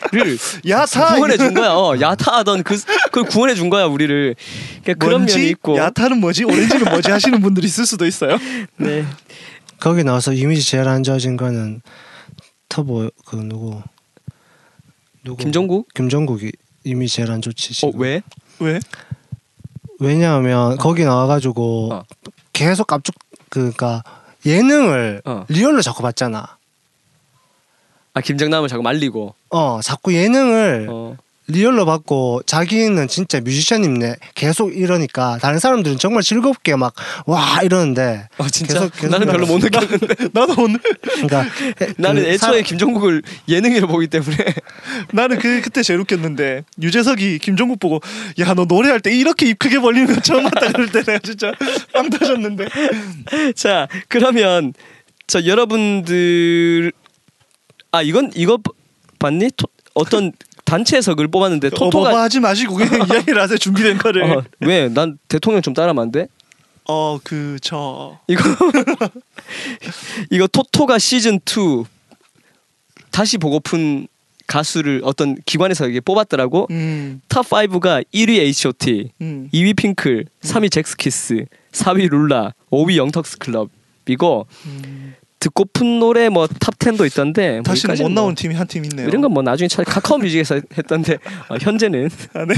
[0.67, 1.73] 야타 구원해 준 거야.
[1.73, 4.35] 어, 야타하던 그 그걸 구원해 준 거야 우리를.
[4.83, 5.77] 그러니까 그런 면이 있고.
[5.77, 8.39] 야타는 뭐지 오렌지는 뭐지 하시는 분들이 있을 수도 있어요.
[8.77, 9.05] 네.
[9.79, 11.81] 거기 나와서 이미지 제일 안 좋아진 거는
[12.69, 13.83] 터보 그 누구
[15.35, 15.83] 누구?
[15.93, 16.53] 김종국이
[16.85, 17.71] 이미지 제일 안 좋지.
[17.85, 17.99] 어 지금.
[17.99, 18.21] 왜?
[18.59, 18.79] 왜?
[19.99, 22.03] 왜냐하면 거기 나와가지고 어.
[22.53, 23.13] 계속 깜짝
[23.49, 24.03] 그니까
[24.45, 25.45] 예능을 어.
[25.49, 26.57] 리얼로 자꾸 받잖아.
[28.13, 29.35] 아 김정남을 자꾸 말리고.
[29.49, 31.17] 어 자꾸 예능을 어.
[31.49, 36.93] 리얼로 받고 자기는 진짜 뮤지션입네 계속 이러니까 다른 사람들은 정말 즐겁게 막
[37.25, 38.73] 와 이러는데 어 진짜?
[38.81, 40.07] 계속- 계속 나는 별로 못 느꼈는데.
[40.33, 41.45] 나도 오늘 그러니까
[41.97, 44.37] 나는 그 애초에 사- 김종국을 예능으로 보기 때문에.
[45.13, 48.01] 나는 그 그때 제일 웃겼는데 유재석이 김종국 보고
[48.39, 51.51] 야 너 노래할 때 이렇게 입 크게 벌리는 거 처음 봤다 그럴 때 내가 진짜
[51.93, 52.65] 빵 터졌는데.
[53.55, 54.73] 자 그러면
[55.27, 56.91] 저 여러분들
[57.91, 58.57] 아 이건 이거
[59.19, 59.49] 봤니?
[59.57, 60.31] 토- 어떤
[60.67, 64.23] 단체석을 뽑았는데 토토가 어버버 하지 마시고 그냥 이야기를 하세요 준비된 거를.
[64.23, 64.89] 어, 왜?
[64.89, 66.27] 난 대통령 좀 따라하면 안 돼?
[66.89, 68.43] 어 그 저 이거
[70.29, 71.83] 이거 토토가 시즌 2
[73.11, 74.07] 다시 보고픈
[74.45, 76.67] 가수를 어떤 기관에서 이게 뽑았더라고.
[76.71, 79.49] 음, 탑 5가 1위 H.O.T, 음.
[79.53, 85.15] 2위 핑클, 3위 젝스키스, 4위 룰라, 5위 영턱스 클럽이고 음.
[85.39, 89.07] 듣고픈 노래 뭐탑 10도 있던데 뭐 여기까지는 못 나온 뭐 팀이 한 팀 있네요.
[89.07, 91.17] 이런 건 뭐 나중에 차라리 카카오 뮤직에서 했던데
[91.49, 92.55] 어, 현재는 아, 네.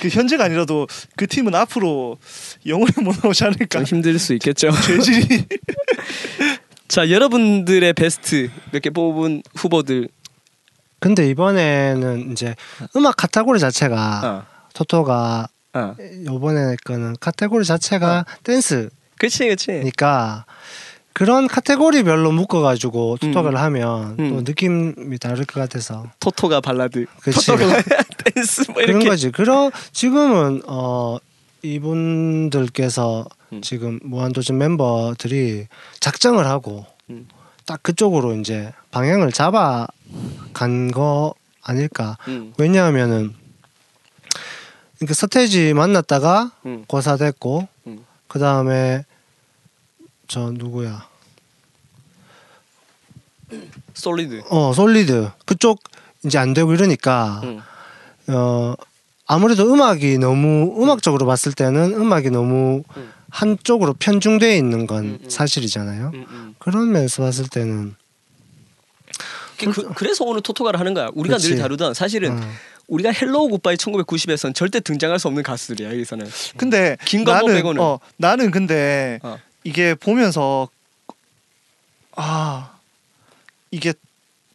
[0.00, 0.86] 그 현재가 아니라도
[1.16, 2.18] 그 팀은 앞으로
[2.66, 3.66] 영원히 못 나오지 않을까.
[3.78, 4.70] 좀 힘들 수 있겠죠.
[4.86, 5.46] 죄질이
[6.88, 10.08] 자 여러분들의 베스트 몇 개 뽑은 후보들
[11.00, 12.54] 근데 이번에는 이제
[12.96, 15.94] 음악 카테고리 자체가 어, 토토가 어.
[16.26, 19.90] 요번에 거는 카테고리 자체가 댄스니까 그치 그치
[21.14, 24.30] 그런 카테고리별로 묶어가지고 토토를 하면 음.
[24.30, 27.46] 또 느낌이 다를 것 같아서 토토가 발라드 그치.
[27.46, 27.82] 토토가
[28.34, 29.30] 댄스 뭐 이렇게 거지.
[29.30, 31.18] 그런 지금은 어
[31.62, 33.60] 이분들께서 음.
[33.62, 35.66] 지금 무한도전 멤버들이
[36.00, 37.28] 작정을 하고 음.
[37.66, 39.86] 딱 그쪽으로 이제 방향을 잡아
[40.52, 41.34] 간 거
[41.64, 42.16] 아닐까.
[42.26, 43.34] 음, 왜냐하면은
[45.00, 46.84] 이렇게 서태지 만났다가 음.
[46.88, 48.04] 고사 됐고 음.
[48.26, 49.04] 그 다음에
[50.32, 51.06] 저 누구야?
[53.92, 55.82] 솔리드 어 솔리드 그쪽
[56.24, 57.60] 이제 안 되고 이러니까 음.
[58.28, 58.74] 어
[59.26, 63.12] 아무래도 음악이 너무 음악적으로 봤을 때는 음악이 너무 음.
[63.28, 65.28] 한쪽으로 편중돼 있는 건 음, 음.
[65.28, 66.12] 사실이잖아요.
[66.14, 66.54] 음, 음.
[66.58, 67.94] 그런 면에서 봤을 때는
[69.58, 71.60] 그, 그래서 오늘 토토가를 하는 거야 우리가 늘 그치.
[71.60, 72.40] 다루던 사실은 어,
[72.88, 76.26] 우리가 Hello Goodbye 1990에선 절대 등장할 수 없는 가수들이야 여기서는
[76.56, 77.82] 근데 김건모 나는 빼고는.
[77.82, 79.36] 어 나는 근데 어.
[79.64, 80.68] 이게 보면서
[82.16, 82.78] 아
[83.70, 83.94] 이게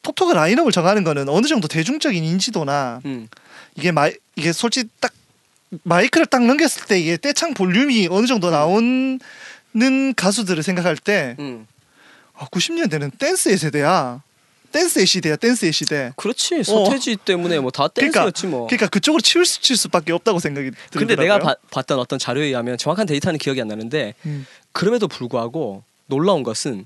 [0.01, 3.28] 토토가 라인업을 정하는 거는 어느 정도 대중적인 인지도나 음.
[3.76, 5.12] 이게 마 이게 솔직히 딱
[5.84, 9.20] 마이크를 딱 넘겼을 때 이게 떼창 볼륨이 어느 정도 나오는
[10.16, 11.68] 가수들을 생각할 때 음.
[12.34, 14.22] 아, 90년대는 댄스의 세대야.
[14.72, 15.38] 댄스의 시대야.
[15.38, 16.12] 댄스의 시대.
[16.18, 20.72] 그렇지 서태지 때문에 뭐다 그러니까 댄스였지 뭐 그러니까 그쪽으로 치울 수, 칠 수밖에 없다고 생각이
[20.72, 20.99] 들더라고요.
[21.08, 24.45] 근데 내가 봐- 봤던 어떤 자료에 의하면 정확한 데이터는 기억이 안 나는데 음.
[24.78, 26.86] 그럼에도 불구하고 놀라운 것은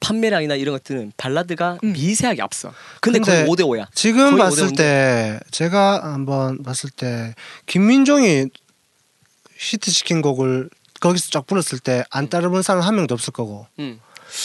[0.00, 1.92] 판매량이나 이런 것들은 발라드가 음.
[1.92, 2.72] 미세하게 앞서.
[3.02, 3.86] 근데, 근데 거의 5대 5야.
[3.94, 7.34] 지금 봤을 오대 때 제가 한번 봤을 때
[7.66, 8.46] 김민종이
[9.58, 14.00] 히트 시킨 곡을 거기서 쫙 불렀을 때 안 따라본 사람 한 명도 없을 거고 음.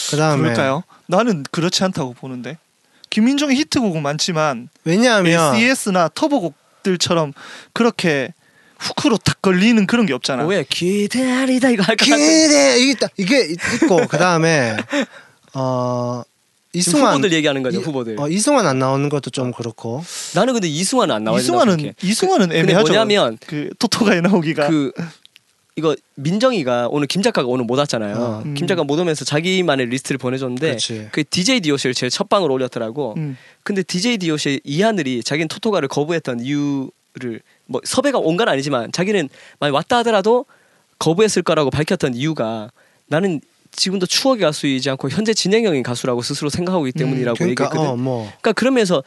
[0.09, 0.83] 그 다음에 그럴까요?
[1.05, 2.57] 나는 그렇지 않다고 보는데.
[3.09, 7.31] 김민종의 히트곡은 많지만 왜냐하면 SES나 터보곡들처럼
[7.71, 8.33] 그렇게
[8.79, 10.45] 후크로 딱 걸리는 그런 게 없잖아.
[10.45, 13.47] 왜 기다리다 이거 같은 기대 이게 딱- 이게
[13.83, 14.75] 있고 그 다음에
[15.53, 16.23] 어
[16.73, 18.15] 이승환 후보들 얘기하는 거죠 이- 후보들.
[18.19, 20.03] 어, 이승환 안 나오는 것도 좀 그렇고
[20.35, 21.93] 나는 근데 이승환은 안 된다고 이승환은 생각해.
[22.03, 22.87] 이승환은 근데 애매하죠.
[22.93, 24.91] 뭐냐면 그 토토가에 나오기가 그
[25.75, 28.15] 이거 민정이가 오늘 김 작가가 오늘 못 왔잖아요.
[28.15, 28.41] 어.
[28.45, 28.53] 음.
[28.55, 31.09] 김 작가 못 오면서 자기만의 리스트를 보내줬는데 그렇지.
[31.11, 33.13] 그 DJ DOC를 제일 첫 방으로 올렸더라고.
[33.17, 33.37] 음.
[33.63, 39.73] 근데 DJ DOC 이하늘이 자기는 토토가를 거부했던 이유를 뭐 섭외가 온 건 아니지만 자기는 만약
[39.75, 40.45] 왔다 하더라도
[40.99, 42.71] 거부했을 거라고 밝혔던 이유가
[43.07, 43.41] 나는
[43.71, 47.91] 지금도 추억의 가수이지 않고 현재 진행형인 가수라고 스스로 생각하고 있기 때문이라고 그러니까 얘기했거든.
[47.91, 49.03] 어, 뭐 그러니까 그러면서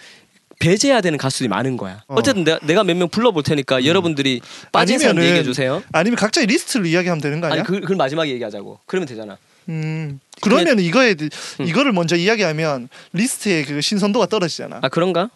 [0.59, 2.03] 배제해야 되는 가수들이 많은 거야.
[2.07, 2.17] 어.
[2.17, 2.23] 어.
[2.23, 5.83] 쨌든 내가, 내가 몇 명 불러볼 테니까 여러분들이 빠진 사람 얘기해 주세요.
[5.93, 7.61] 아니면 각자의 리스트를 이야기하면 되는 거 아니야?
[7.61, 8.81] 아니 그, 그걸 마지막에 얘기하자고.
[8.87, 9.39] 그러면 되잖아.
[9.71, 10.21] 음.
[10.43, 11.29] 그러면 이거에 대-
[11.61, 11.67] 음.
[11.67, 14.81] 이거를 먼저 이야기하면 리스트의 그 신선도가 떨어지잖아.
[14.83, 15.31] 아 그런가?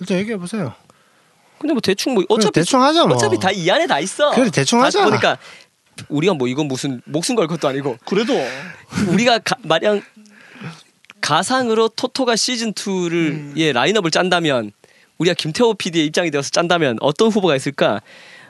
[0.00, 0.74] 일단 얘기해 보세요.
[1.60, 3.16] 근데 뭐 대충 뭐 어차피 대충 하자 뭐.
[3.16, 4.30] 어차피 다 이 안에 다 있어.
[4.30, 5.04] 그래, 대충 다 하자.
[5.04, 5.36] 보니까
[6.08, 8.32] 우리가 뭐 이건 무슨 목숨 걸 것도 아니고 그래도
[9.08, 10.00] 우리가 가, 마냥
[11.20, 13.54] 가상으로 토토가 시즌 2를 음.
[13.56, 14.72] 예 라인업을 짠다면
[15.18, 18.00] 우리가 김태호 PD의 입장이 되어서 짠다면 어떤 후보가 있을까?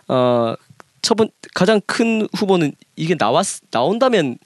[0.06, 0.54] 어
[1.02, 4.38] 첫번 가장 큰 후보는 이게 나왔 나온다면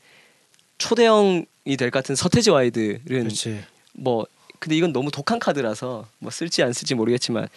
[0.78, 1.44] 초대형이
[1.78, 3.62] 될 것 같은 서태지와 아이들은 그렇지.
[3.92, 4.24] 뭐
[4.64, 7.48] 근데 이건 너무 독한 카드라서 뭐 쓸지 안 쓸지 모르겠지만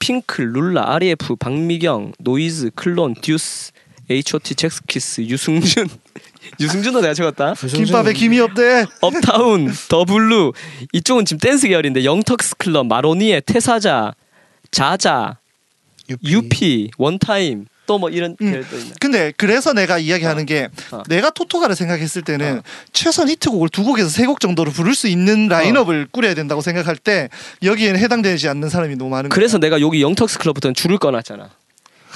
[0.00, 3.70] 핑크, 룰라, RF, 박미경, 노이즈, 클론, 듀스,
[4.10, 5.88] H.O.T, 젝스키스, 유승준.
[6.58, 7.54] 유승준도 내가 적었다.
[7.54, 8.86] 김밥에 김이 없대.
[9.02, 10.52] 업타운, 더블루.
[10.94, 14.14] 이쪽은 지금 댄스 계열인데 영턱스 클럽, 마로니에, 태사자,
[14.72, 15.38] 자자,
[16.24, 18.52] 유피, 원타임 또 뭐 이런 음.
[18.52, 18.94] 계열도 있나.
[19.00, 21.02] 근데 그래서 내가 이야기하는 게 어.
[21.08, 22.62] 내가 토토가를 생각했을 때는 어.
[22.92, 27.30] 최선 히트곡을 두 곡에서 세 곡 정도로 부를 수 있는 라인업을 꾸려야 된다고 생각할 때
[27.64, 29.70] 여기에는 해당되지 않는 사람이 너무 많은 그래서 거야.
[29.70, 31.44] 내가 여기 영턱스 클럽부터는 줄을 꺼놨잖아.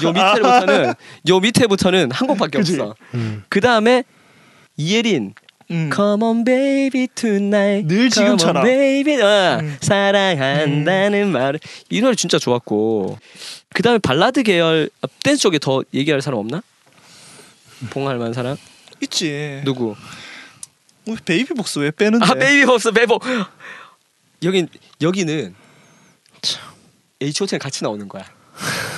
[0.02, 0.94] 요 밑에부터는
[1.30, 2.58] 요 밑에부터는 한 곡밖에.
[2.58, 2.94] 없어.
[3.14, 3.42] 음.
[3.48, 4.04] 그 다음에
[4.76, 5.34] 이예린,
[5.72, 5.90] 음.
[5.94, 7.86] Come on baby tonight.
[7.88, 8.62] 늘 지금처럼.
[8.64, 9.20] Baby.
[9.22, 9.76] 어, 음.
[9.80, 11.58] 사랑한다는 말.
[11.90, 13.18] 이 노래 진짜 좋았고.
[13.74, 16.62] 그다음에 발라드 계열 아, 댄스 쪽에 더 얘기할 사람 없나?
[17.90, 18.56] 봉할 만한 사람?
[19.00, 19.62] 있지.
[19.64, 19.96] 누구?
[21.06, 22.24] 우리 베이비 복스 왜 빼는데?
[22.24, 23.18] 아 베이비 없어 베복.
[24.44, 24.68] 여긴
[25.00, 25.54] 여기는
[27.20, 28.24] H.O.T랑 같이 나오는 거야.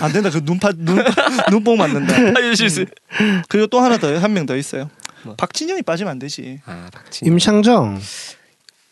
[0.00, 0.28] 안 된다.
[0.30, 0.98] 그 눈파 눈
[1.50, 2.14] 눈뽕 맞는다.
[2.38, 2.84] 아유 실수.
[3.48, 4.90] 그리고 또 하나 더 한 명 더 있어요.
[5.24, 5.34] 뭐?
[5.36, 6.60] 박진영이 빠지면 안 되지.
[6.66, 7.26] 아 박진.
[7.28, 8.00] 임창정.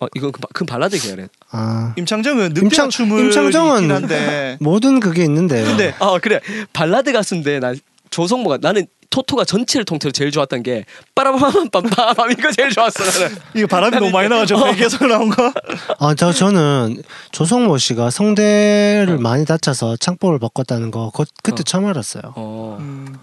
[0.00, 1.28] 어 이건 그, 바- 그 발라드 계열에.
[1.50, 5.62] 아 임창정은 임창- 춤을 임창정은- 한데 모든 그게 있는데.
[5.64, 6.40] 근데 아 그래
[6.72, 7.72] 발라드 가수인데 나
[8.10, 13.36] 조성모가 나는 토토가 전체를 통틀어 제일 좋았던 게 빠라밤빰빰빰 이거 제일 좋았어 나는.
[13.54, 14.72] 이거 바람이 너무 많이 나가지고 어.
[14.72, 15.52] 계속 나온 거.
[15.98, 21.62] 아, 저 저는 조성모 씨가 성대를 많이 다쳐서 창법을 바꿨다는 거 그, 그때 어.
[21.64, 22.22] 처음 알았어요.
[22.36, 23.14] 어 음.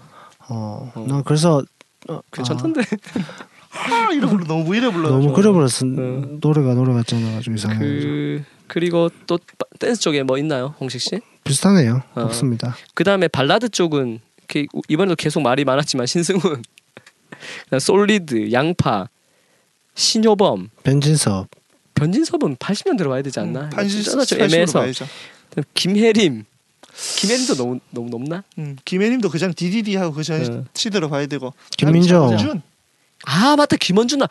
[0.48, 1.06] 어, 어.
[1.08, 1.64] 난 그래서
[2.08, 2.82] 어, 괜찮던데.
[3.72, 5.10] 아, 이래 불러 너무 이래 아, 불러.
[5.10, 5.86] 너무 그래 버렸어.
[5.86, 6.38] 어.
[6.42, 7.78] 노래가 노래 같지 않아가지고 이상해.
[7.80, 11.20] 그 그리고 또 바- 댄스 쪽에 뭐 있나요, 홍식 씨?
[11.44, 12.04] 비슷하네요.
[12.16, 12.22] 어.
[12.22, 12.76] 없습니다.
[12.94, 16.64] 그 다음에 발라드 쪽은 이렇게 이번에도 계속 말이 많았지만 신승훈,
[17.66, 19.08] 그다음 솔리드, 양파,
[19.96, 21.48] 신효범, 변진섭.
[21.96, 23.70] 변진섭은 80년 들어와야 되지 않나?
[23.70, 25.06] 판시 진짜 좀 스페셜로 애매해서.
[25.74, 26.46] 김혜림,
[27.18, 28.44] 김혜림도 너무 너무 높나?
[28.58, 30.64] 음, 김혜림도 그전 DDD 하고 그전 네.
[30.74, 31.54] 시대로 봐야 되고.
[31.78, 32.62] 김민정.
[33.26, 34.28] 아 맞다 김원준 나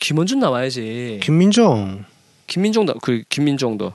[0.00, 1.20] 김원준 나와야지.
[1.22, 2.04] 김민정.
[2.46, 3.92] 김민정도 그 김민정도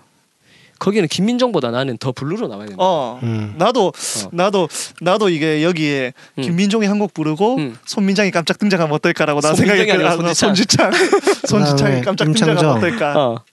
[0.80, 2.78] 거기는 김민정보다 나는 더 블루로 나와야 된다.
[2.84, 3.20] 어.
[3.24, 3.56] 음.
[3.58, 3.92] 나도
[4.32, 4.70] 나도
[5.02, 6.42] 나도 이게 여기에 음.
[6.44, 7.76] 김민종이 한 곡 부르고 음.
[7.86, 9.94] 손민장이 깜짝 등장하면 어떨까라고 나 생각했거든.
[10.06, 10.92] 아니라 아, 손지창.
[10.92, 10.92] 손지창.
[11.48, 12.26] 손지창이 깜짝.
[12.26, 13.20] 등장하면 어떨까?
[13.20, 13.44] 어.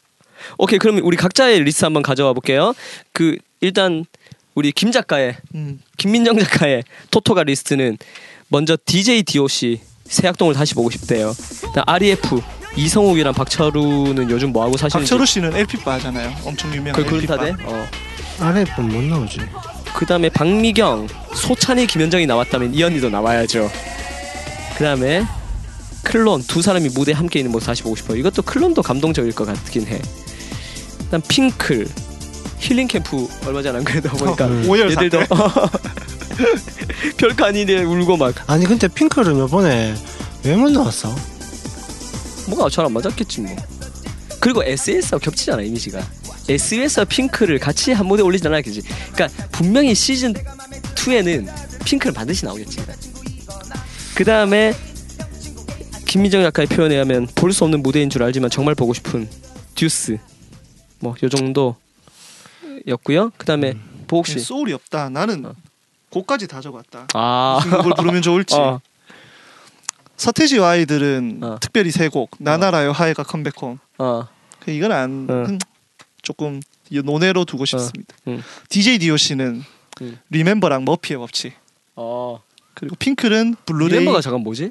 [0.58, 2.74] 오케이 그럼 우리 각자의 리스트 한번 가져와 볼게요.
[3.12, 4.04] 그 일단
[4.54, 5.80] 우리 김 작가의 음.
[5.96, 7.98] 김민정 작가의 토토가 리스트는
[8.48, 11.34] 먼저 DJ DOC 세 악동을 다시 보고 싶대요.
[11.86, 12.40] REF
[12.76, 16.34] 이성욱이랑 박철우는 요즘 뭐 하고 사시는지 박철우 씨는 LP 바잖아요.
[16.44, 17.34] 엄청 유명한 그 LP 바.
[17.34, 17.86] 어.
[18.40, 19.38] 아래 분못 나오지.
[19.94, 23.70] 그다음에 박미경, 소찬휘, 김현정이 나왔다면 이 언니도 나와야죠.
[24.76, 25.24] 그다음에
[26.02, 28.18] 클론 두 사람이 무대 에 함께 있는 모습 다시 보고 싶어요.
[28.18, 30.00] 이것도 클론도 감동적일 것 같긴 해.
[30.98, 31.88] 그다음 핑클
[32.64, 34.68] 힐링 캠프 얼마 전에 안 그래도 보니까 음.
[34.68, 35.78] 오열 얘들도 사태.
[37.18, 39.94] 별거 아닌데 울고 막 아니 근데 핑클은 요번에
[40.44, 41.14] 왜 못 나왔어?
[42.48, 43.54] 뭐가 잘 안 맞았겠지 뭐.
[44.40, 46.00] 그리고 SES와 겹치잖아 이미지가.
[46.48, 48.82] SES와 핑크를 같이 한 무대 올리진 않았겠지.
[49.14, 50.34] 그러니까 분명히 시즌
[50.94, 51.48] 2에는
[51.84, 52.78] 핑크는 반드시 나오겠지.
[54.14, 54.74] 그 다음에
[56.06, 59.28] 김미정 작가의 표현에 하면 볼 수 없는 무대인 줄 알지만 정말 보고 싶은
[59.74, 60.18] 듀스
[61.00, 61.76] 뭐 요 정도
[62.86, 63.30] 였고요.
[63.36, 63.74] 그 다음에
[64.06, 64.38] 보옥 씨.
[64.38, 65.08] 소울이 없다.
[65.08, 65.54] 나는 어.
[66.10, 67.08] 곡까지 다 적었다.
[67.14, 68.54] 아, 무슨 곡을 부르면 좋을지.
[68.56, 68.80] 어,
[70.16, 71.58] 서태지와 아이들은 어.
[71.60, 72.30] 특별히 세 곡.
[72.38, 73.78] 나나라요 하이가 컴백홈.
[73.98, 74.28] 어,
[74.60, 75.32] 그 이건 안 어.
[75.48, 75.58] 음,
[76.22, 78.14] 조금 이 논외로 두고 싶습니다.
[78.28, 78.42] 음.
[78.68, 79.62] DJ DOC는
[80.02, 80.18] 음.
[80.30, 81.54] Remember랑 머피의 법칙.
[81.96, 82.40] 어.
[82.74, 84.70] 그리고 핑클은 Blue Rain 멤버가 잠깐 뭐지?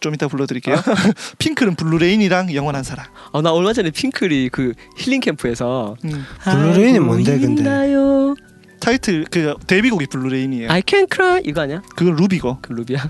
[0.00, 0.76] 좀 이따 불러드릴게요.
[1.38, 3.06] 핑클은 Blue Rain이랑 영원한 사랑.
[3.32, 6.24] 아, 나 얼마 전에 핑클이 그 힐링 캠프에서 음.
[6.44, 7.62] Blue Rain이 뭔데, 근데?
[8.80, 10.70] 타이틀 그 데뷔곡이 Blue Rain이에요.
[10.70, 11.82] I can cry 이거 아니야?
[11.96, 12.58] 그건 루비고.
[12.62, 13.08] 그 루비야.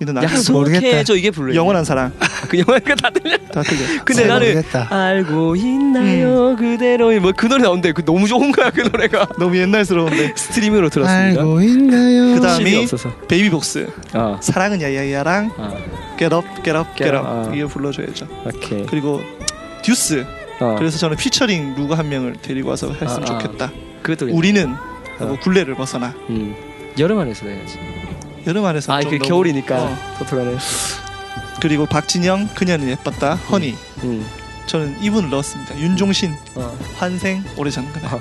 [0.00, 0.20] 이건 나
[0.52, 0.86] 모르겠다.
[0.86, 1.56] 약속해줘 이게 Blue Rain.
[1.56, 2.12] 영원한 사랑.
[2.48, 3.36] 그 영원 그다 들려.
[3.52, 3.80] 다 틀려.
[4.04, 4.88] 근데 잘 나는 모르겠다.
[4.94, 9.26] 알고 있나요 그대로 뭐그 노래 나오는데 그 너무 좋은 거야 그 노래가.
[9.38, 10.34] 너무 옛날스러운데.
[10.36, 11.40] 스트리밍으로 들었습니다.
[11.40, 12.34] 알고 있나요?
[12.34, 13.16] 그 다음이 CD 없어서.
[13.28, 13.88] 베이비복스.
[14.14, 14.38] 어.
[14.42, 15.70] 사랑은 야야야랑 아,
[16.18, 17.26] Get Up, Get Up, Get Up.
[17.26, 17.52] 아.
[17.54, 18.26] 이거 불러줘야죠.
[18.46, 18.86] 오케이.
[18.86, 19.20] 그리고
[19.82, 20.26] 듀스.
[20.60, 20.76] 어.
[20.78, 23.38] 그래서 저는 피처링 누구 한 명을 데리고 와서 했으면 아, 아.
[23.38, 23.72] 좋겠다.
[24.02, 24.78] 그것도 우리는 어.
[25.18, 26.14] 하고 굴레를 벗어나.
[26.28, 26.54] 음.
[26.98, 27.78] 여름 안에서 해야지.
[28.46, 29.96] 여름 안에서 아, 좀그 너무- 겨울이니까 어.
[30.18, 30.56] 토토가네.
[31.60, 33.34] 그리고 박진영 그녀는 예뻤다.
[33.34, 33.74] 허니.
[34.04, 34.26] 음.
[34.66, 35.78] 저는 이분을 넣었습니다.
[35.78, 36.78] 윤종신 어.
[36.96, 38.14] 환생 오래전 그날.
[38.14, 38.20] 아.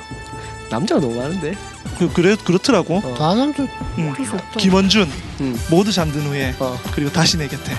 [0.70, 1.56] 남자가 너무 많은데.
[1.98, 2.98] 그 그래 그렇더라고.
[2.98, 3.16] 어.
[3.18, 3.64] 다 남자
[3.98, 4.12] 음.
[4.14, 4.60] 그럴 수 없다.
[4.60, 5.10] 김원준
[5.42, 5.60] 음.
[5.70, 6.78] 모두 잠든 후에 어.
[6.94, 7.72] 그리고 다시 내 곁에.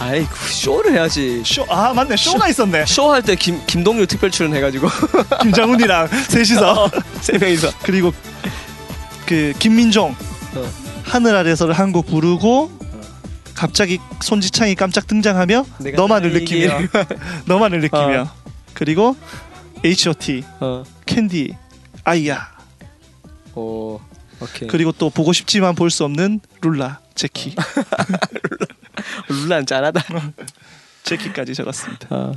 [0.00, 1.42] 아이 그 쇼를 해야지.
[1.44, 2.86] 쇼 아 맞네 쇼가 있었네.
[2.86, 4.88] 쇼 할 때 김 김동률 특별 출연 해가지고
[5.42, 6.90] 김장훈이랑 셋이서
[7.20, 7.70] 세 명이서.
[7.82, 8.12] 그리고
[9.26, 10.14] 그 김민종
[10.54, 10.70] 어.
[11.04, 12.70] 하늘 아래서를 한 곡 부르고
[13.54, 15.66] 갑자기 손지창이 깜짝 등장하며
[15.96, 16.78] 너만을 느끼며
[17.44, 18.30] 너만을 느끼며
[18.74, 19.16] 그리고
[19.84, 20.82] H.O.T 어.
[21.04, 21.54] 캔디
[22.04, 22.48] 아이야
[23.54, 24.00] 오.
[24.40, 24.66] 오케이.
[24.68, 27.54] 그리고 또 보고 싶지만 볼 수 없는 룰라 제키
[28.48, 28.58] 룰
[29.48, 30.02] 란 짠하다.
[31.04, 32.06] 제키까지 적었습니다.
[32.10, 32.32] 어.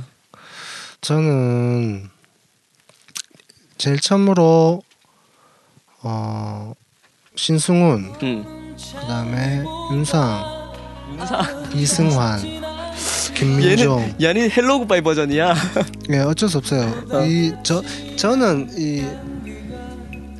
[1.00, 2.08] 저는
[3.76, 4.82] 제일 처음으로
[6.02, 6.72] 어
[7.36, 8.76] 신승훈 음.
[9.00, 10.44] 그다음에 윤상
[11.12, 11.42] 윤사.
[11.74, 12.40] 이승환
[13.34, 14.00] 김민종.
[14.00, 15.54] 얘는 얘는 Hello Goodbye 버전이야.
[16.10, 16.82] 예, 어쩔 수 없어요.
[17.10, 17.24] 어.
[17.24, 17.82] 이저
[18.16, 19.04] 저는 이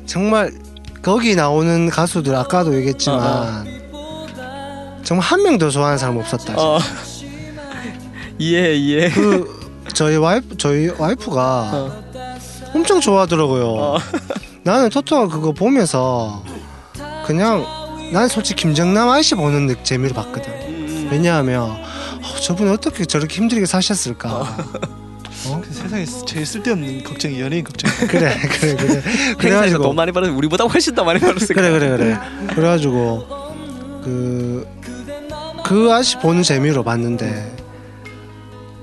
[0.05, 0.51] 정말
[1.01, 3.84] 거기 나오는 가수들 아까도 얘기했지만
[5.05, 6.53] 정말 한 명도 좋아하는 사람 없었다.
[6.57, 6.79] 어.
[8.37, 9.09] 이해 이해.
[9.11, 12.03] 그 저희 와이프 저희 와이프가 어.
[12.73, 13.65] 엄청 좋아하더라고요.
[13.67, 13.97] 어.
[14.63, 16.43] 나는 토토가 그거 보면서
[17.25, 17.65] 그냥
[18.11, 20.51] 난 솔직히 김정남 아저씨 보는 느- 재미로 봤거든.
[20.51, 21.07] 음.
[21.11, 24.29] 왜냐하면 어, 저분이 어떻게 저렇게 힘들게 사셨을까.
[25.47, 25.61] 어?
[25.63, 27.89] 그 세상에 제일 쓸데없는 걱정이 연예인 걱정.
[28.09, 28.93] 그래 그래 그래.
[29.03, 31.79] 행사에서 그래가지고 너무 많이 벌어서 우리보다 훨씬 더 많이 벌었을 그래 거야.
[31.79, 32.17] 그래 그래.
[32.55, 33.27] 그래가지고
[34.03, 34.67] 그.
[35.65, 37.53] 그 아저씨 보는 재미로 봤는데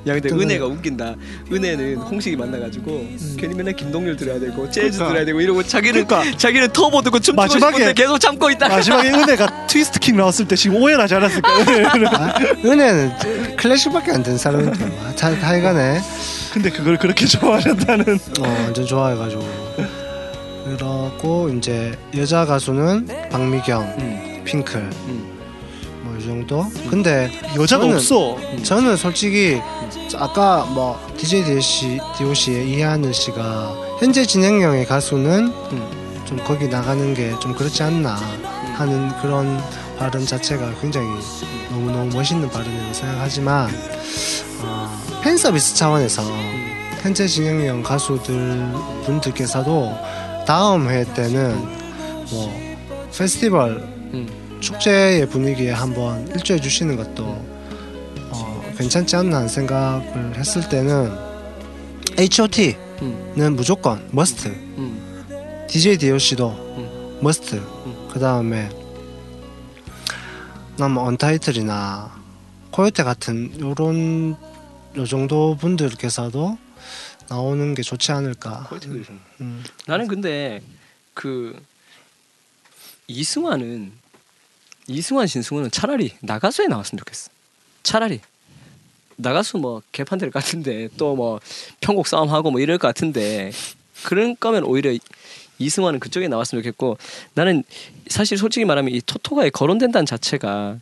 [0.05, 1.15] 야 근데 은혜가 웃긴다.
[1.53, 3.07] 은혜는 홍식이 만나가지고
[3.39, 5.09] 괜히 맨날 김동률 들어야 되고 재즈 그러니까.
[5.09, 6.37] 들어야 되고 이러고 자기는 그러니까.
[6.37, 8.69] 자기는 터보 듣고 춤추고 마지막에- 싶은데 계속 참고 있다.
[8.69, 11.49] 마지막에 은혜가 트위스트 킹 나왔을 때 지금 오해하지 않았을까?
[12.19, 12.35] 아,
[12.65, 15.13] 은혜는 클래식밖에 안 듣는 사람인데 뭐.
[15.17, 16.01] 다, 하여간에
[16.53, 18.19] 근데 그걸 그렇게 좋아하셨다는.
[18.41, 19.47] 어, 완전 좋아해가지고
[20.65, 25.32] 그러고 이제 여자 가수는 박미경, 음, 핑클 음.
[26.23, 26.67] 뭐이 정도.
[26.89, 28.37] 근데 여자가 저는- 없어.
[28.63, 29.61] 저는 솔직히
[30.17, 36.23] 아까 뭐 DJ DOC, DOC의 이하늘 씨가 현재 진행형의 가수는 음.
[36.27, 38.17] 좀 거기 나가는 게 좀 그렇지 않나
[38.77, 39.61] 하는 그런
[39.99, 41.07] 발언 자체가 굉장히
[41.71, 43.69] 너무 너무 멋있는 발언이라고 생각하지만
[44.63, 46.23] 어, 팬 서비스 차원에서
[47.03, 48.73] 현재 진행형 가수들
[49.05, 49.93] 분들께서도
[50.47, 51.57] 다음 회 때는
[52.31, 52.53] 뭐
[53.17, 53.71] 페스티벌
[54.15, 54.29] 음.
[54.63, 57.25] 축제의 분위기에 한번 일조해 주시는 것도
[58.31, 61.13] 어, 괜찮지 않나 하는 생각을 했을 때는
[62.19, 63.57] H.O.T.는 음.
[63.57, 65.67] 무조건 must 음.
[65.69, 67.61] DJ DOC도 must
[68.13, 68.71] 그 다음에
[70.79, 72.11] 난 뭐 언타이틀이나
[72.71, 74.37] 코요테 같은 요런
[74.97, 76.59] 요 정도 분들께서도
[77.29, 78.69] 나오는 게 좋지 않을까.
[79.41, 79.63] 음.
[79.87, 80.61] 나는 근데
[81.15, 81.61] 그
[83.07, 83.93] 이승환은
[84.87, 87.31] 이승환 신승훈은 차라리 나가수에 나왔으면 좋겠어.
[87.83, 88.21] 차라리
[89.17, 91.41] 나가수 뭐 개판될 것 같은데 또 뭐
[91.81, 93.53] 편곡 싸움하고 뭐 이럴 것 같은데
[94.05, 94.97] 그런 거면 오히려
[95.59, 96.97] 이승환은 그쪽에 나왔으면 좋겠고
[97.35, 97.63] 나는
[98.09, 100.79] 사실 솔직히 말하면 이 토토가에 거론된다는 자체가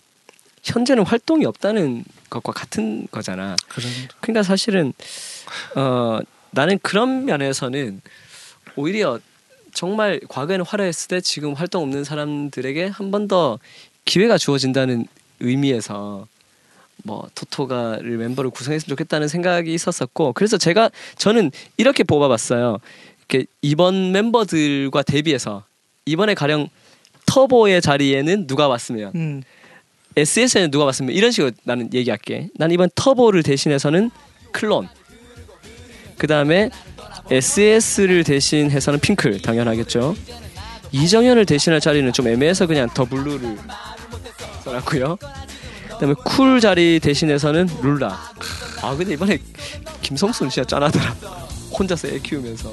[0.63, 3.57] 현재는 활동이 없다는 것과 같은 거잖아.
[4.21, 4.93] 그러니까 사실은
[5.75, 6.21] 어
[6.51, 8.01] 나는 그런 면에서는
[8.77, 9.19] 오히려
[9.73, 13.59] 정말 과거에는 화려했을 때 지금 활동 없는 사람들에게 한 번 더
[14.11, 15.07] 기회가 주어진다는
[15.39, 16.27] 의미에서
[17.05, 22.79] 뭐 토토가를 멤버를 구성했으면 좋겠다는 생각이 있었었고 그래서 제가 저는 이렇게 뽑아봤어요.
[23.21, 25.63] 이렇게 이번 멤버들과 대비해서
[26.07, 26.69] 이번에 가령
[27.27, 29.43] 터보의 자리에는 누가 왔으면 음.
[30.17, 32.49] SES에는 누가 왔으면 이런 식으로 나는 얘기할게.
[32.57, 34.11] 난 이번 터보를 대신해서는
[34.51, 34.89] 클론.
[36.19, 36.71] 그 다음에
[37.31, 40.17] SES를 대신해서는 핑클 당연하겠죠.
[40.91, 43.57] 이정현을 대신할 자리는 좀 애매해서 그냥 더 블루를
[44.65, 45.19] 써놨고요.
[45.91, 48.19] 그다음에 쿨 자리 대신해서는 룰라.
[48.83, 49.39] 아 근데 이번에
[50.03, 51.15] 김성수는 진짜 짠하더라.
[51.79, 52.73] 혼자서 애 키우면서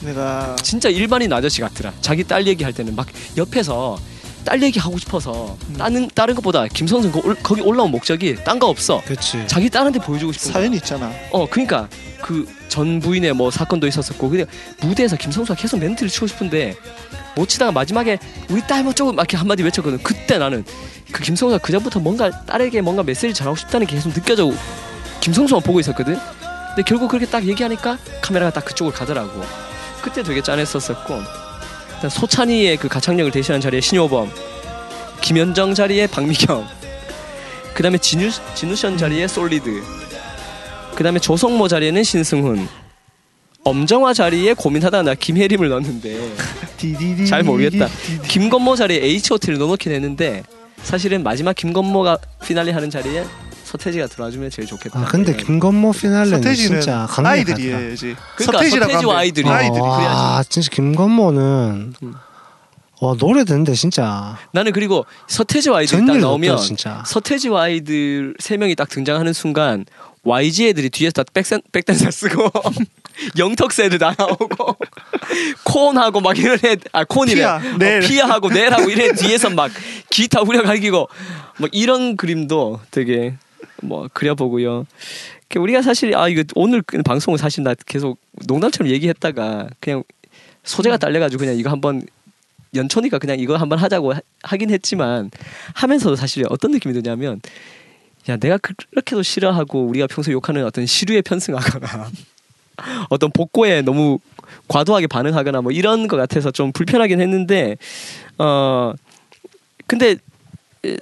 [0.00, 1.92] 내가 진짜 일반인 아저씨 같더라.
[2.00, 3.06] 자기 딸 얘기할 때는 막
[3.36, 3.98] 옆에서
[4.44, 6.66] 딸 얘기 하고 싶어서 다른 다른 것보다
[7.24, 9.00] 올- 거기 올라온 목적이 딴 거 없어.
[9.06, 10.52] 그치 자기 딸한테 보여주고 싶은.
[10.52, 11.12] 사연이 있잖아.
[11.30, 11.88] 어 그러니까
[12.20, 14.46] 그 전 부인의 뭐 사건도 있었었고 근데
[14.80, 16.74] 무대에서 김성수가 계속 멘트를 치고 싶은데
[17.36, 18.18] 못 치다가 마지막에
[18.48, 20.02] 우리 딸 뭐 조금 막 이렇게 한마디 외쳤거든.
[20.02, 20.64] 그때 나는
[21.12, 24.50] 그 김성수가 그 전부터 뭔가 딸에게 뭔가 메시지 전하고 싶다는 게 계속 느껴져
[25.20, 26.18] 김성수만 보고 있었거든.
[26.68, 29.44] 근데 결국 그렇게 딱 얘기하니까 카메라가 딱 그쪽으로 가더라고.
[30.00, 31.20] 그때 되게 짠했었었고.
[32.08, 34.32] 소찬이의 그 가창력을 대신한 자리에 신효범
[35.20, 36.66] 김현정 자리에 박미경
[37.74, 39.82] 그 다음에 진우, 진우션 자리에 솔리드
[40.94, 42.68] 그 다음에 조성모 자리에는 신승훈
[43.64, 46.34] 엄정화 자리에 고민하다가 나 김혜림을 넣었는데
[47.28, 47.86] 잘 모르겠다.
[48.26, 50.42] 김건모 자리에 H.O.T를 넣어놓긴 했는데
[50.82, 53.24] 사실은 마지막 김건모가 피날레 하는 자리에
[53.64, 54.98] 서태지가 들어와주면 제일 좋겠다.
[54.98, 58.16] 아 근데 김건모 피날레는 진짜 아이들이에지.
[58.36, 59.48] 그러니까 서태지라고 서태지와 아이들이.
[59.48, 59.80] 아이들이.
[59.80, 59.96] 어.
[59.96, 60.16] 그래야지.
[60.16, 62.14] 아 진짜 김건모는 음.
[63.00, 68.74] 와 노래 듣는데 진짜 나는 그리고 서태지와 아이들이 딱 나오면 진짜 서태지와 아이들 세 명이
[68.74, 69.86] 딱 등장하는 순간
[70.24, 72.48] YG 애들이 뒤에서 다 백센, 백댄서 쓰고
[73.38, 74.76] 영턱스 애들 다 나오고
[75.64, 78.00] 콘하고 막 이런 애 아 콘이래 피아, 어, 넬.
[78.00, 79.70] 피아하고 넬하고 애 뒤에서 막
[80.10, 81.08] 기타 후려 갈기고
[81.58, 83.34] 뭐 이런 그림도 되게
[83.82, 84.86] 뭐 그려보고요.
[85.48, 90.02] 그 우리가 사실 아 이거 오늘 그 방송은 사실 나 계속 농담처럼 얘기했다가 그냥
[90.64, 92.02] 소재가 딸려가지고 그냥 이거 한번
[92.74, 95.30] 연초니까 그냥 이거 한번 하자고 하- 하긴 했지만
[95.74, 97.40] 하면서도 사실 어떤 느낌이 드냐면
[98.28, 102.10] 야 내가 그렇게도 싫어하고 우리가 평소 에 욕하는 어떤 시류에 편승하거나
[103.10, 104.18] 어떤 복고에 너무
[104.68, 107.76] 과도하게 반응하거나 뭐 이런 것 같아서 좀 불편하긴 했는데
[108.38, 108.92] 어
[109.86, 110.16] 근데
[110.84, 110.96] 에,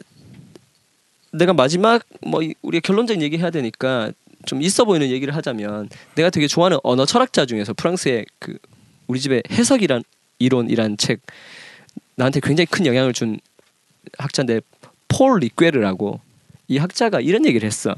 [1.32, 4.12] 내가 마지막 뭐 이- 우리가 결론적인 얘기 해야 되니까
[4.46, 8.56] 좀 있어 보이는 얘기를 하자면 내가 되게 좋아하는 언어 철학자 중에서 프랑스의 그
[9.06, 10.02] 우리 집에 해석이란
[10.38, 11.20] 이론이란 책
[12.16, 13.38] 나한테 굉장히 큰 영향을 준
[14.18, 14.60] 학자인데
[15.08, 16.20] 폴 리퀘르라고
[16.70, 17.94] 이 학자가 이런 얘기를 했어.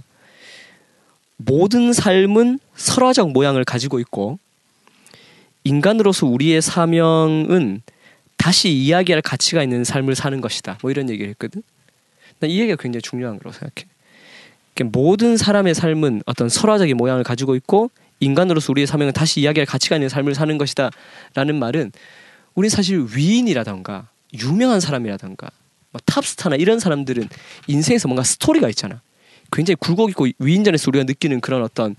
[1.36, 4.38] 모든 삶은 설화적 모양을 가지고 있고
[5.62, 7.82] 인간으로서 우리의 사명은
[8.38, 10.78] 다시 이야기할 가치가 있는 삶을 사는 것이다.
[10.80, 11.62] 뭐 이런 얘기를 했거든.
[12.40, 13.86] 난 이 얘기가 굉장히 중요한 거라고 생각해.
[14.74, 17.90] 그러니까 모든 사람의 삶은 어떤 설화적인 모양을 가지고 있고
[18.20, 21.92] 인간으로서 우리의 사명은 다시 이야기할 가치가 있는 삶을 사는 것이다라는 말은
[22.54, 24.08] 우리 사실 위인이라던가
[24.40, 25.61] 유명한 사람이라던가 뭐
[26.06, 27.28] 탑스타나 이런 사람들은
[27.66, 29.02] 인생에서 뭔가 스토리가 있잖아.
[29.50, 31.94] 굉장히 굴곡 있고 위인전에서 우리가 느끼는 그런 어떤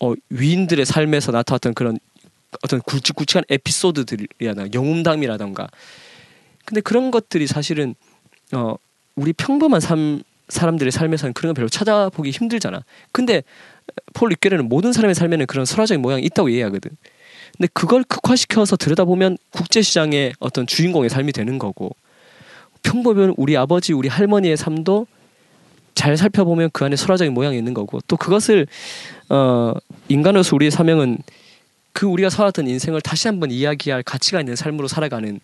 [0.00, 1.98] 어, 위인들의 삶에서 나타났던 그런
[2.62, 5.68] 어떤 굵직굵직한 에피소드들이라든가 영웅담이라던가
[6.64, 7.94] 근데 그런 것들이 사실은
[8.52, 8.76] 어
[9.16, 12.84] 우리 평범한 삶 사람들의 삶에서는 그런 걸 별로 찾아보기 힘들잖아.
[13.12, 13.42] 근데
[14.12, 16.90] 폴 리케르는 모든 사람의 삶에는 그런 설화적인 모양이 있다고 이해하거든.
[17.56, 21.96] 근데 그걸 극화시켜서 들여다보면 국제시장의 어떤 주인공의 삶이 되는 거고
[22.84, 25.08] 평범한 우리 아버지, 우리 할머니의 삶도
[25.96, 28.66] 잘 살펴보면 그 안에 설화적인 모양이 있는 거고 또 그것을
[29.28, 29.72] 어
[30.08, 31.18] 인간으로서 우리의 사명은
[31.92, 35.40] 그 우리가 살았던 인생을 다시 한번 이야기할 가치가 있는 삶으로 살아가는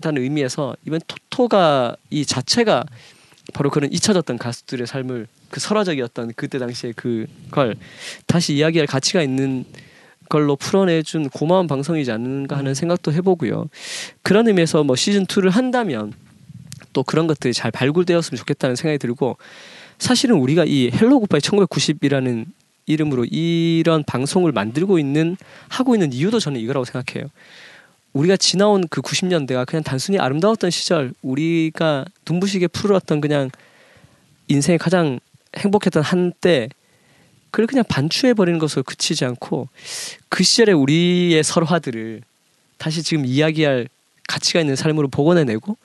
[0.00, 2.84] 다는 의미에서 이번 토토가 이 자체가
[3.54, 7.76] 바로 그런 잊혀졌던 가수들의 삶을 그 설화적이었던 그때 당시에 그걸
[8.26, 9.64] 다시 이야기할 가치가 있는
[10.32, 13.68] 걸로 풀어내준 고마운 방송이지 않는가 하는 생각도 해보고요.
[14.22, 16.14] 그런 의미에서 뭐 시즌 2를 한다면
[16.94, 19.36] 또 그런 것들이 잘 발굴되었으면 좋겠다는 생각이 들고
[19.98, 22.46] 사실은 우리가 이 Hello Goodbye 1990이라는
[22.86, 25.36] 이름으로 이런 방송을 만들고 있는
[25.68, 27.28] 하고 있는 이유도 저는 이거라고 생각해요.
[28.14, 33.50] 우리가 지나온 그 90년대가 그냥 단순히 아름다웠던 시절, 우리가 눈부시게 푸르렀던 그냥
[34.48, 35.20] 인생의 가장
[35.58, 36.70] 행복했던 한때,
[37.52, 39.68] 그걸 그냥 반추해 버리는 것으로 그치지 않고
[40.30, 42.22] 그 시절의 우리의 설화들을
[42.78, 43.88] 다시 지금 이야기할
[44.26, 45.76] 가치가 있는 삶으로 복원해내고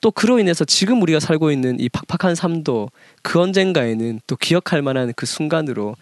[0.00, 2.90] 또 그로 인해서 지금 우리가 살고 있는 이 팍팍한 삶도
[3.22, 5.96] 그 언젠가에는 또 기억할 만한 그 순간으로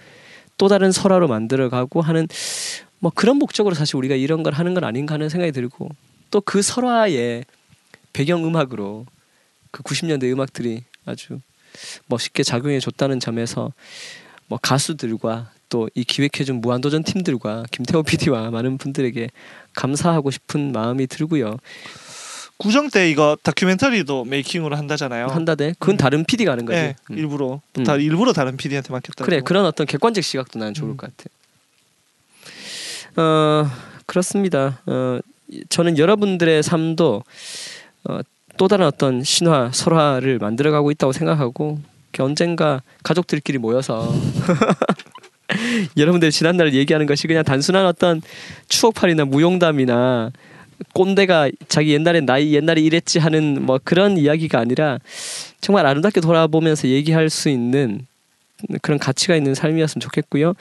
[0.58, 2.28] 또 다른 설화로 만들어가고 하는
[2.98, 5.88] 뭐 그런 목적으로 사실 우리가 이런 걸 하는 건 아닌가 하는 생각이 들고
[6.30, 7.44] 또 그 설화의
[8.12, 9.06] 배경 음악으로
[9.70, 11.40] 그 90년대 음악들이 아주
[12.06, 13.72] 멋있게 작용해 줬다는 점에서
[14.48, 19.28] 뭐 가수들과 또 이 기획해준 무한도전 팀들과 김태호 PD와 많은 분들에게
[19.74, 21.56] 감사하고 싶은 마음이 들고요.
[22.56, 25.26] 구정 때 이거 다큐멘터리도 메이킹으로 한다잖아요.
[25.26, 26.78] 한다대 그건 다른 PD가 하는 거지.
[26.78, 27.18] 네, 음.
[27.18, 27.84] 일부러 음.
[27.84, 29.26] 다 일부러 다른 PD한테 맡겼다고.
[29.26, 30.96] 그래 그런 어떤 객관적 시각도 나는 좋을 음.
[30.96, 31.28] 것 같아.
[33.20, 33.68] 어
[34.06, 34.80] 그렇습니다.
[34.86, 35.18] 어
[35.68, 37.24] 저는 여러분들의 삶도
[38.04, 38.20] 어,
[38.56, 41.80] 또 다른 어떤 신화 설화를 만들어가고 있다고 생각하고
[42.22, 44.12] 언젠가 가족들끼리 모여서
[45.96, 48.22] 여러분들 지난날 얘기하는 것이 그냥 단순한 어떤
[48.68, 50.30] 추억팔이나 무용담이나
[50.92, 54.98] 꼰대가 자기 옛날에 나이 옛날에 이랬지 하는 뭐 그런 이야기가 아니라
[55.60, 58.06] 정말 아름답게 돌아보면서 얘기할 수 있는
[58.82, 60.54] 그런 가치가 있는 삶이었으면 좋겠고요.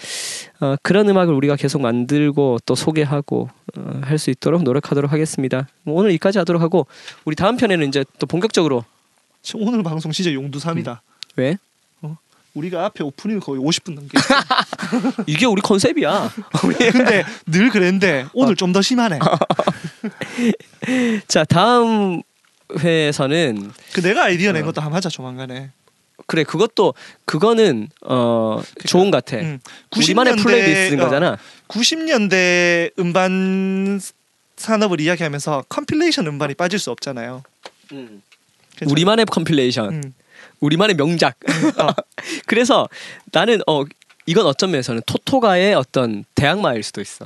[0.60, 5.68] 어, 그런 음악을 우리가 계속 만들고 또 소개하고 어, 할 수 있도록 노력하도록 하겠습니다.
[5.84, 6.86] 뭐 오늘 여기까지 하도록 하고
[7.26, 8.84] 우리 다음 편에는 이제 또 본격적으로
[9.56, 11.02] 오늘 방송 진짜 용두사미다.
[11.36, 11.58] 왜
[12.54, 14.18] 우리가 앞에 오프닝 거의 50분 넘게.
[15.26, 16.32] 이게 우리 컨셉이야.
[16.92, 19.20] 근데 늘 그랬는데 오늘 좀 더 심하네.
[21.28, 22.22] 자 다음
[22.80, 24.66] 회에서는 그 내가 아이디어 낸 어.
[24.68, 25.72] 것도 한번 하자 조만간에.
[26.26, 26.94] 그래 그것도
[27.26, 29.42] 그거는 어 좋은 것 같아.
[29.42, 29.60] 음,
[29.98, 31.38] 우리만의 90년대 playlist인 어, 거잖아.
[31.68, 34.00] 90년대 음반
[34.58, 37.44] 산업을 이야기하면서 compilation 음반이 빠질 수 없잖아요.
[37.90, 38.92] 괜찮아?
[38.92, 40.14] 우리만의 compilation, 음.
[40.64, 41.36] 우리만의 명작.
[41.78, 41.90] 어.
[42.48, 42.88] 그래서
[43.32, 43.84] 나는 어
[44.26, 47.26] 이건 어떤 면에서는 토토가의 어떤 대항마일 수도 있어.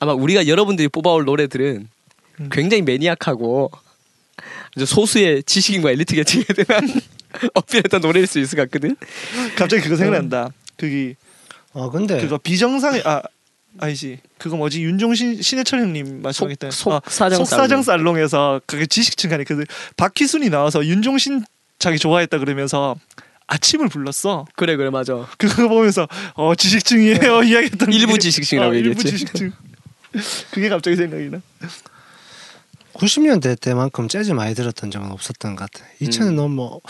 [0.00, 1.88] 아마 우리가 여러분들이 뽑아올 노래들은
[2.40, 2.48] 음.
[2.50, 3.70] 굉장히 maniac하고
[4.76, 6.86] 아주 소수의 지식인과 엘리트 계층에 대한
[7.54, 8.96] 어필했던 노래일 수 있을 것 같거든.
[9.56, 10.50] 갑자기 그거 생각난다.
[10.76, 11.14] 그기
[11.72, 13.22] 어 근데 그거 비정상의 아
[13.78, 16.70] 아니지 그거 뭐지 윤종신 신해철 형님 말씀하겠다.
[16.72, 19.64] 속- 어, 속사정 속사정 살롱에서 그게 지식층 간에 그
[19.96, 21.44] 박희순이 나와서 윤종신
[21.78, 22.96] 자기 좋아했다 그러면서
[23.46, 24.46] 아침을 불렀어.
[24.56, 25.26] 그래 그래 맞아.
[25.38, 29.10] 그거 보면서 어 지식층이에요 이야기했던 일부 게- 지식층이라고 어, 일부 얘기했지.
[29.12, 29.52] 지식층.
[30.50, 31.40] 그게 갑자기 생각이 나.
[32.94, 35.84] 90년대 때만큼 재즈 많이 들었던 적은 없었던 것 같아.
[36.00, 36.36] 2000년 음.
[36.36, 36.80] 너무 뭐,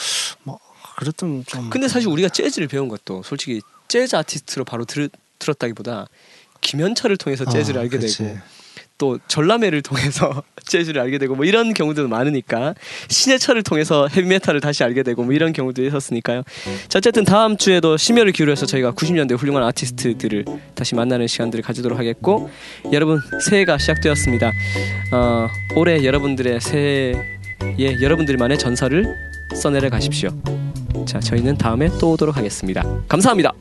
[0.45, 0.61] 뭐
[0.99, 1.69] 그랬던 좀.
[1.71, 5.11] 근데 사실 우리가 재즈를 배운 것도 솔직히 재즈 아티스트로 바로 들,
[5.41, 6.07] 들었다기보다
[6.61, 8.19] 김현철을 통해서 재즈를 아, 알게 그치.
[8.19, 8.39] 되고
[8.99, 12.75] 또 전람회를 통해서 재즈를 알게 되고 뭐 이런 경우도 많으니까
[13.09, 16.43] 신해철을 통해서 헤비메탈을 다시 알게 되고 뭐 이런 경우도 있었으니까요.
[16.89, 20.45] 자, 어쨌든 다음 주에도 심혈을 기울여서 저희가 90년대 훌륭한 아티스트들을
[20.75, 22.51] 다시 만나는 시간들을 가지도록 하겠고
[22.93, 24.53] 여러분 새해가 시작되었습니다.
[25.13, 29.07] 어, 올해 여러분들의 새해에 여러분들만의 전설을
[29.55, 30.31] 써내려 가십시오.
[31.07, 32.83] 자, 저희는 다음에 또 오도록 하겠습니다.
[33.09, 33.53] 감사합니다.